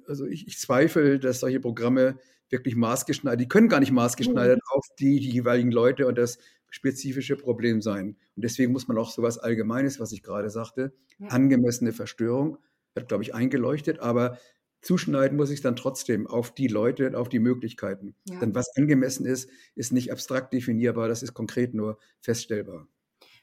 also 0.06 0.26
ich, 0.26 0.46
ich 0.46 0.58
zweifle, 0.58 1.18
dass 1.18 1.40
solche 1.40 1.60
Programme 1.60 2.18
wirklich 2.50 2.76
maßgeschneidert, 2.76 3.40
die 3.40 3.48
können 3.48 3.68
gar 3.68 3.80
nicht 3.80 3.92
maßgeschneidert 3.92 4.58
mhm. 4.58 4.76
auf 4.76 4.86
die, 4.98 5.20
die 5.20 5.30
jeweiligen 5.30 5.70
Leute 5.70 6.06
und 6.06 6.18
das 6.18 6.38
spezifische 6.70 7.36
Problem 7.36 7.82
sein. 7.82 8.16
Und 8.36 8.44
deswegen 8.44 8.72
muss 8.72 8.88
man 8.88 8.98
auch 8.98 9.10
so 9.10 9.22
etwas 9.22 9.38
Allgemeines, 9.38 10.00
was 10.00 10.12
ich 10.12 10.22
gerade 10.22 10.50
sagte, 10.50 10.92
ja. 11.18 11.28
angemessene 11.28 11.92
Verstörung, 11.92 12.58
wird, 12.94 13.08
glaube 13.08 13.22
ich, 13.22 13.34
eingeleuchtet, 13.34 14.00
aber 14.00 14.38
zuschneiden 14.80 15.36
muss 15.36 15.50
ich 15.50 15.60
dann 15.60 15.76
trotzdem 15.76 16.26
auf 16.26 16.52
die 16.52 16.66
Leute, 16.66 17.16
auf 17.16 17.28
die 17.28 17.38
Möglichkeiten. 17.38 18.14
Ja. 18.28 18.40
Denn 18.40 18.54
was 18.54 18.76
angemessen 18.76 19.26
ist, 19.26 19.48
ist 19.74 19.92
nicht 19.92 20.10
abstrakt 20.10 20.52
definierbar, 20.52 21.08
das 21.08 21.22
ist 21.22 21.34
konkret 21.34 21.74
nur 21.74 21.98
feststellbar. 22.20 22.88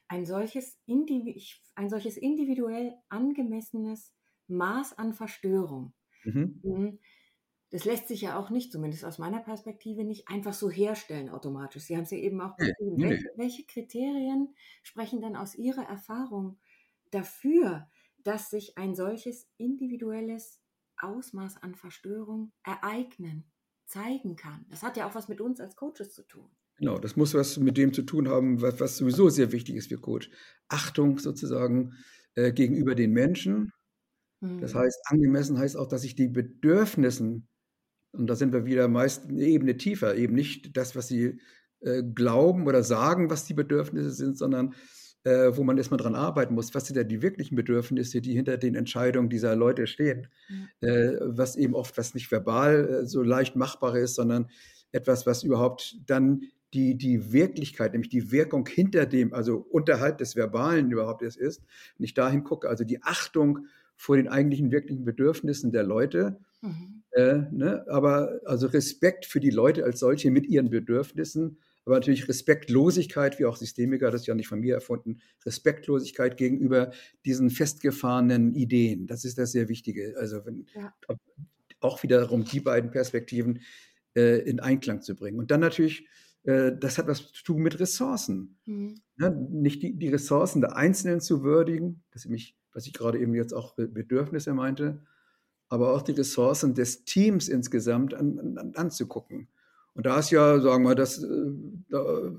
Ein 0.09 0.25
solches, 0.25 0.77
ein 0.87 1.89
solches 1.89 2.17
individuell 2.17 2.93
angemessenes 3.09 4.13
Maß 4.47 4.97
an 4.97 5.13
Verstörung. 5.13 5.93
Mhm. 6.23 6.59
mhm 6.63 6.99
das 7.69 7.83
lässt 7.83 8.07
sich 8.07 8.21
ja 8.21 8.39
auch 8.39 8.49
nicht, 8.49 8.71
zumindest 8.71 9.03
aus 9.03 9.17
meiner 9.17 9.39
Perspektive, 9.39 10.05
nicht 10.05 10.29
einfach 10.29 10.53
so 10.53 10.69
herstellen 10.69 11.29
automatisch. 11.29 11.83
Sie 11.83 11.95
haben 11.95 12.03
es 12.03 12.11
ja 12.11 12.17
eben 12.17 12.39
auch 12.39 12.55
beschrieben. 12.55 12.95
Nee, 12.95 13.09
welche, 13.09 13.31
welche 13.35 13.65
Kriterien 13.65 14.55
sprechen 14.83 15.21
dann 15.21 15.35
aus 15.35 15.55
Ihrer 15.55 15.83
Erfahrung 15.83 16.57
dafür, 17.11 17.89
dass 18.23 18.49
sich 18.49 18.77
ein 18.77 18.95
solches 18.95 19.49
individuelles 19.57 20.61
Ausmaß 20.97 21.61
an 21.61 21.75
Verstörung 21.75 22.53
ereignen, 22.63 23.51
zeigen 23.85 24.37
kann? 24.37 24.65
Das 24.69 24.81
hat 24.81 24.95
ja 24.95 25.07
auch 25.09 25.15
was 25.15 25.27
mit 25.27 25.41
uns 25.41 25.59
als 25.59 25.75
Coaches 25.75 26.13
zu 26.13 26.23
tun. 26.23 26.49
Genau, 26.77 26.99
das 26.99 27.15
muss 27.15 27.33
was 27.33 27.57
mit 27.57 27.77
dem 27.77 27.91
zu 27.91 28.03
tun 28.03 28.29
haben, 28.29 28.61
was, 28.61 28.79
was 28.79 28.97
sowieso 28.97 29.29
sehr 29.29 29.51
wichtig 29.51 29.75
ist 29.75 29.89
für 29.89 29.97
Coach. 29.97 30.29
Achtung 30.69 31.17
sozusagen 31.17 31.93
äh, 32.35 32.53
gegenüber 32.53 32.95
den 32.95 33.11
Menschen. 33.11 33.73
Das 34.39 34.73
hm. 34.73 34.79
heißt, 34.79 35.01
angemessen 35.05 35.57
heißt 35.57 35.75
auch, 35.75 35.87
dass 35.87 36.03
ich 36.03 36.15
die 36.15 36.27
Bedürfnissen 36.27 37.47
und 38.17 38.27
da 38.27 38.35
sind 38.35 38.53
wir 38.53 38.65
wieder 38.65 38.87
meist 38.87 39.29
eine 39.29 39.43
Ebene 39.43 39.77
tiefer, 39.77 40.15
eben 40.15 40.35
nicht 40.35 40.75
das, 40.75 40.95
was 40.95 41.07
sie 41.07 41.39
äh, 41.81 42.03
glauben 42.03 42.67
oder 42.67 42.83
sagen, 42.83 43.29
was 43.29 43.45
die 43.45 43.53
Bedürfnisse 43.53 44.11
sind, 44.11 44.37
sondern 44.37 44.73
äh, 45.23 45.55
wo 45.55 45.63
man 45.63 45.77
erstmal 45.77 45.99
dran 45.99 46.15
arbeiten 46.15 46.53
muss. 46.53 46.73
Was 46.73 46.87
sind 46.87 46.95
denn 46.95 47.07
die 47.07 47.21
wirklichen 47.21 47.55
Bedürfnisse, 47.55 48.21
die 48.21 48.33
hinter 48.33 48.57
den 48.57 48.75
Entscheidungen 48.75 49.29
dieser 49.29 49.55
Leute 49.55 49.87
stehen? 49.87 50.27
Mhm. 50.49 50.67
Äh, 50.81 51.13
was 51.21 51.55
eben 51.55 51.75
oft 51.75 51.97
was 51.97 52.13
nicht 52.13 52.31
verbal 52.31 52.87
äh, 53.03 53.05
so 53.05 53.21
leicht 53.21 53.55
machbar 53.55 53.97
ist, 53.97 54.15
sondern 54.15 54.49
etwas, 54.91 55.25
was 55.25 55.43
überhaupt 55.43 55.97
dann 56.05 56.43
die, 56.73 56.97
die 56.97 57.31
Wirklichkeit, 57.31 57.93
nämlich 57.93 58.09
die 58.09 58.31
Wirkung 58.31 58.67
hinter 58.67 59.05
dem, 59.05 59.33
also 59.33 59.57
unterhalb 59.57 60.17
des 60.17 60.35
Verbalen 60.35 60.91
überhaupt 60.91 61.21
ist, 61.21 61.37
ist. 61.37 61.61
Wenn 61.97 62.05
ich 62.05 62.13
dahin 62.13 62.43
gucke, 62.43 62.69
also 62.69 62.83
die 62.83 63.03
Achtung 63.03 63.67
vor 63.95 64.15
den 64.15 64.27
eigentlichen 64.27 64.71
wirklichen 64.71 65.03
Bedürfnissen 65.03 65.71
der 65.71 65.83
Leute. 65.83 66.39
Mhm. 66.61 67.03
Äh, 67.11 67.43
ne? 67.51 67.85
Aber 67.87 68.39
also 68.45 68.67
Respekt 68.67 69.25
für 69.25 69.39
die 69.39 69.49
Leute 69.49 69.83
als 69.83 69.99
solche 69.99 70.31
mit 70.31 70.47
ihren 70.47 70.69
Bedürfnissen, 70.69 71.59
aber 71.85 71.95
natürlich 71.95 72.27
Respektlosigkeit, 72.27 73.39
wie 73.39 73.45
auch 73.45 73.55
Systemiker, 73.55 74.11
das 74.11 74.21
ist 74.21 74.27
ja 74.27 74.35
nicht 74.35 74.49
von 74.49 74.59
mir 74.59 74.75
erfunden, 74.75 75.21
Respektlosigkeit 75.45 76.35
gegenüber 76.35 76.91
diesen 77.25 77.49
festgefahrenen 77.49 78.53
Ideen. 78.55 79.07
Das 79.07 79.23
ist 79.23 79.37
das 79.37 79.53
sehr 79.53 79.69
Wichtige. 79.69 80.15
Also 80.17 80.45
wenn, 80.45 80.65
ja. 80.75 80.93
auch 81.79 82.03
wiederum 82.03 82.43
die 82.43 82.59
beiden 82.59 82.91
Perspektiven 82.91 83.61
äh, 84.15 84.39
in 84.39 84.59
Einklang 84.59 85.01
zu 85.01 85.15
bringen. 85.15 85.39
Und 85.39 85.49
dann 85.49 85.61
natürlich 85.61 86.05
äh, 86.47 86.77
das 86.77 86.97
hat 86.97 87.07
was 87.07 87.31
zu 87.31 87.43
tun 87.43 87.61
mit 87.61 87.79
Ressourcen. 87.79 88.57
Mhm. 88.65 88.95
Ne? 89.17 89.47
Nicht 89.51 89.83
die, 89.83 89.97
die, 89.97 90.09
Ressourcen 90.09 90.61
der 90.61 90.75
Einzelnen 90.75 91.21
zu 91.21 91.43
würdigen, 91.43 92.03
das 92.11 92.21
ist 92.21 92.25
nämlich, 92.25 92.57
was 92.71 92.87
ich 92.87 92.93
gerade 92.93 93.19
eben 93.19 93.35
jetzt 93.35 93.53
auch 93.53 93.75
Bedürfnisse 93.75 94.53
meinte, 94.53 95.03
aber 95.69 95.93
auch 95.93 96.01
die 96.01 96.13
Ressourcen 96.13 96.73
des 96.73 97.03
Teams 97.05 97.47
insgesamt 97.49 98.13
an, 98.13 98.57
an, 98.57 98.73
anzugucken. 98.75 99.47
Und 99.93 100.05
da 100.05 100.19
ist 100.19 100.31
ja, 100.31 100.59
sagen 100.59 100.83
wir, 100.83 100.95
das, 100.95 101.23
äh, 101.23 101.27
da 101.89 102.31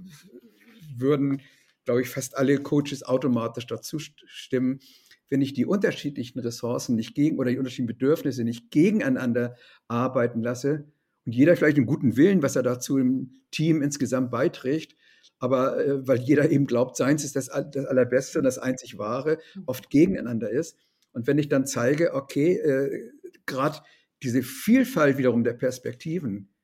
würden, 0.96 1.42
glaube 1.84 2.02
ich, 2.02 2.08
fast 2.08 2.36
alle 2.36 2.58
Coaches 2.58 3.02
automatisch 3.02 3.66
dazu 3.66 3.98
stimmen, 3.98 4.80
wenn 5.28 5.42
ich 5.42 5.52
die 5.52 5.66
unterschiedlichen 5.66 6.38
Ressourcen 6.40 6.96
nicht 6.96 7.14
gegen 7.14 7.38
oder 7.38 7.50
die 7.50 7.58
unterschiedlichen 7.58 7.98
Bedürfnisse 7.98 8.44
nicht 8.44 8.70
gegeneinander 8.70 9.56
arbeiten 9.88 10.42
lasse, 10.42 10.86
und 11.28 11.34
jeder 11.34 11.54
vielleicht 11.56 11.76
einen 11.76 11.84
guten 11.84 12.16
Willen, 12.16 12.42
was 12.42 12.56
er 12.56 12.62
dazu 12.62 12.96
im 12.96 13.34
Team 13.50 13.82
insgesamt 13.82 14.30
beiträgt, 14.30 14.96
aber 15.38 15.84
äh, 15.84 16.08
weil 16.08 16.20
jeder 16.20 16.50
eben 16.50 16.66
glaubt, 16.66 16.96
seins 16.96 17.22
ist 17.22 17.36
das, 17.36 17.48
das 17.48 17.84
Allerbeste 17.84 18.38
und 18.38 18.44
das 18.44 18.58
einzig 18.58 18.96
Wahre, 18.96 19.36
mhm. 19.54 19.64
oft 19.66 19.90
gegeneinander 19.90 20.48
ist. 20.48 20.78
Und 21.12 21.26
wenn 21.26 21.36
ich 21.36 21.50
dann 21.50 21.66
zeige, 21.66 22.14
okay, 22.14 22.54
äh, 22.54 23.10
gerade 23.48 23.80
diese 24.22 24.42
Vielfalt 24.42 25.18
wiederum 25.18 25.42
der 25.42 25.54
Perspektiven, 25.54 26.54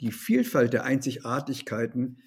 die 0.00 0.12
Vielfalt 0.12 0.72
der 0.72 0.84
Einzigartigkeiten 0.84 2.22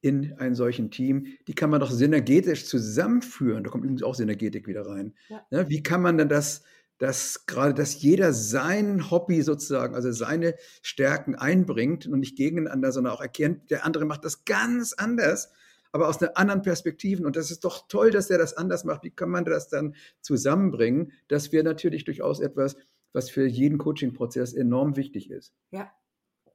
in 0.00 0.34
einem 0.34 0.54
solchen 0.54 0.90
Team, 0.90 1.26
die 1.46 1.54
kann 1.54 1.70
man 1.70 1.80
doch 1.80 1.90
synergetisch 1.90 2.66
zusammenführen. 2.66 3.64
Da 3.64 3.70
kommt 3.70 3.84
übrigens 3.84 4.02
auch 4.02 4.14
Synergetik 4.14 4.66
wieder 4.66 4.86
rein. 4.86 5.14
Ja. 5.28 5.46
Ja, 5.50 5.68
wie 5.68 5.82
kann 5.82 6.02
man 6.02 6.18
denn 6.18 6.28
das 6.28 6.62
dass 6.98 7.46
gerade, 7.46 7.74
dass 7.74 8.00
jeder 8.00 8.32
sein 8.32 9.10
Hobby 9.10 9.42
sozusagen, 9.42 9.94
also 9.94 10.12
seine 10.12 10.54
Stärken 10.82 11.34
einbringt 11.34 12.06
und 12.06 12.20
nicht 12.20 12.36
gegeneinander, 12.36 12.92
sondern 12.92 13.12
auch 13.12 13.20
erkennt, 13.20 13.70
der 13.70 13.84
andere 13.84 14.04
macht 14.04 14.24
das 14.24 14.44
ganz 14.44 14.92
anders, 14.92 15.52
aber 15.94 16.08
aus 16.08 16.20
einer 16.20 16.36
anderen 16.36 16.62
Perspektive. 16.62 17.24
Und 17.24 17.36
das 17.36 17.52
ist 17.52 17.64
doch 17.64 17.86
toll, 17.86 18.10
dass 18.10 18.26
der 18.26 18.36
das 18.36 18.54
anders 18.54 18.82
macht. 18.82 19.04
Wie 19.04 19.10
kann 19.10 19.30
man 19.30 19.44
das 19.44 19.68
dann 19.68 19.94
zusammenbringen? 20.20 21.12
Das 21.28 21.52
wäre 21.52 21.62
natürlich 21.62 22.04
durchaus 22.04 22.40
etwas, 22.40 22.76
was 23.12 23.30
für 23.30 23.46
jeden 23.46 23.78
Coaching-Prozess 23.78 24.54
enorm 24.54 24.96
wichtig 24.96 25.30
ist. 25.30 25.54
Ja, 25.70 25.92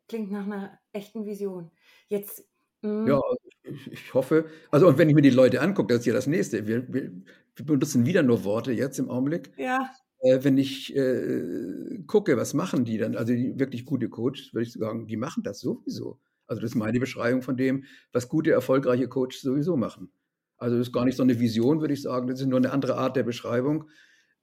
klingt 0.09 0.29
nach 0.29 0.45
einer 0.45 0.77
echten 0.91 1.25
Vision. 1.25 1.71
Jetzt 2.09 2.43
mm. 2.81 3.07
ja, 3.07 3.21
ich, 3.63 3.89
ich, 3.89 4.13
hoffe, 4.13 4.49
also 4.71 4.89
und 4.89 4.97
wenn 4.97 5.07
ich 5.07 5.15
mir 5.15 5.21
die 5.21 5.29
Leute 5.29 5.61
angucke, 5.61 5.93
das 5.93 6.01
ist 6.01 6.07
ja 6.07 6.13
das 6.13 6.27
nächste. 6.27 6.67
Wir, 6.67 6.93
wir, 6.93 7.09
wir 7.55 7.65
benutzen 7.65 8.05
wieder 8.05 8.23
nur 8.23 8.43
Worte 8.43 8.73
jetzt 8.73 8.99
im 8.99 9.09
Augenblick. 9.09 9.53
Ja 9.57 9.89
äh, 10.21 10.43
wenn 10.43 10.57
ich 10.57 10.93
äh, 10.97 11.99
gucke, 12.07 12.35
was 12.35 12.53
machen 12.53 12.83
die 12.83 12.97
dann, 12.97 13.15
also 13.15 13.31
die 13.31 13.57
wirklich 13.57 13.85
gute 13.85 14.09
Coaches, 14.09 14.53
würde 14.53 14.63
ich 14.63 14.73
sagen, 14.73 15.07
die 15.07 15.15
machen 15.15 15.43
das 15.43 15.61
sowieso. 15.61 16.19
Also 16.49 16.61
das 16.61 16.71
ist 16.71 16.75
meine 16.75 16.99
Beschreibung 16.99 17.41
von 17.43 17.55
dem, 17.55 17.85
was 18.11 18.27
gute, 18.27 18.51
erfolgreiche 18.51 19.07
Coaches 19.07 19.41
sowieso 19.41 19.77
machen. 19.77 20.11
Also 20.57 20.77
das 20.77 20.87
ist 20.87 20.93
gar 20.93 21.05
nicht 21.05 21.15
so 21.15 21.23
eine 21.23 21.39
Vision, 21.39 21.79
würde 21.79 21.93
ich 21.93 22.01
sagen, 22.01 22.27
das 22.27 22.41
ist 22.41 22.47
nur 22.47 22.57
eine 22.57 22.71
andere 22.71 22.97
Art 22.97 23.15
der 23.15 23.23
Beschreibung, 23.23 23.87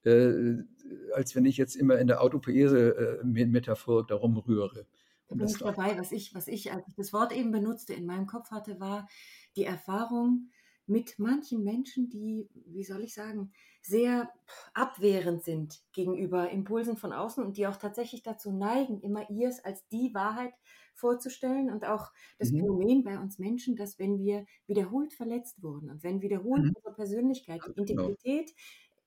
äh, 0.03 0.55
als 1.13 1.35
wenn 1.35 1.45
ich 1.45 1.57
jetzt 1.57 1.75
immer 1.75 1.99
in 1.99 2.07
der 2.07 2.21
Autopoese-Metaphor 2.21 4.01
äh, 4.01 4.05
darum 4.07 4.37
rühre. 4.37 4.87
Da 5.27 5.35
bin 5.35 5.47
ich 5.47 5.57
dabei. 5.57 5.97
Was 5.99 6.13
ich, 6.13 6.33
was 6.33 6.47
ich, 6.47 6.71
als 6.71 6.87
ich 6.87 6.95
das 6.95 7.11
Wort 7.11 7.33
eben 7.33 7.51
benutzte, 7.51 7.93
in 7.93 8.05
meinem 8.05 8.25
Kopf 8.25 8.51
hatte, 8.51 8.79
war 8.79 9.07
die 9.57 9.65
Erfahrung, 9.65 10.49
mit 10.87 11.19
manchen 11.19 11.63
Menschen, 11.63 12.09
die, 12.09 12.47
wie 12.65 12.83
soll 12.85 13.03
ich 13.03 13.13
sagen, 13.13 13.51
sehr 13.81 14.31
abwehrend 14.73 15.43
sind 15.43 15.81
gegenüber 15.91 16.49
Impulsen 16.49 16.95
von 16.95 17.11
außen 17.11 17.43
und 17.43 17.57
die 17.57 17.67
auch 17.67 17.75
tatsächlich 17.75 18.23
dazu 18.23 18.53
neigen, 18.53 19.01
immer 19.01 19.29
ihrs 19.29 19.63
als 19.63 19.85
die 19.89 20.13
Wahrheit 20.13 20.53
vorzustellen 20.97 21.69
und 21.69 21.85
auch 21.85 22.11
das 22.39 22.51
mhm. 22.51 22.59
Phänomen 22.59 23.03
bei 23.03 23.19
uns 23.19 23.39
Menschen, 23.39 23.75
dass 23.75 23.99
wenn 23.99 24.19
wir 24.19 24.45
wiederholt 24.67 25.13
verletzt 25.13 25.61
wurden 25.63 25.89
und 25.89 26.03
wenn 26.03 26.21
wiederholt 26.21 26.63
mhm. 26.63 26.73
unsere 26.75 26.93
Persönlichkeit, 26.93 27.61
die 27.65 27.85
genau. 27.85 28.03
Integrität 28.03 28.53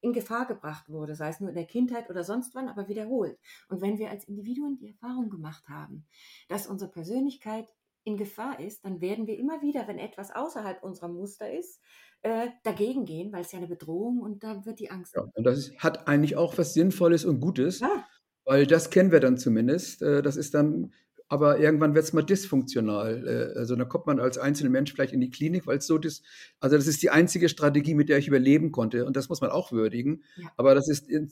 in 0.03 0.13
Gefahr 0.13 0.47
gebracht 0.47 0.89
wurde, 0.89 1.15
sei 1.15 1.29
es 1.29 1.41
nur 1.41 1.51
in 1.51 1.55
der 1.55 1.67
Kindheit 1.67 2.09
oder 2.09 2.25
sonst 2.25 2.55
wann, 2.55 2.69
aber 2.69 2.89
wiederholt. 2.89 3.39
Und 3.69 3.81
wenn 3.81 3.99
wir 3.99 4.11
als 4.11 4.25
Individuen 4.25 4.79
die 4.79 4.89
Erfahrung 4.89 5.29
gemacht 5.29 5.69
haben, 5.69 6.07
dass 6.49 6.67
unsere 6.67 6.91
Persönlichkeit 6.91 7.69
in 8.05 8.17
Gefahr 8.17 8.61
ist, 8.61 8.85
dann 8.85 9.01
werden 9.01 9.27
wir 9.27 9.39
immer 9.39 9.61
wieder, 9.61 9.87
wenn 9.87 9.99
etwas 9.99 10.35
außerhalb 10.35 10.83
unserer 10.83 11.09
Muster 11.09 11.53
ist, 11.53 11.81
äh, 12.23 12.49
dagegen 12.65 13.05
gehen, 13.05 13.33
weil 13.33 13.43
es 13.43 13.53
ja 13.53 13.59
eine 13.59 13.69
Bedrohung 13.69 14.21
und 14.21 14.43
da 14.43 14.65
wird 14.65 14.79
die 14.79 14.91
Angst. 14.91 15.15
Ja, 15.17 15.23
und 15.35 15.45
das 15.45 15.59
ist, 15.59 15.79
hat 15.79 16.09
eigentlich 16.09 16.37
auch 16.37 16.57
was 16.59 16.75
Sinnvolles 16.75 17.25
und 17.25 17.41
Gutes, 17.41 17.81
ja. 17.81 18.05
weil 18.45 18.67
das 18.67 18.91
kennen 18.91 19.13
wir 19.13 19.21
dann 19.21 19.37
zumindest. 19.37 20.03
Äh, 20.03 20.23
das 20.23 20.37
ist 20.37 20.55
dann, 20.55 20.93
aber 21.31 21.61
irgendwann 21.61 21.95
wird 21.95 22.05
es 22.05 22.13
mal 22.13 22.23
dysfunktional. 22.23 23.53
Äh, 23.55 23.59
also 23.59 23.77
da 23.77 23.85
kommt 23.85 24.07
man 24.07 24.19
als 24.19 24.37
einzelner 24.37 24.71
Mensch 24.71 24.93
vielleicht 24.93 25.13
in 25.13 25.21
die 25.21 25.31
Klinik, 25.31 25.67
weil 25.67 25.79
es 25.79 25.87
so 25.87 25.97
ist. 25.97 26.25
Also 26.59 26.77
das 26.77 26.89
ist 26.89 27.03
die 27.03 27.11
einzige 27.11 27.49
Strategie, 27.49 27.95
mit 27.95 28.09
der 28.09 28.19
ich 28.19 28.27
überleben 28.27 28.73
konnte 28.73 29.07
und 29.07 29.17
das 29.17 29.29
muss 29.29 29.41
man 29.41 29.51
auch 29.51 29.71
würdigen. 29.71 30.25
Ja. 30.37 30.49
Aber 30.57 30.75
das 30.75 30.89
ist 30.89 31.09
äh, 31.09 31.27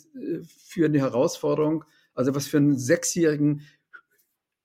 für 0.47 0.87
eine 0.87 1.01
Herausforderung, 1.01 1.85
also 2.15 2.35
was 2.35 2.47
für 2.47 2.59
einen 2.59 2.79
Sechsjährigen 2.79 3.63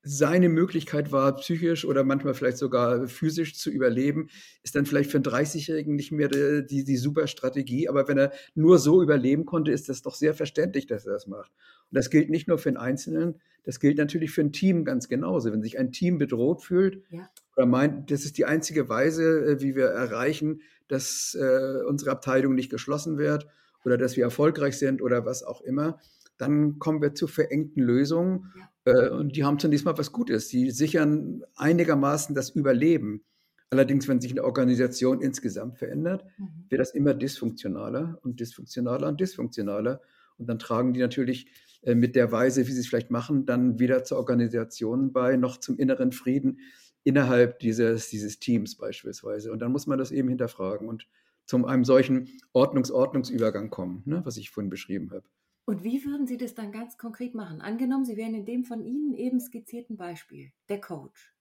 seine 0.06 0.50
Möglichkeit 0.50 1.14
war, 1.14 1.36
psychisch 1.38 1.86
oder 1.86 2.04
manchmal 2.04 2.34
vielleicht 2.34 2.58
sogar 2.58 3.08
physisch 3.08 3.56
zu 3.56 3.70
überleben, 3.70 4.28
ist 4.62 4.76
dann 4.76 4.86
vielleicht 4.86 5.10
für 5.10 5.18
einen 5.18 5.26
30-Jährigen 5.26 5.96
nicht 5.96 6.12
mehr 6.12 6.28
die, 6.28 6.66
die, 6.66 6.84
die 6.84 6.98
super 6.98 7.28
Strategie. 7.28 7.88
Aber 7.88 8.08
wenn 8.10 8.18
er 8.18 8.34
nur 8.54 8.80
so 8.80 9.02
überleben 9.02 9.46
konnte, 9.46 9.72
ist 9.72 9.88
das 9.88 10.02
doch 10.02 10.16
sehr 10.16 10.34
verständlich, 10.34 10.88
dass 10.88 11.06
er 11.06 11.14
das 11.14 11.26
macht. 11.28 11.52
Und 11.90 11.98
das 11.98 12.10
gilt 12.10 12.30
nicht 12.30 12.50
nur 12.50 12.58
für 12.58 12.70
den 12.70 12.78
Einzelnen, 12.78 13.40
das 13.64 13.80
gilt 13.80 13.98
natürlich 13.98 14.32
für 14.32 14.42
ein 14.42 14.52
Team 14.52 14.84
ganz 14.84 15.08
genauso. 15.08 15.54
Wenn 15.54 15.62
sich 15.62 15.80
ein 15.80 15.94
Team 15.94 16.18
bedroht 16.18 16.62
fühlt 16.64 17.02
ja. 17.10 17.30
oder 17.56 17.66
meint, 17.66 18.12
das 18.12 18.26
ist 18.26 18.38
die 18.38 18.46
einzige 18.46 18.90
Weise, 18.90 19.46
äh, 19.46 19.62
wie 19.62 19.76
wir 19.76 19.86
erreichen, 19.86 20.62
dass 20.90 21.38
äh, 21.40 21.82
unsere 21.88 22.12
Abteilung 22.12 22.56
nicht 22.56 22.70
geschlossen 22.70 23.18
wird 23.18 23.48
oder 23.86 23.98
dass 23.98 24.18
wir 24.18 24.26
erfolgreich 24.26 24.78
sind 24.78 25.02
oder 25.02 25.26
was 25.26 25.44
auch 25.44 25.62
immer, 25.62 25.98
dann 26.38 26.80
kommen 26.80 27.02
wir 27.02 27.14
zu 27.14 27.28
verengten 27.28 27.82
Lösungen. 27.82 28.52
Ja. 28.86 28.94
Äh, 28.94 29.10
und 29.10 29.36
die 29.36 29.44
haben 29.44 29.60
zunächst 29.60 29.86
mal 29.86 29.98
was 29.98 30.12
Gutes. 30.12 30.50
Sie 30.50 30.72
sichern 30.72 31.44
einigermaßen 31.56 32.36
das 32.36 32.50
Überleben. 32.50 33.24
Allerdings, 33.70 34.08
wenn 34.08 34.22
sich 34.22 34.32
eine 34.32 34.44
Organisation 34.44 35.22
insgesamt 35.22 35.80
verändert, 35.80 36.26
mhm. 36.38 36.66
wird 36.70 36.80
das 36.80 36.94
immer 36.94 37.14
dysfunktionaler 37.14 38.20
und 38.22 38.40
dysfunktionaler 38.40 39.08
und 39.08 39.20
dysfunktionaler. 39.20 40.02
Und 40.38 40.48
dann 40.48 40.60
tragen 40.60 40.94
die 40.94 41.00
natürlich 41.00 41.48
äh, 41.82 41.96
mit 41.96 42.16
der 42.16 42.32
Weise, 42.32 42.68
wie 42.68 42.72
sie 42.72 42.80
es 42.80 42.88
vielleicht 42.88 43.12
machen, 43.12 43.46
dann 43.46 43.80
wieder 43.80 44.04
zur 44.04 44.18
Organisation 44.18 45.12
bei, 45.12 45.38
noch 45.38 45.58
zum 45.58 45.78
inneren 45.78 46.12
Frieden 46.12 46.60
innerhalb 47.04 47.60
dieses, 47.60 48.10
dieses 48.10 48.40
Teams 48.40 48.76
beispielsweise. 48.76 49.52
Und 49.52 49.60
dann 49.60 49.72
muss 49.72 49.88
man 49.88 49.98
das 49.98 50.12
eben 50.12 50.30
hinterfragen 50.30 50.88
und 50.88 51.08
zu 51.46 51.66
einem 51.66 51.84
solchen 51.84 52.30
Ordnungs-Ordnungsübergang 52.54 53.70
kommen, 53.70 54.02
ne, 54.06 54.22
was 54.24 54.38
ich 54.38 54.50
vorhin 54.50 54.70
beschrieben 54.70 55.12
habe. 55.12 55.26
Und 55.66 55.84
wie 55.84 56.04
würden 56.04 56.28
Sie 56.28 56.38
das 56.38 56.56
dann 56.56 56.72
ganz 56.72 56.98
konkret 56.98 57.36
machen? 57.36 57.62
Angenommen, 57.62 58.06
Sie 58.06 58.18
wären 58.18 58.34
in 58.34 58.46
dem 58.46 58.66
von 58.66 58.84
Ihnen 58.84 59.14
eben 59.14 59.40
skizzierten 59.40 59.96
Beispiel 59.96 60.52
der 60.70 60.82
Coach. 60.82 61.34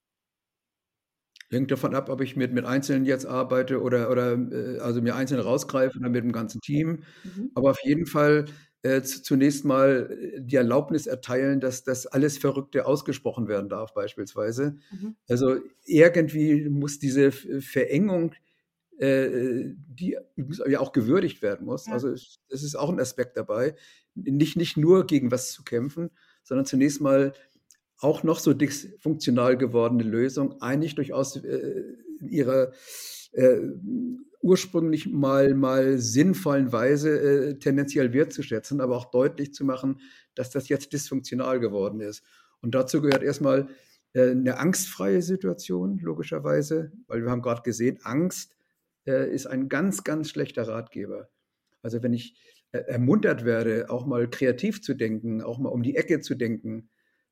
Hängt 1.50 1.70
davon 1.70 1.94
ab, 1.94 2.08
ob 2.08 2.20
ich 2.22 2.34
mit, 2.34 2.52
mit 2.52 2.64
Einzelnen 2.64 3.04
jetzt 3.04 3.26
arbeite 3.26 3.82
oder, 3.82 4.10
oder 4.10 4.32
äh, 4.32 4.78
also 4.78 5.02
mir 5.02 5.16
Einzelne 5.16 5.42
rausgreife 5.42 5.98
oder 5.98 6.08
mit 6.08 6.24
dem 6.24 6.32
ganzen 6.32 6.60
Team. 6.62 7.02
Mhm. 7.24 7.50
Aber 7.54 7.72
auf 7.72 7.84
jeden 7.84 8.06
Fall 8.06 8.46
äh, 8.82 9.02
zunächst 9.02 9.64
mal 9.64 10.10
äh, 10.10 10.40
die 10.40 10.56
Erlaubnis 10.56 11.06
erteilen, 11.06 11.60
dass 11.60 11.84
das 11.84 12.06
alles 12.06 12.38
Verrückte 12.38 12.86
ausgesprochen 12.86 13.48
werden 13.48 13.68
darf, 13.68 13.92
beispielsweise. 13.92 14.76
Mhm. 14.90 15.16
Also 15.28 15.56
irgendwie 15.84 16.68
muss 16.68 16.98
diese 16.98 17.32
Verengung, 17.32 18.34
äh, 18.98 19.74
die 19.76 20.16
ja 20.36 20.80
auch 20.80 20.92
gewürdigt 20.92 21.42
werden 21.42 21.66
muss. 21.66 21.86
Ja. 21.86 21.92
Also 21.92 22.08
es 22.08 22.38
ist 22.48 22.76
auch 22.76 22.88
ein 22.88 23.00
Aspekt 23.00 23.36
dabei, 23.36 23.74
nicht, 24.14 24.56
nicht 24.56 24.76
nur 24.76 25.06
gegen 25.06 25.30
was 25.30 25.52
zu 25.52 25.62
kämpfen, 25.62 26.10
sondern 26.42 26.66
zunächst 26.66 27.00
mal 27.00 27.32
auch 27.98 28.22
noch 28.24 28.38
so 28.40 28.52
dysfunktional 28.52 29.56
gewordene 29.56 30.02
Lösung 30.02 30.60
eigentlich 30.60 30.94
durchaus 30.96 31.36
äh, 31.36 31.84
in 32.20 32.28
ihrer 32.28 32.72
äh, 33.32 33.58
ursprünglich 34.40 35.08
mal, 35.08 35.54
mal 35.54 35.98
sinnvollen 35.98 36.72
Weise 36.72 37.20
äh, 37.20 37.58
tendenziell 37.58 38.12
wertzuschätzen, 38.12 38.80
aber 38.80 38.96
auch 38.96 39.06
deutlich 39.06 39.54
zu 39.54 39.64
machen, 39.64 40.00
dass 40.34 40.50
das 40.50 40.68
jetzt 40.68 40.92
dysfunktional 40.92 41.60
geworden 41.60 42.00
ist. 42.00 42.24
Und 42.60 42.74
dazu 42.74 43.00
gehört 43.00 43.22
erstmal 43.22 43.68
äh, 44.14 44.30
eine 44.30 44.58
angstfreie 44.58 45.22
Situation, 45.22 45.98
logischerweise, 45.98 46.92
weil 47.06 47.22
wir 47.22 47.30
haben 47.30 47.42
gerade 47.42 47.62
gesehen, 47.62 48.00
Angst 48.02 48.56
äh, 49.06 49.32
ist 49.32 49.46
ein 49.46 49.68
ganz, 49.68 50.02
ganz 50.02 50.28
schlechter 50.28 50.66
Ratgeber. 50.66 51.28
Also 51.82 52.02
wenn 52.02 52.12
ich 52.12 52.36
ermuntert 52.72 53.44
werde, 53.44 53.90
auch 53.90 54.06
mal 54.06 54.28
kreativ 54.28 54.82
zu 54.82 54.94
denken, 54.94 55.42
auch 55.42 55.58
mal 55.58 55.68
um 55.68 55.82
die 55.82 55.96
Ecke 55.96 56.20
zu 56.20 56.34
denken, 56.34 56.88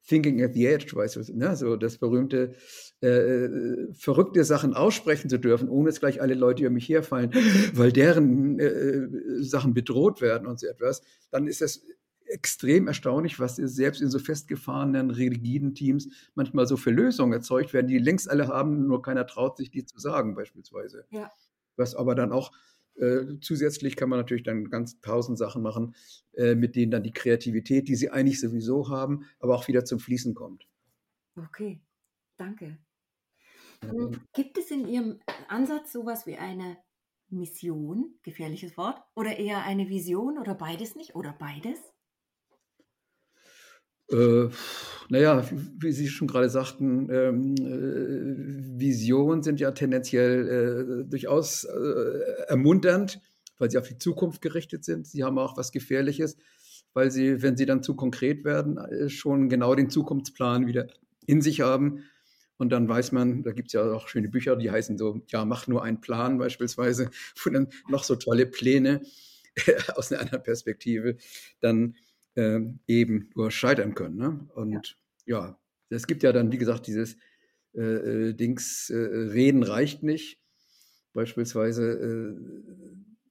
Thinking 0.07 0.43
at 0.43 0.55
the 0.55 0.67
Edge, 0.67 0.95
weißt 0.95 1.17
du, 1.17 1.37
ne? 1.37 1.55
so 1.57 1.77
das 1.77 1.99
berühmte, 1.99 2.55
äh, 3.01 3.49
verrückte 3.93 4.45
Sachen 4.45 4.75
aussprechen 4.75 5.29
zu 5.29 5.39
dürfen, 5.39 5.69
ohne 5.69 5.91
dass 5.91 6.01
gleich 6.01 6.23
alle 6.23 6.35
Leute 6.35 6.63
über 6.63 6.71
mich 6.71 6.89
herfallen, 6.89 7.31
weil 7.75 7.93
deren 7.93 8.59
äh, 8.59 9.09
Sachen 9.43 9.75
bedroht 9.75 10.21
werden 10.21 10.47
und 10.47 10.59
so 10.59 10.67
etwas, 10.67 11.03
dann 11.31 11.47
ist 11.47 11.61
das 11.61 11.83
extrem 12.25 12.87
erstaunlich, 12.87 13.41
was 13.41 13.57
selbst 13.57 14.01
in 14.01 14.09
so 14.09 14.19
festgefahrenen, 14.19 15.11
rigiden 15.11 15.75
Teams 15.75 16.09
manchmal 16.35 16.67
so 16.67 16.77
für 16.77 16.91
Lösungen 16.91 17.33
erzeugt 17.33 17.75
werden, 17.75 17.89
die 17.89 17.99
längst 17.99 18.31
alle 18.31 18.49
haben, 18.49 18.87
nur 18.87 19.03
keiner 19.03 19.27
traut 19.27 19.57
sich, 19.57 19.71
die 19.71 19.85
zu 19.85 19.99
sagen, 19.99 20.35
beispielsweise. 20.35 21.05
Ja. 21.11 21.31
Was 21.77 21.95
aber 21.95 22.15
dann 22.15 22.33
auch 22.33 22.53
äh, 23.01 23.41
zusätzlich 23.41 23.97
kann 23.97 24.09
man 24.09 24.19
natürlich 24.19 24.43
dann 24.43 24.71
ganz 24.71 25.01
tausend 25.01 25.39
Sachen 25.39 25.63
machen, 25.63 25.95
äh, 26.35 26.55
mit 26.55 26.77
denen 26.77 26.91
dann 26.91 27.03
die 27.03 27.13
Kreativität, 27.13 27.89
die 27.89 27.97
sie 27.97 28.11
eigentlich 28.11 28.41
sowieso 28.41 28.89
haben, 28.89 29.25
aber 29.39 29.55
auch 29.55 29.69
wieder 29.69 29.85
zum 29.85 29.99
Fließen 29.99 30.35
kommt. 30.35 30.67
Okay, 31.37 31.81
danke. 32.37 32.79
Ja. 33.83 34.11
Gibt 34.35 34.59
es 34.59 34.71
in 34.71 34.87
Ihrem 34.87 35.21
Ansatz 35.49 35.93
sowas 35.93 36.27
wie 36.27 36.37
eine 36.37 36.77
Mission, 37.31 38.19
gefährliches 38.23 38.77
Wort, 38.77 39.01
oder 39.15 39.39
eher 39.39 39.65
eine 39.65 39.89
Vision 39.89 40.39
oder 40.39 40.55
beides 40.55 40.97
nicht 40.97 41.15
oder 41.15 41.33
beides? 41.33 41.79
Äh, 44.11 44.49
naja, 45.09 45.45
wie 45.51 45.91
Sie 45.91 46.07
schon 46.09 46.29
gerade 46.29 46.49
sagten, 46.49 47.09
ähm, 47.11 47.55
äh, 47.57 48.79
Visionen 48.81 49.43
sind 49.43 49.59
ja 49.59 49.73
tendenziell 49.73 51.03
äh, 51.03 51.11
durchaus 51.11 51.65
äh, 51.65 52.47
ermunternd, 52.47 53.21
weil 53.59 53.71
sie 53.71 53.79
auf 53.79 53.89
die 53.89 53.99
Zukunft 53.99 54.41
gerichtet 54.41 54.85
sind. 54.85 55.07
Sie 55.09 55.25
haben 55.25 55.39
auch 55.39 55.57
was 55.57 55.73
Gefährliches, 55.73 56.37
weil 56.95 57.11
sie, 57.11 57.43
wenn 57.43 57.57
sie 57.57 57.67
dann 57.67 57.83
zu 57.83 57.95
konkret 57.97 58.45
werden, 58.45 58.79
schon 59.11 59.49
genau 59.49 59.75
den 59.75 59.91
Zukunftsplan 59.91 60.67
wieder 60.67 60.87
in 61.27 61.43
sich 61.43 61.61
haben. 61.61 62.05
Und 62.57 62.71
dann 62.71 62.89
weiß 62.89 63.13
man, 63.13 63.43
da 63.43 63.53
gibt 63.53 63.69
es 63.69 63.73
ja 63.73 63.91
auch 63.91 64.09
schöne 64.09 64.29
Bücher, 64.29 64.55
die 64.55 64.71
heißen 64.71 64.97
so, 64.97 65.23
ja, 65.29 65.45
mach 65.45 65.67
nur 65.67 65.83
einen 65.83 66.01
Plan 66.01 66.39
beispielsweise, 66.39 67.11
wo 67.43 67.51
dann 67.51 67.69
noch 67.89 68.05
so 68.05 68.17
tolle 68.17 68.47
Pläne 68.47 69.03
aus 69.97 70.13
einer 70.13 70.21
anderen 70.21 70.43
Perspektive 70.43 71.17
dann 71.61 71.97
äh, 72.37 72.61
eben 72.87 73.31
nur 73.35 73.51
scheitern 73.51 73.95
können. 73.95 74.17
Ne? 74.17 74.49
Und 74.55 74.97
ja. 75.27 75.39
ja, 75.39 75.61
es 75.89 76.07
gibt 76.07 76.23
ja 76.23 76.33
dann, 76.33 76.53
wie 76.53 76.59
gesagt, 76.59 76.87
dieses 76.87 77.17
äh, 77.75 77.81
äh 77.81 78.35
Dings, 78.35 78.91
äh, 78.91 78.97
Reden 78.97 79.63
reicht 79.63 80.03
nicht. 80.03 80.41
Beispielsweise, 81.13 81.91
äh, 81.91 82.37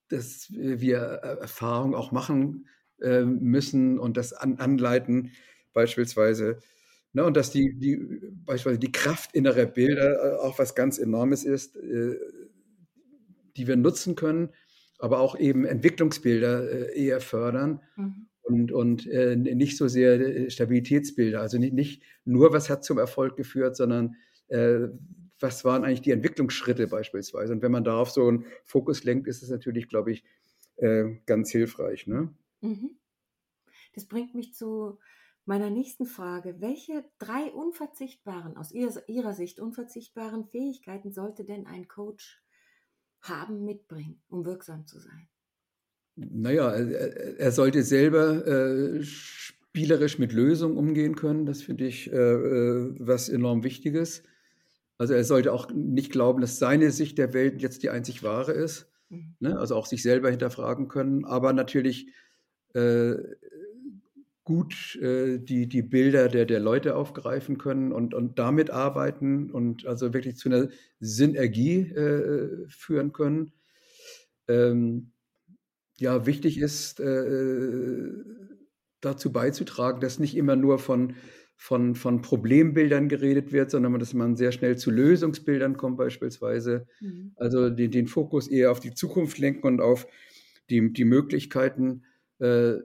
dass 0.09 0.47
wir 0.49 0.97
Erfahrung 0.97 1.95
auch 1.95 2.11
machen 2.11 2.67
äh, 2.99 3.23
müssen 3.23 3.99
und 3.99 4.17
das 4.17 4.33
an, 4.33 4.57
anleiten, 4.57 5.31
beispielsweise. 5.73 6.59
Ne, 7.13 7.23
und 7.23 7.37
dass 7.37 7.51
die, 7.51 7.73
die, 7.79 7.97
beispielsweise 8.45 8.79
die 8.79 8.91
Kraft 8.91 9.33
innerer 9.33 9.65
Bilder 9.65 10.39
auch 10.43 10.59
was 10.59 10.75
ganz 10.75 10.99
Enormes 10.99 11.43
ist, 11.43 11.75
die 11.75 13.67
wir 13.67 13.75
nutzen 13.75 14.15
können, 14.15 14.49
aber 14.99 15.19
auch 15.19 15.35
eben 15.39 15.65
Entwicklungsbilder 15.65 16.93
eher 16.93 17.19
fördern. 17.19 17.81
Mhm 17.95 18.28
und, 18.49 18.71
und 18.71 19.07
äh, 19.07 19.35
nicht 19.35 19.77
so 19.77 19.87
sehr 19.87 20.19
äh, 20.19 20.49
Stabilitätsbilder. 20.49 21.39
Also 21.39 21.57
nicht, 21.57 21.73
nicht 21.73 22.03
nur, 22.25 22.51
was 22.51 22.69
hat 22.69 22.83
zum 22.83 22.97
Erfolg 22.97 23.37
geführt, 23.37 23.75
sondern 23.75 24.15
äh, 24.47 24.87
was 25.39 25.63
waren 25.63 25.85
eigentlich 25.85 26.01
die 26.01 26.11
Entwicklungsschritte 26.11 26.87
beispielsweise. 26.87 27.53
Und 27.53 27.61
wenn 27.61 27.71
man 27.71 27.83
darauf 27.83 28.09
so 28.09 28.27
einen 28.27 28.45
Fokus 28.65 29.03
lenkt, 29.03 29.27
ist 29.27 29.43
es 29.43 29.49
natürlich, 29.49 29.87
glaube 29.87 30.11
ich, 30.11 30.23
äh, 30.77 31.15
ganz 31.25 31.51
hilfreich. 31.51 32.07
Ne? 32.07 32.33
Mhm. 32.61 32.97
Das 33.93 34.07
bringt 34.07 34.35
mich 34.35 34.53
zu 34.53 34.99
meiner 35.45 35.69
nächsten 35.69 36.05
Frage. 36.05 36.59
Welche 36.59 37.05
drei 37.19 37.51
unverzichtbaren, 37.51 38.57
aus 38.57 38.71
Ihrer, 38.71 39.07
Ihrer 39.07 39.33
Sicht 39.33 39.59
unverzichtbaren 39.59 40.45
Fähigkeiten 40.45 41.11
sollte 41.11 41.45
denn 41.45 41.67
ein 41.67 41.87
Coach 41.87 42.43
haben, 43.21 43.65
mitbringen, 43.65 44.21
um 44.29 44.45
wirksam 44.45 44.87
zu 44.87 44.99
sein? 44.99 45.29
Naja, 46.31 46.71
er 46.71 47.51
sollte 47.51 47.83
selber 47.83 48.45
äh, 48.45 49.03
spielerisch 49.03 50.19
mit 50.19 50.33
Lösungen 50.33 50.77
umgehen 50.77 51.15
können. 51.15 51.45
Das 51.45 51.61
finde 51.61 51.85
ich 51.85 52.11
äh, 52.11 52.15
äh, 52.15 52.95
was 52.99 53.29
enorm 53.29 53.63
Wichtiges. 53.63 54.23
Also 54.97 55.13
er 55.13 55.23
sollte 55.23 55.53
auch 55.53 55.71
nicht 55.73 56.11
glauben, 56.11 56.41
dass 56.41 56.59
seine 56.59 56.91
Sicht 56.91 57.17
der 57.17 57.33
Welt 57.33 57.61
jetzt 57.61 57.83
die 57.83 57.89
einzig 57.89 58.21
wahre 58.21 58.51
ist. 58.51 58.87
Mhm. 59.09 59.35
Ne? 59.39 59.57
Also 59.57 59.75
auch 59.75 59.85
sich 59.85 60.03
selber 60.03 60.29
hinterfragen 60.29 60.89
können, 60.89 61.23
aber 61.23 61.53
natürlich 61.53 62.07
äh, 62.73 63.15
gut 64.43 64.97
äh, 64.97 65.37
die, 65.37 65.67
die 65.67 65.83
Bilder 65.83 66.27
der, 66.27 66.45
der 66.45 66.59
Leute 66.59 66.95
aufgreifen 66.95 67.57
können 67.57 67.91
und, 67.93 68.13
und 68.13 68.39
damit 68.39 68.71
arbeiten 68.71 69.51
und 69.51 69.85
also 69.85 70.13
wirklich 70.13 70.35
zu 70.35 70.49
einer 70.49 70.69
Synergie 70.99 71.81
äh, 71.81 72.67
führen 72.67 73.13
können. 73.13 73.53
Ähm, 74.47 75.11
ja, 75.99 76.25
wichtig 76.25 76.59
ist, 76.59 76.99
äh, 76.99 78.09
dazu 79.01 79.31
beizutragen, 79.31 80.01
dass 80.01 80.19
nicht 80.19 80.35
immer 80.35 80.55
nur 80.55 80.79
von, 80.79 81.15
von, 81.55 81.95
von 81.95 82.21
Problembildern 82.21 83.09
geredet 83.09 83.51
wird, 83.51 83.71
sondern 83.71 83.97
dass 83.99 84.13
man 84.13 84.35
sehr 84.35 84.51
schnell 84.51 84.77
zu 84.77 84.91
Lösungsbildern 84.91 85.77
kommt 85.77 85.97
beispielsweise. 85.97 86.87
Mhm. 86.99 87.33
Also 87.35 87.69
den, 87.69 87.91
den 87.91 88.07
Fokus 88.07 88.47
eher 88.47 88.71
auf 88.71 88.79
die 88.79 88.93
Zukunft 88.93 89.37
lenken 89.37 89.67
und 89.67 89.81
auf 89.81 90.07
die, 90.69 90.93
die 90.93 91.05
Möglichkeiten, 91.05 92.03
äh, 92.39 92.75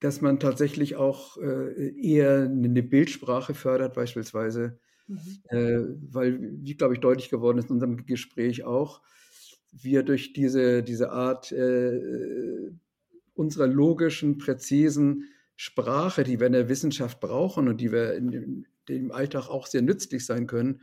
dass 0.00 0.20
man 0.20 0.40
tatsächlich 0.40 0.96
auch 0.96 1.36
äh, 1.38 1.94
eher 2.00 2.42
eine 2.42 2.82
Bildsprache 2.82 3.54
fördert 3.54 3.94
beispielsweise. 3.94 4.78
Mhm. 5.06 5.18
Äh, 5.48 5.78
weil, 6.10 6.40
wie 6.62 6.74
glaube 6.74 6.94
ich 6.94 7.00
deutlich 7.00 7.30
geworden 7.30 7.58
ist 7.58 7.68
in 7.68 7.74
unserem 7.74 8.04
Gespräch 8.06 8.64
auch, 8.64 9.00
wir 9.72 10.02
durch 10.02 10.32
diese, 10.32 10.82
diese 10.82 11.10
Art 11.10 11.50
äh, 11.50 12.70
unserer 13.34 13.66
logischen, 13.66 14.38
präzisen 14.38 15.28
Sprache, 15.56 16.24
die 16.24 16.38
wir 16.38 16.46
in 16.46 16.52
der 16.52 16.68
Wissenschaft 16.68 17.20
brauchen 17.20 17.68
und 17.68 17.80
die 17.80 17.92
wir 17.92 18.14
in 18.14 18.30
dem, 18.30 18.66
dem 18.88 19.10
Alltag 19.10 19.48
auch 19.48 19.66
sehr 19.66 19.82
nützlich 19.82 20.26
sein 20.26 20.46
können. 20.46 20.80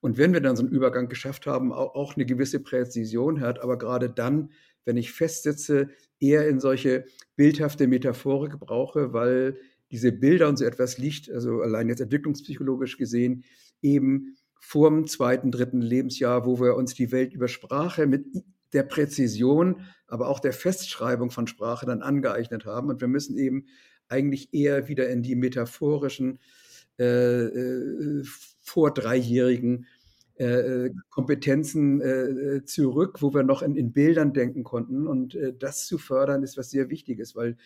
Und 0.00 0.18
wenn 0.18 0.32
wir 0.32 0.40
dann 0.40 0.56
so 0.56 0.64
einen 0.64 0.72
Übergang 0.72 1.08
geschafft 1.08 1.46
haben, 1.46 1.72
auch, 1.72 1.94
auch 1.94 2.16
eine 2.16 2.26
gewisse 2.26 2.60
Präzision 2.60 3.40
hat, 3.40 3.60
aber 3.60 3.78
gerade 3.78 4.10
dann, 4.10 4.50
wenn 4.84 4.96
ich 4.96 5.12
festsitze, 5.12 5.90
eher 6.18 6.48
in 6.48 6.60
solche 6.60 7.04
bildhafte 7.36 7.86
Metaphorik 7.86 8.58
brauche, 8.58 9.12
weil 9.12 9.56
diese 9.90 10.10
Bilder 10.10 10.48
und 10.48 10.56
so 10.56 10.64
etwas 10.64 10.98
liegt, 10.98 11.30
also 11.30 11.60
allein 11.60 11.88
jetzt 11.88 12.00
entwicklungspsychologisch 12.00 12.96
gesehen, 12.96 13.44
eben 13.82 14.36
vor 14.64 14.88
dem 14.88 15.08
zweiten, 15.08 15.50
dritten 15.50 15.82
Lebensjahr, 15.82 16.46
wo 16.46 16.60
wir 16.60 16.76
uns 16.76 16.94
die 16.94 17.10
Welt 17.10 17.34
über 17.34 17.48
Sprache 17.48 18.06
mit 18.06 18.24
der 18.72 18.84
Präzision, 18.84 19.82
aber 20.06 20.28
auch 20.28 20.38
der 20.38 20.52
Festschreibung 20.52 21.30
von 21.30 21.48
Sprache 21.48 21.84
dann 21.84 22.00
angeeignet 22.00 22.64
haben. 22.64 22.88
Und 22.88 23.00
wir 23.00 23.08
müssen 23.08 23.36
eben 23.36 23.66
eigentlich 24.08 24.54
eher 24.54 24.88
wieder 24.88 25.08
in 25.08 25.22
die 25.22 25.34
metaphorischen, 25.34 26.38
äh, 26.98 27.04
äh, 27.04 28.24
vor 28.60 28.94
dreijährigen 28.94 29.86
äh, 30.36 30.90
Kompetenzen 31.10 32.00
äh, 32.00 32.64
zurück, 32.64 33.20
wo 33.20 33.34
wir 33.34 33.42
noch 33.42 33.62
in, 33.62 33.74
in, 33.74 33.92
Bildern 33.92 34.32
denken 34.32 34.62
konnten. 34.62 35.08
Und 35.08 35.34
äh, 35.34 35.52
das 35.58 35.86
zu 35.86 35.98
fördern 35.98 36.44
ist 36.44 36.56
was 36.56 36.70
sehr 36.70 36.88
Wichtiges, 36.88 37.34
weil 37.34 37.50
äh, 37.50 37.56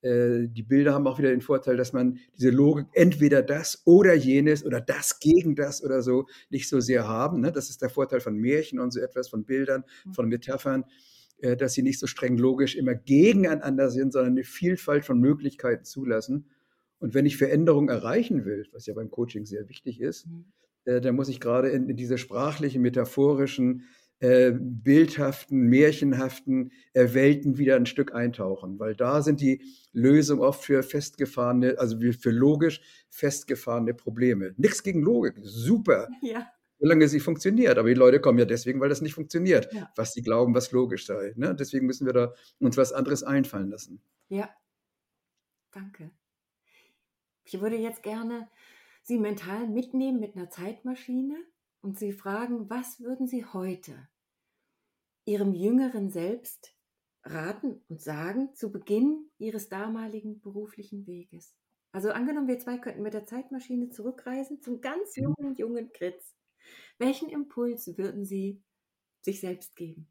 die 0.00 0.62
Bilder 0.62 0.94
haben 0.94 1.08
auch 1.08 1.18
wieder 1.18 1.30
den 1.30 1.40
Vorteil, 1.40 1.76
dass 1.76 1.92
man 1.92 2.18
diese 2.36 2.50
Logik 2.50 2.86
entweder 2.92 3.42
das 3.42 3.82
oder 3.84 4.14
jenes 4.14 4.64
oder 4.64 4.80
das 4.80 5.18
gegen 5.18 5.56
das 5.56 5.82
oder 5.82 6.02
so 6.02 6.26
nicht 6.50 6.68
so 6.68 6.78
sehr 6.78 7.08
haben. 7.08 7.40
Ne? 7.40 7.50
Das 7.50 7.68
ist 7.68 7.82
der 7.82 7.90
Vorteil 7.90 8.20
von 8.20 8.36
Märchen 8.36 8.78
und 8.78 8.92
so 8.92 9.00
etwas, 9.00 9.28
von 9.28 9.44
Bildern, 9.44 9.82
mhm. 10.04 10.14
von 10.14 10.28
Metaphern, 10.28 10.84
äh, 11.40 11.56
dass 11.56 11.74
sie 11.74 11.82
nicht 11.82 11.98
so 11.98 12.06
streng 12.06 12.36
logisch 12.36 12.76
immer 12.76 12.94
gegeneinander 12.94 13.90
sind, 13.90 14.12
sondern 14.12 14.34
eine 14.34 14.44
Vielfalt 14.44 15.04
von 15.04 15.18
Möglichkeiten 15.18 15.84
zulassen. 15.84 16.48
Und 17.00 17.14
wenn 17.14 17.26
ich 17.26 17.36
Veränderung 17.36 17.88
erreichen 17.88 18.44
will, 18.44 18.66
was 18.72 18.86
ja 18.86 18.94
beim 18.94 19.10
Coaching 19.10 19.46
sehr 19.46 19.68
wichtig 19.68 20.00
ist, 20.00 20.26
mhm. 20.26 20.44
äh, 20.84 21.00
dann 21.00 21.16
muss 21.16 21.28
ich 21.28 21.40
gerade 21.40 21.70
in, 21.70 21.88
in 21.88 21.96
diese 21.96 22.18
sprachlichen, 22.18 22.82
metaphorischen, 22.82 23.84
äh, 24.20 24.52
bildhaften, 24.52 25.68
märchenhaften 25.68 26.72
äh, 26.92 27.14
Welten 27.14 27.58
wieder 27.58 27.76
ein 27.76 27.86
Stück 27.86 28.14
eintauchen, 28.14 28.78
weil 28.78 28.94
da 28.94 29.22
sind 29.22 29.40
die 29.40 29.62
Lösungen 29.92 30.42
oft 30.42 30.64
für 30.64 30.82
festgefahrene, 30.82 31.76
also 31.78 31.98
für 32.12 32.30
logisch 32.30 32.80
festgefahrene 33.10 33.94
Probleme. 33.94 34.54
Nichts 34.56 34.82
gegen 34.82 35.02
Logik, 35.02 35.34
super. 35.42 36.08
Ja. 36.22 36.50
Solange 36.80 37.08
sie 37.08 37.18
funktioniert. 37.18 37.76
Aber 37.76 37.88
die 37.88 37.94
Leute 37.94 38.20
kommen 38.20 38.38
ja 38.38 38.44
deswegen, 38.44 38.80
weil 38.80 38.88
das 38.88 39.00
nicht 39.00 39.14
funktioniert, 39.14 39.72
ja. 39.72 39.90
was 39.96 40.12
sie 40.12 40.22
glauben, 40.22 40.54
was 40.54 40.70
logisch 40.70 41.06
sei. 41.06 41.32
Ne? 41.34 41.54
Deswegen 41.54 41.86
müssen 41.86 42.06
wir 42.06 42.12
da 42.12 42.34
uns 42.60 42.76
was 42.76 42.92
anderes 42.92 43.24
einfallen 43.24 43.68
lassen. 43.68 44.00
Ja, 44.28 44.48
danke. 45.72 46.12
Ich 47.44 47.60
würde 47.60 47.76
jetzt 47.76 48.04
gerne 48.04 48.48
Sie 49.08 49.18
mental 49.18 49.66
mitnehmen 49.68 50.20
mit 50.20 50.36
einer 50.36 50.50
Zeitmaschine 50.50 51.34
und 51.80 51.98
Sie 51.98 52.12
fragen, 52.12 52.68
was 52.70 53.00
würden 53.00 53.26
Sie 53.26 53.44
heute 53.44 54.08
Ihrem 55.24 55.52
jüngeren 55.54 56.10
Selbst 56.10 56.74
raten 57.22 57.82
und 57.88 58.00
sagen 58.00 58.54
zu 58.54 58.72
Beginn 58.72 59.30
Ihres 59.38 59.68
damaligen 59.68 60.40
beruflichen 60.40 61.06
Weges? 61.06 61.54
Also 61.92 62.10
angenommen, 62.10 62.48
wir 62.48 62.58
zwei 62.58 62.78
könnten 62.78 63.02
mit 63.02 63.14
der 63.14 63.26
Zeitmaschine 63.26 63.90
zurückreisen 63.90 64.60
zum 64.60 64.80
ganz 64.80 65.16
mhm. 65.16 65.34
jungen, 65.38 65.54
jungen 65.56 65.92
Kritz. 65.92 66.36
Welchen 66.98 67.28
Impuls 67.28 67.96
würden 67.96 68.24
Sie 68.24 68.62
sich 69.22 69.40
selbst 69.40 69.76
geben? 69.76 70.08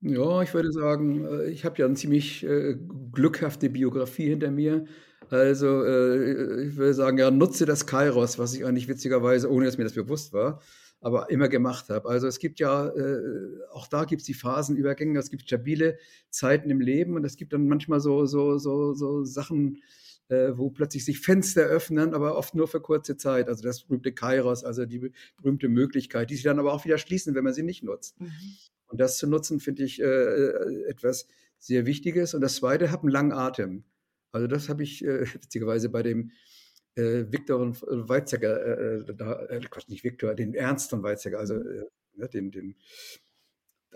Ja, 0.00 0.42
ich 0.42 0.52
würde 0.52 0.70
sagen, 0.70 1.24
äh, 1.24 1.48
ich 1.48 1.64
habe 1.64 1.78
ja 1.78 1.86
eine 1.86 1.94
ziemlich 1.94 2.44
äh, 2.44 2.76
glückhafte 3.12 3.70
Biografie 3.70 4.28
hinter 4.28 4.50
mir. 4.50 4.84
Also 5.30 5.84
äh, 5.84 6.66
ich 6.66 6.76
würde 6.76 6.94
sagen, 6.94 7.18
ja, 7.18 7.30
nutze 7.30 7.66
das 7.66 7.86
Kairos, 7.86 8.38
was 8.38 8.54
ich 8.54 8.64
eigentlich 8.64 8.88
witzigerweise, 8.88 9.50
ohne 9.50 9.66
dass 9.66 9.78
mir 9.78 9.84
das 9.84 9.94
bewusst 9.94 10.32
war, 10.32 10.60
aber 11.00 11.30
immer 11.30 11.48
gemacht 11.48 11.88
habe. 11.88 12.08
Also 12.08 12.26
es 12.26 12.38
gibt 12.38 12.60
ja, 12.60 12.88
äh, 12.88 13.20
auch 13.72 13.86
da 13.86 14.04
gibt 14.04 14.22
es 14.22 14.26
die 14.26 14.34
Phasenübergänge, 14.34 15.18
es 15.18 15.30
gibt 15.30 15.42
stabile 15.42 15.98
Zeiten 16.30 16.70
im 16.70 16.80
Leben 16.80 17.14
und 17.14 17.24
es 17.24 17.36
gibt 17.36 17.52
dann 17.52 17.68
manchmal 17.68 18.00
so, 18.00 18.26
so, 18.26 18.58
so, 18.58 18.94
so 18.94 19.24
Sachen, 19.24 19.82
äh, 20.28 20.52
wo 20.54 20.70
plötzlich 20.70 21.04
sich 21.04 21.20
Fenster 21.20 21.62
öffnen, 21.62 22.14
aber 22.14 22.36
oft 22.36 22.54
nur 22.54 22.68
für 22.68 22.80
kurze 22.80 23.16
Zeit. 23.16 23.48
Also 23.48 23.62
das 23.62 23.82
berühmte 23.82 24.12
Kairos, 24.12 24.64
also 24.64 24.86
die 24.86 25.12
berühmte 25.36 25.68
Möglichkeit, 25.68 26.30
die 26.30 26.34
sich 26.34 26.44
dann 26.44 26.58
aber 26.58 26.72
auch 26.72 26.84
wieder 26.84 26.98
schließen, 26.98 27.34
wenn 27.34 27.44
man 27.44 27.54
sie 27.54 27.62
nicht 27.62 27.82
nutzt. 27.82 28.20
Mhm. 28.20 28.30
Und 28.86 29.00
das 29.00 29.18
zu 29.18 29.26
nutzen, 29.26 29.60
finde 29.60 29.82
ich 29.82 30.00
äh, 30.00 30.04
äh, 30.04 30.84
etwas 30.88 31.26
sehr 31.58 31.86
Wichtiges. 31.86 32.34
Und 32.34 32.40
das 32.40 32.56
Zweite, 32.56 32.90
habe 32.90 33.02
einen 33.02 33.12
langen 33.12 33.32
Atem. 33.32 33.84
Also 34.34 34.46
das 34.46 34.68
habe 34.68 34.82
ich 34.82 35.04
äh, 35.04 35.20
witzigerweise 35.34 35.88
bei 35.88 36.02
dem 36.02 36.32
äh, 36.96 37.24
Viktor 37.30 37.60
und 37.60 37.82
Weizsäcker, 37.82 38.66
äh, 38.66 39.10
äh 39.10 39.14
da, 39.14 39.46
äh, 39.46 39.60
Quatsch, 39.60 39.88
nicht 39.88 40.04
Viktor, 40.04 40.34
den 40.34 40.54
Ernst 40.54 40.90
von 40.90 41.02
Weizsäcker, 41.02 41.38
also 41.38 41.54
mhm. 41.54 41.60
äh, 41.60 41.84
ne, 42.16 42.28
den, 42.28 42.50
den 42.50 42.76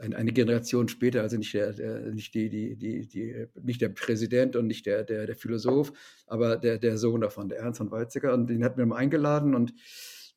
ein, 0.01 0.15
eine 0.15 0.33
Generation 0.33 0.89
später, 0.89 1.23
also 1.23 1.37
nicht 1.37 1.53
der, 1.55 1.73
der, 1.73 2.01
nicht 2.13 2.33
die, 2.35 2.49
die, 2.49 2.77
die, 2.77 3.09
die, 3.09 3.47
nicht 3.61 3.81
der 3.81 3.89
Präsident 3.89 4.55
und 4.55 4.69
nicht 4.69 4.87
der, 4.87 5.05
der, 5.05 5.27
der 5.27 5.37
Philosoph, 5.37 5.93
aber 6.27 6.57
der, 6.57 6.79
der 6.79 6.99
Sohn 6.99 7.21
davon, 7.21 7.49
der 7.49 7.59
Ernst 7.59 7.79
von 7.79 7.91
Weizsäcker. 7.91 8.33
Und 8.33 8.49
den 8.49 8.63
hat 8.63 8.77
mir 8.77 8.87
mal 8.87 8.97
eingeladen 8.97 9.57
und 9.57 9.75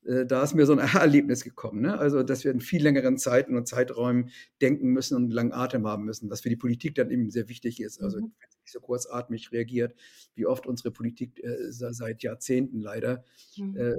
äh, 0.05 0.25
da 0.25 0.43
ist 0.43 0.55
mir 0.55 0.65
so 0.65 0.73
ein 0.73 0.79
Erlebnis 0.79 1.43
gekommen. 1.43 1.81
Ne? 1.81 1.97
Also, 1.97 2.23
dass 2.23 2.43
wir 2.43 2.51
in 2.51 2.61
viel 2.61 2.81
längeren 2.81 3.17
Zeiten 3.17 3.55
und 3.55 3.67
Zeiträumen 3.67 4.29
denken 4.61 4.89
müssen 4.89 5.15
und 5.15 5.23
einen 5.23 5.31
langen 5.31 5.53
Atem 5.53 5.87
haben 5.87 6.05
müssen, 6.05 6.29
was 6.29 6.41
für 6.41 6.49
die 6.49 6.55
Politik 6.55 6.95
dann 6.95 7.11
eben 7.11 7.29
sehr 7.29 7.49
wichtig 7.49 7.81
ist. 7.81 8.01
Also, 8.01 8.17
mhm. 8.17 8.23
wenn 8.39 8.49
sie 8.49 8.59
nicht 8.61 8.73
so 8.73 8.79
kurzatmig 8.79 9.51
reagiert, 9.51 9.95
wie 10.35 10.45
oft 10.45 10.65
unsere 10.65 10.91
Politik 10.91 11.43
äh, 11.43 11.71
seit 11.71 12.23
Jahrzehnten 12.23 12.79
leider, 12.79 13.23
mhm. 13.57 13.77
äh, 13.77 13.95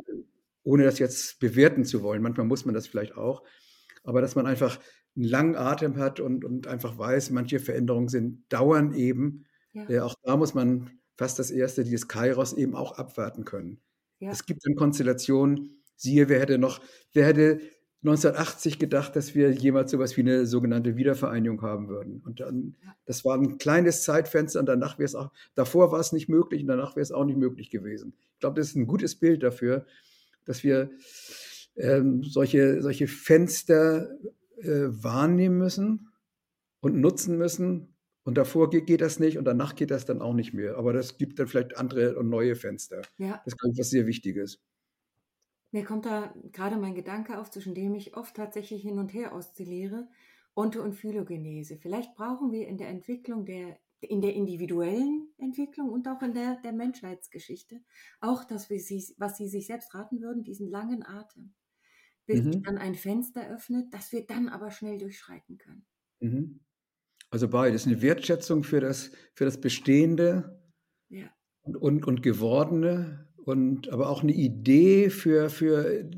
ohne 0.65 0.85
das 0.85 0.99
jetzt 0.99 1.41
bewerten 1.41 1.85
zu 1.85 2.03
wollen. 2.03 2.23
Manchmal 2.23 2.47
muss 2.47 2.65
man 2.65 2.75
das 2.75 2.87
vielleicht 2.87 3.17
auch. 3.17 3.43
Aber 4.05 4.21
dass 4.21 4.35
man 4.35 4.47
einfach 4.47 4.79
einen 5.15 5.25
langen 5.27 5.57
Atem 5.57 5.97
hat 5.97 6.21
und, 6.21 6.45
und 6.45 6.67
einfach 6.67 6.99
weiß, 6.99 7.31
manche 7.31 7.61
Veränderungen 7.61 8.09
sind, 8.09 8.45
dauern 8.49 8.95
eben. 8.95 9.45
Ja. 9.73 9.89
Äh, 9.89 10.01
auch 10.01 10.15
da 10.23 10.37
muss 10.37 10.55
man 10.55 10.91
fast 11.17 11.39
das 11.39 11.51
erste, 11.51 11.85
dieses 11.85 12.09
Kairos 12.09 12.53
eben 12.53 12.75
auch 12.75 12.99
abwarten 12.99 13.45
können. 13.45 13.81
Ja. 14.19 14.31
Es 14.31 14.47
gibt 14.47 14.65
dann 14.65 14.75
Konstellationen, 14.77 15.82
Siehe, 16.03 16.29
wer 16.29 16.41
hätte 16.41 16.59
noch, 16.59 16.81
wer 17.13 17.27
hätte 17.27 17.61
1980 18.03 18.81
gedacht, 18.81 19.15
dass 19.15 19.37
wir 19.37 19.53
jemals 19.53 19.93
sowas 19.93 20.17
wie 20.17 20.23
eine 20.23 20.45
sogenannte 20.47 20.97
Wiedervereinigung 20.97 21.63
haben 21.63 21.89
würden. 21.89 22.21
Und 22.27 22.41
dann, 22.41 22.75
das 23.05 23.25
war 23.25 23.39
ein 23.39 23.59
kleines 23.59 24.03
Zeitfenster 24.03 24.59
und 24.59 24.67
danach 24.67 24.99
wäre 24.99 25.05
es 25.05 25.15
auch, 25.15 25.31
davor 25.55 25.93
war 25.93 26.01
es 26.01 26.11
nicht 26.11 26.29
möglich 26.29 26.63
und 26.63 26.69
danach 26.69 26.97
wäre 26.97 27.03
es 27.03 27.13
auch 27.13 27.25
nicht 27.25 27.39
möglich 27.39 27.71
gewesen. 27.71 28.15
Ich 28.35 28.41
glaube, 28.41 28.59
das 28.61 28.71
ist 28.71 28.77
ein 28.77 28.89
gutes 28.89 29.15
Bild 29.15 29.45
dafür, 29.45 29.87
dass 30.45 30.65
wir 30.65 30.91
ähm, 31.77 32.25
solche, 32.25 32.83
solche 32.83 33.07
Fenster 33.07 34.11
äh, 34.57 34.89
wahrnehmen 34.89 35.59
müssen 35.59 36.09
und 36.81 36.97
nutzen 36.97 37.39
müssen. 37.39 37.95
Und 38.25 38.37
davor 38.37 38.71
geht, 38.71 38.87
geht, 38.87 39.01
das 39.01 39.21
nicht 39.21 39.39
und 39.39 39.45
danach 39.45 39.77
geht 39.77 39.93
das 39.93 40.07
dann 40.07 40.21
auch 40.21 40.35
nicht 40.35 40.53
mehr. 40.55 40.77
Aber 40.77 40.93
das 40.93 41.19
gibt 41.19 41.39
dann 41.39 41.47
vielleicht 41.47 41.77
andere 41.77 42.17
und 42.17 42.29
neue 42.29 42.57
Fenster. 42.57 43.03
Ja. 43.19 43.41
Das 43.45 43.55
ist, 43.55 43.59
glaube 43.59 43.75
ich, 43.75 43.79
was 43.79 43.91
sehr 43.91 44.07
Wichtiges. 44.07 44.61
Mir 45.73 45.85
kommt 45.85 46.05
da 46.05 46.35
gerade 46.53 46.77
mein 46.77 46.95
Gedanke 46.95 47.39
auf, 47.39 47.51
zwischen 47.51 47.75
dem 47.75 47.95
ich 47.95 48.15
oft 48.17 48.37
tatsächlich 48.37 48.83
hin 48.83 48.99
und 48.99 49.13
her 49.15 49.35
oszilliere, 49.35 50.07
Onto- 50.55 50.83
und 50.83 50.93
Phylogenese. 50.93 51.79
Vielleicht 51.79 52.15
brauchen 52.15 52.53
wir 52.53 52.69
in 52.69 52.77
der 52.77 52.89
Entwicklung 52.89 53.47
der, 53.47 53.79
in 54.01 54.21
der 54.21 54.35
individuellen 54.35 55.33
Entwicklung 55.39 55.89
und 55.89 56.07
auch 56.09 56.21
in 56.21 56.35
der, 56.35 56.61
der 56.63 56.73
Menschheitsgeschichte 56.73 57.81
auch 58.21 58.45
das, 58.45 58.69
was 58.69 59.37
Sie 59.39 59.49
sich 59.49 59.67
selbst 59.67 59.95
raten 59.95 60.21
würden, 60.21 60.45
diesen 60.45 60.69
langen 60.69 61.03
Atem, 61.07 61.55
bis 62.27 62.43
mhm. 62.43 62.53
sich 62.53 62.63
dann 62.63 62.77
ein 62.77 62.95
Fenster 62.95 63.49
öffnet, 63.49 63.95
das 63.95 64.13
wir 64.13 64.27
dann 64.27 64.51
aber 64.51 64.71
schnell 64.71 64.99
durchschreiten 64.99 65.57
können. 65.57 65.87
Mhm. 66.21 66.61
Also 67.31 67.49
beides, 67.49 67.87
eine 67.87 68.03
Wertschätzung 68.03 68.63
für 68.63 68.81
das, 68.81 69.11
für 69.33 69.47
das 69.47 69.59
Bestehende 69.59 70.61
ja. 71.09 71.35
und, 71.63 71.77
und, 71.77 72.07
und 72.07 72.23
Gewordene 72.23 73.32
und 73.45 73.93
aber 73.93 74.09
auch 74.09 74.23
eine 74.23 74.33
Idee 74.33 75.11
für, 75.11 75.51
für 75.51 76.09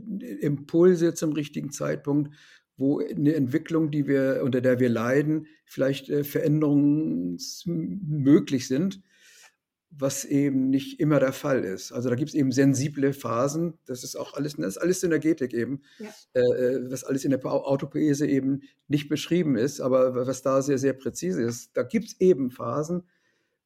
Impulse 0.41 1.15
zum 1.15 1.33
richtigen 1.33 1.71
Zeitpunkt, 1.71 2.35
wo 2.77 3.01
eine 3.01 3.35
Entwicklung, 3.35 3.91
die 3.91 4.07
wir, 4.07 4.43
unter 4.43 4.61
der 4.61 4.79
wir 4.81 4.89
leiden, 4.89 5.47
vielleicht 5.65 6.11
äh, 6.11 6.25
veränderungsmöglich 6.25 8.69
sind, 8.69 9.01
was 9.91 10.25
eben 10.25 10.71
nicht 10.71 10.99
immer 10.99 11.21
der 11.21 11.33
Fall 11.33 11.63
ist. 11.63 11.93
Also 11.93 12.09
da 12.09 12.17
gibt 12.17 12.31
es 12.31 12.35
eben 12.35 12.51
sensible 12.51 13.13
Phasen, 13.13 13.75
das 13.87 14.03
ist 14.03 14.17
auch 14.17 14.35
alles, 14.35 14.57
das 14.57 14.77
ist 14.77 14.79
alles 14.79 15.01
Synergetik 15.01 15.55
eben, 15.55 15.83
ja. 15.99 16.13
äh, 16.35 16.41
äh 16.41 16.91
was 16.91 17.05
alles 17.05 17.25
in 17.25 17.31
der 17.31 17.47
Autopoese 17.47 18.27
eben 18.27 18.63
nicht 18.89 19.09
beschrieben 19.09 19.57
ist, 19.57 19.81
aber 19.81 20.27
was 20.27 20.43
da 20.43 20.63
sehr, 20.63 20.79
sehr 20.79 20.95
präzise 20.95 21.43
ist. 21.43 21.77
Da 21.77 21.85
gibt 21.85 22.07
es 22.07 22.21
eben 22.21 22.51
Phasen, 22.51 23.05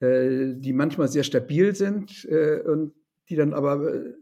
äh, 0.00 0.54
die 0.54 0.74
manchmal 0.74 1.08
sehr 1.08 1.24
stabil 1.24 1.74
sind 1.74 2.26
äh, 2.26 2.60
und 2.60 2.92
die 3.28 3.36
dann 3.36 3.52
aber 3.52 3.94
äh, 3.94 4.14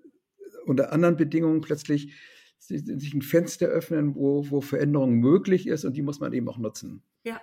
unter 0.65 0.93
anderen 0.93 1.17
Bedingungen 1.17 1.61
plötzlich 1.61 2.15
sich 2.59 3.15
ein 3.15 3.23
Fenster 3.23 3.67
öffnen, 3.67 4.15
wo, 4.15 4.51
wo 4.51 4.61
Veränderung 4.61 5.15
möglich 5.15 5.67
ist 5.67 5.85
und 5.85 5.97
die 5.97 6.03
muss 6.03 6.21
man 6.21 6.33
eben 6.33 6.49
auch 6.49 6.59
nutzen. 6.59 7.03
Ja. 7.23 7.41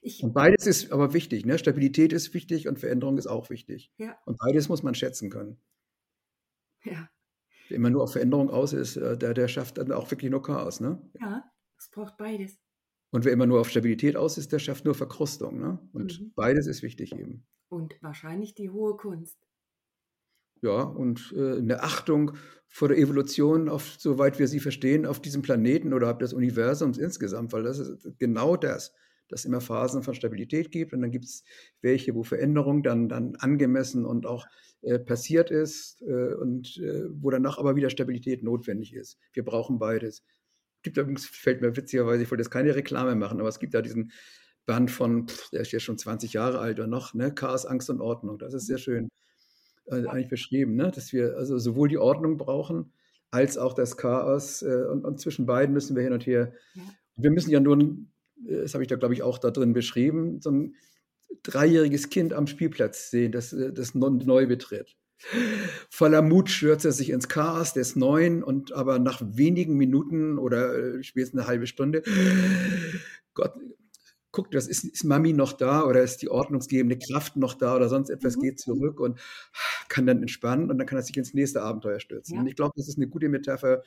Ich, 0.00 0.22
und 0.22 0.34
beides 0.34 0.66
ist 0.66 0.92
aber 0.92 1.14
wichtig. 1.14 1.46
Ne? 1.46 1.58
Stabilität 1.58 2.12
ist 2.12 2.34
wichtig 2.34 2.68
und 2.68 2.78
Veränderung 2.78 3.16
ist 3.16 3.26
auch 3.26 3.48
wichtig. 3.48 3.90
Ja. 3.96 4.18
Und 4.26 4.38
beides 4.38 4.68
muss 4.68 4.82
man 4.82 4.94
schätzen 4.94 5.30
können. 5.30 5.58
Ja. 6.84 7.08
Wer 7.68 7.76
immer 7.78 7.90
nur 7.90 8.02
auf 8.02 8.12
Veränderung 8.12 8.50
aus 8.50 8.74
ist, 8.74 8.96
äh, 8.96 9.16
der, 9.16 9.32
der 9.32 9.48
schafft 9.48 9.78
dann 9.78 9.90
auch 9.92 10.10
wirklich 10.10 10.30
nur 10.30 10.42
Chaos. 10.42 10.80
Ne? 10.80 11.00
Ja, 11.18 11.50
es 11.78 11.90
braucht 11.90 12.18
beides. 12.18 12.60
Und 13.10 13.24
wer 13.24 13.32
immer 13.32 13.46
nur 13.46 13.60
auf 13.60 13.70
Stabilität 13.70 14.16
aus 14.16 14.36
ist, 14.36 14.52
der 14.52 14.58
schafft 14.58 14.84
nur 14.84 14.94
Verkrustung. 14.94 15.58
Ne? 15.58 15.78
Und 15.92 16.20
mhm. 16.20 16.32
beides 16.34 16.66
ist 16.66 16.82
wichtig 16.82 17.12
eben. 17.12 17.46
Und 17.68 17.94
wahrscheinlich 18.02 18.54
die 18.54 18.70
hohe 18.70 18.96
Kunst. 18.96 19.38
Ja, 20.62 20.82
und 20.82 21.34
äh, 21.36 21.58
eine 21.58 21.82
Achtung 21.82 22.36
vor 22.74 22.88
der 22.88 22.98
Evolution, 22.98 23.68
auf, 23.68 23.94
soweit 23.98 24.40
wir 24.40 24.48
sie 24.48 24.58
verstehen, 24.58 25.06
auf 25.06 25.20
diesem 25.20 25.42
Planeten 25.42 25.92
oder 25.92 26.12
des 26.14 26.32
Universums 26.32 26.98
insgesamt, 26.98 27.52
weil 27.52 27.62
das 27.62 27.78
ist 27.78 28.18
genau 28.18 28.56
das, 28.56 28.92
dass 29.28 29.40
es 29.40 29.44
immer 29.46 29.60
Phasen 29.60 30.02
von 30.02 30.14
Stabilität 30.14 30.72
gibt 30.72 30.92
und 30.92 31.00
dann 31.00 31.12
gibt 31.12 31.26
es 31.26 31.44
welche, 31.82 32.16
wo 32.16 32.24
Veränderung 32.24 32.82
dann, 32.82 33.08
dann 33.08 33.36
angemessen 33.36 34.04
und 34.04 34.26
auch 34.26 34.46
äh, 34.82 34.98
passiert 34.98 35.52
ist 35.52 36.02
äh, 36.02 36.34
und 36.34 36.76
äh, 36.78 37.04
wo 37.10 37.30
danach 37.30 37.58
aber 37.58 37.76
wieder 37.76 37.90
Stabilität 37.90 38.42
notwendig 38.42 38.92
ist. 38.92 39.18
Wir 39.32 39.44
brauchen 39.44 39.78
beides. 39.78 40.24
Gibt 40.82 40.96
übrigens, 40.96 41.26
fällt 41.26 41.60
mir 41.60 41.76
witzigerweise, 41.76 42.24
ich 42.24 42.30
wollte 42.32 42.42
jetzt 42.42 42.50
keine 42.50 42.74
Reklame 42.74 43.14
machen, 43.14 43.38
aber 43.38 43.48
es 43.48 43.60
gibt 43.60 43.74
da 43.74 43.82
diesen 43.82 44.10
Band 44.66 44.90
von, 44.90 45.28
pff, 45.28 45.50
der 45.50 45.60
ist 45.60 45.70
ja 45.70 45.78
schon 45.78 45.96
20 45.96 46.32
Jahre 46.32 46.58
alt 46.58 46.80
oder 46.80 46.88
noch, 46.88 47.14
ne? 47.14 47.32
Chaos, 47.32 47.66
Angst 47.66 47.88
und 47.88 48.00
Ordnung. 48.00 48.38
Das 48.38 48.52
ist 48.52 48.66
sehr 48.66 48.78
schön 48.78 49.08
äh, 49.86 50.06
eigentlich 50.06 50.28
beschrieben, 50.28 50.76
ne? 50.76 50.90
dass 50.90 51.12
wir 51.12 51.36
also 51.36 51.58
sowohl 51.58 51.88
die 51.88 51.98
Ordnung 51.98 52.36
brauchen 52.36 52.92
als 53.30 53.58
auch 53.58 53.74
das 53.74 53.96
Chaos 53.96 54.62
äh, 54.62 54.84
und, 54.90 55.04
und, 55.04 55.20
zwischen 55.20 55.44
beiden 55.46 55.74
müssen 55.74 55.96
wir 55.96 56.02
hin 56.02 56.12
und 56.12 56.26
her. 56.26 56.52
Ja. 56.74 56.82
Wir 57.16 57.30
müssen 57.30 57.50
ja 57.50 57.60
nur, 57.60 57.78
äh, 57.80 58.62
das 58.62 58.74
habe 58.74 58.84
ich 58.84 58.88
da 58.88 58.96
glaube 58.96 59.14
ich 59.14 59.22
auch 59.22 59.38
da 59.38 59.50
drin 59.50 59.72
beschrieben, 59.72 60.40
so 60.40 60.50
ein 60.50 60.74
dreijähriges 61.42 62.10
Kind 62.10 62.32
am 62.32 62.46
Spielplatz 62.46 63.10
sehen, 63.10 63.32
das, 63.32 63.52
äh, 63.52 63.72
das 63.72 63.94
neu 63.94 64.46
betritt. 64.46 64.96
Voller 65.90 66.22
Mut 66.22 66.50
stürzt 66.50 66.84
er 66.84 66.92
sich 66.92 67.10
ins 67.10 67.28
Chaos, 67.28 67.72
der 67.72 67.82
ist 67.82 67.96
neun 67.96 68.42
und 68.42 68.72
aber 68.72 68.98
nach 68.98 69.22
wenigen 69.24 69.76
Minuten 69.76 70.38
oder 70.38 70.76
äh, 70.76 71.02
spätestens 71.02 71.40
eine 71.40 71.48
halbe 71.48 71.66
Stunde, 71.66 72.02
Gott, 73.34 73.54
guckt, 74.34 74.54
das 74.54 74.66
ist, 74.66 74.84
ist 74.84 75.04
Mami 75.04 75.32
noch 75.32 75.52
da 75.52 75.84
oder 75.84 76.02
ist 76.02 76.20
die 76.20 76.28
ordnungsgebende 76.28 76.98
Kraft 76.98 77.36
noch 77.36 77.54
da 77.54 77.76
oder 77.76 77.88
sonst 77.88 78.10
etwas 78.10 78.36
mhm. 78.36 78.42
geht 78.42 78.60
zurück 78.60 79.00
und 79.00 79.18
kann 79.88 80.06
dann 80.06 80.20
entspannen 80.20 80.70
und 80.70 80.76
dann 80.78 80.86
kann 80.86 80.98
er 80.98 81.02
sich 81.02 81.16
ins 81.16 81.32
nächste 81.32 81.62
Abenteuer 81.62 82.00
stürzen. 82.00 82.34
Ja. 82.34 82.40
Und 82.40 82.48
ich 82.48 82.56
glaube, 82.56 82.74
das 82.76 82.88
ist 82.88 82.98
eine 82.98 83.06
gute 83.06 83.28
Metapher 83.28 83.82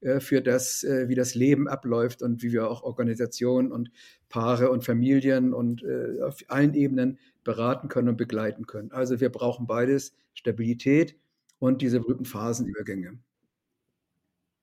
äh, 0.00 0.20
für 0.20 0.42
das, 0.42 0.84
äh, 0.84 1.08
wie 1.08 1.14
das 1.14 1.34
Leben 1.34 1.66
abläuft 1.66 2.22
und 2.22 2.42
wie 2.42 2.52
wir 2.52 2.70
auch 2.70 2.82
Organisationen 2.82 3.72
und 3.72 3.90
Paare 4.28 4.70
und 4.70 4.84
Familien 4.84 5.54
und 5.54 5.82
äh, 5.82 6.20
auf 6.22 6.38
allen 6.48 6.74
Ebenen 6.74 7.18
beraten 7.42 7.88
können 7.88 8.10
und 8.10 8.16
begleiten 8.18 8.66
können. 8.66 8.92
Also 8.92 9.20
wir 9.20 9.30
brauchen 9.30 9.66
beides, 9.66 10.14
Stabilität 10.34 11.16
und 11.58 11.80
diese 11.80 12.00
berühmten 12.00 12.26
Phasenübergänge. 12.26 13.18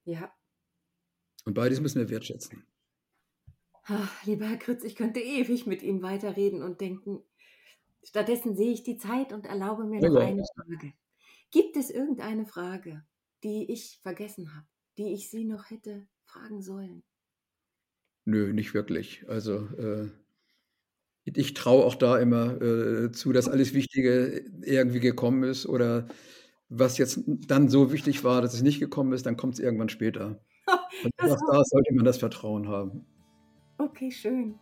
Ja. 0.05 0.31
Und 1.45 1.55
beides 1.55 1.81
müssen 1.81 1.99
wir 1.99 2.09
wertschätzen. 2.09 2.63
Ach, 3.85 4.25
lieber 4.25 4.45
Herr 4.45 4.57
Kritz, 4.57 4.83
ich 4.83 4.95
könnte 4.95 5.19
ewig 5.19 5.65
mit 5.65 5.83
Ihnen 5.83 6.01
weiterreden 6.01 6.61
und 6.61 6.79
denken. 6.79 7.21
Stattdessen 8.03 8.55
sehe 8.55 8.71
ich 8.71 8.83
die 8.83 8.97
Zeit 8.97 9.33
und 9.33 9.45
erlaube 9.45 9.85
mir 9.85 10.01
noch 10.01 10.19
ja, 10.19 10.27
eine 10.27 10.43
Frage. 10.55 10.93
Gibt 11.51 11.75
es 11.77 11.89
irgendeine 11.89 12.45
Frage, 12.45 13.03
die 13.43 13.71
ich 13.71 13.99
vergessen 14.01 14.55
habe, 14.55 14.65
die 14.97 15.13
ich 15.13 15.29
Sie 15.29 15.45
noch 15.45 15.69
hätte 15.69 16.07
fragen 16.23 16.61
sollen? 16.61 17.03
Nö, 18.25 18.53
nicht 18.53 18.73
wirklich. 18.73 19.27
Also 19.27 19.67
äh, 19.77 20.09
ich 21.25 21.53
traue 21.53 21.83
auch 21.83 21.95
da 21.95 22.17
immer 22.17 22.61
äh, 22.61 23.11
zu, 23.11 23.33
dass 23.33 23.49
alles 23.49 23.73
Wichtige 23.73 24.45
irgendwie 24.61 25.01
gekommen 25.01 25.43
ist 25.43 25.65
oder 25.65 26.07
was 26.69 26.97
jetzt 26.97 27.21
dann 27.25 27.69
so 27.69 27.91
wichtig 27.91 28.23
war, 28.23 28.41
dass 28.41 28.53
es 28.53 28.61
nicht 28.61 28.79
gekommen 28.79 29.13
ist, 29.13 29.25
dann 29.25 29.37
kommt 29.37 29.55
es 29.55 29.59
irgendwann 29.59 29.89
später. 29.89 30.41
Und 31.03 31.13
auch 31.19 31.37
da 31.51 31.63
sollte 31.63 31.93
man 31.93 32.05
das 32.05 32.17
Vertrauen 32.17 32.67
haben. 32.67 33.05
Okay, 33.77 34.11
schön. 34.11 34.55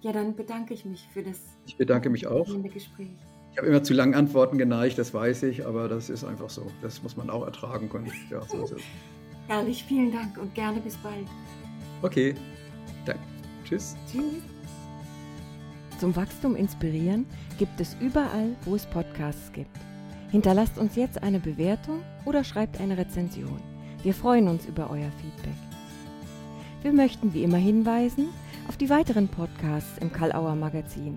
Ja, 0.00 0.12
dann 0.12 0.34
bedanke 0.34 0.74
ich 0.74 0.84
mich 0.84 1.08
für 1.12 1.22
das 1.22 1.38
ich 1.66 1.76
bedanke 1.76 2.10
mich 2.10 2.26
auch. 2.26 2.46
Gespräch. 2.46 3.08
Ich 3.52 3.58
habe 3.58 3.68
immer 3.68 3.82
zu 3.82 3.92
langen 3.94 4.14
Antworten 4.14 4.58
geneigt, 4.58 4.98
das 4.98 5.12
weiß 5.12 5.44
ich, 5.44 5.66
aber 5.66 5.88
das 5.88 6.10
ist 6.10 6.24
einfach 6.24 6.50
so. 6.50 6.66
Das 6.80 7.02
muss 7.02 7.16
man 7.16 7.30
auch 7.30 7.44
ertragen 7.44 7.88
können. 7.88 8.10
Ja, 8.30 8.40
so 8.42 8.64
ist 8.64 8.72
es. 8.72 8.82
Herrlich, 9.48 9.84
vielen 9.84 10.10
Dank 10.12 10.38
und 10.38 10.54
gerne 10.54 10.80
bis 10.80 10.96
bald. 10.96 11.26
Okay, 12.00 12.34
danke. 13.04 13.22
Tschüss. 13.64 13.96
Tschüss. 14.10 14.42
Zum 15.98 16.16
Wachstum 16.16 16.56
inspirieren 16.56 17.26
gibt 17.58 17.80
es 17.80 17.96
überall, 18.00 18.56
wo 18.64 18.74
es 18.74 18.86
Podcasts 18.86 19.52
gibt. 19.52 19.76
Hinterlasst 20.30 20.78
uns 20.78 20.96
jetzt 20.96 21.22
eine 21.22 21.38
Bewertung 21.38 22.00
oder 22.24 22.42
schreibt 22.42 22.80
eine 22.80 22.96
Rezension. 22.96 23.60
Wir 24.02 24.14
freuen 24.14 24.48
uns 24.48 24.66
über 24.66 24.90
euer 24.90 25.12
Feedback. 25.20 25.71
Wir 26.82 26.92
möchten 26.92 27.32
wie 27.32 27.44
immer 27.44 27.58
hinweisen 27.58 28.30
auf 28.66 28.76
die 28.76 28.90
weiteren 28.90 29.28
Podcasts 29.28 29.98
im 29.98 30.12
Karl-Auer 30.12 30.56
Magazin. 30.56 31.16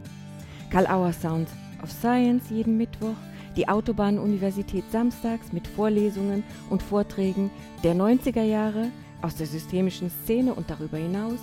Karl-Auer 0.70 1.12
Sounds 1.12 1.52
of 1.82 1.92
Science 1.92 2.52
jeden 2.52 2.78
Mittwoch, 2.78 3.16
die 3.58 3.68
Autobahn-Universität 3.68 4.84
samstags 4.92 5.52
mit 5.54 5.68
Vorlesungen 5.68 6.44
und 6.70 6.84
Vorträgen 6.84 7.50
der 7.84 7.96
90er 7.96 8.44
Jahre 8.44 8.92
aus 9.24 9.38
der 9.38 9.48
systemischen 9.48 10.12
Szene 10.12 10.54
und 10.54 10.70
darüber 10.70 10.98
hinaus, 10.98 11.40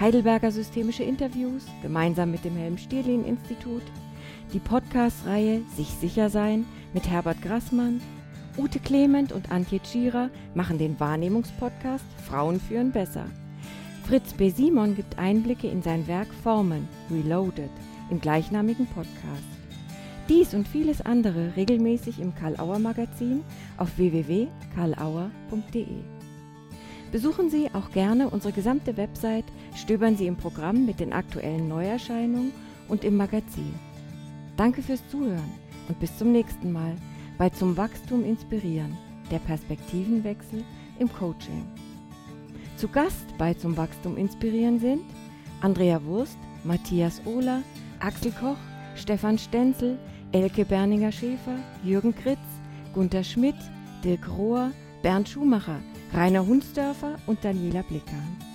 Heidelberger 0.00 0.50
Systemische 0.50 1.02
Interviews 1.02 1.66
gemeinsam 1.82 2.30
mit 2.30 2.46
dem 2.46 2.56
Helm-Stierlin-Institut, 2.56 3.82
die 4.54 4.60
Podcast-Reihe 4.60 5.60
Sich 5.76 5.88
sicher 5.88 6.30
sein 6.30 6.64
mit 6.94 7.06
Herbert 7.06 7.42
Grassmann 7.42 8.00
Ute 8.58 8.80
Clement 8.80 9.32
und 9.32 9.50
Antje 9.50 9.80
Tschira 9.80 10.28
machen 10.54 10.76
den 10.76 11.00
Wahrnehmungspodcast 11.00 12.04
Frauen 12.26 12.60
führen 12.60 12.92
besser. 12.92 13.24
Fritz 14.04 14.34
B. 14.34 14.50
Simon 14.50 14.94
gibt 14.94 15.18
Einblicke 15.18 15.68
in 15.68 15.80
sein 15.82 16.06
Werk 16.06 16.28
Formen, 16.42 16.86
Reloaded, 17.10 17.70
im 18.10 18.20
gleichnamigen 18.20 18.86
Podcast. 18.86 19.12
Dies 20.28 20.52
und 20.52 20.68
vieles 20.68 21.00
andere 21.00 21.56
regelmäßig 21.56 22.20
im 22.20 22.34
Karl-Auer 22.34 22.78
Magazin 22.78 23.42
auf 23.78 23.96
www.karlauer.de. 23.96 25.86
Besuchen 27.10 27.48
Sie 27.48 27.70
auch 27.72 27.90
gerne 27.90 28.28
unsere 28.28 28.52
gesamte 28.52 28.98
Website, 28.98 29.46
stöbern 29.74 30.16
Sie 30.16 30.26
im 30.26 30.36
Programm 30.36 30.84
mit 30.84 31.00
den 31.00 31.12
aktuellen 31.14 31.68
Neuerscheinungen 31.68 32.52
und 32.88 33.02
im 33.04 33.16
Magazin. 33.16 33.74
Danke 34.58 34.82
fürs 34.82 35.06
Zuhören 35.08 35.52
und 35.88 35.98
bis 36.00 36.16
zum 36.18 36.32
nächsten 36.32 36.70
Mal 36.70 36.96
bei 37.42 37.50
Zum 37.50 37.76
Wachstum 37.76 38.24
inspirieren, 38.24 38.96
der 39.32 39.40
Perspektivenwechsel 39.40 40.62
im 41.00 41.12
Coaching. 41.12 41.66
Zu 42.76 42.86
Gast 42.86 43.36
bei 43.36 43.52
Zum 43.52 43.76
Wachstum 43.76 44.16
inspirieren 44.16 44.78
sind 44.78 45.02
Andrea 45.60 46.04
Wurst, 46.04 46.38
Matthias 46.62 47.20
Ohler, 47.24 47.64
Axel 47.98 48.30
Koch, 48.30 48.62
Stefan 48.94 49.38
Stenzel, 49.38 49.98
Elke 50.30 50.64
Berninger-Schäfer, 50.64 51.58
Jürgen 51.82 52.14
Kritz, 52.14 52.38
Gunther 52.94 53.24
Schmidt, 53.24 53.56
Dirk 54.04 54.28
Rohr, 54.28 54.70
Bernd 55.02 55.28
Schumacher, 55.28 55.80
Rainer 56.14 56.46
Hunsdörfer 56.46 57.16
und 57.26 57.44
Daniela 57.44 57.82
Blickern. 57.82 58.51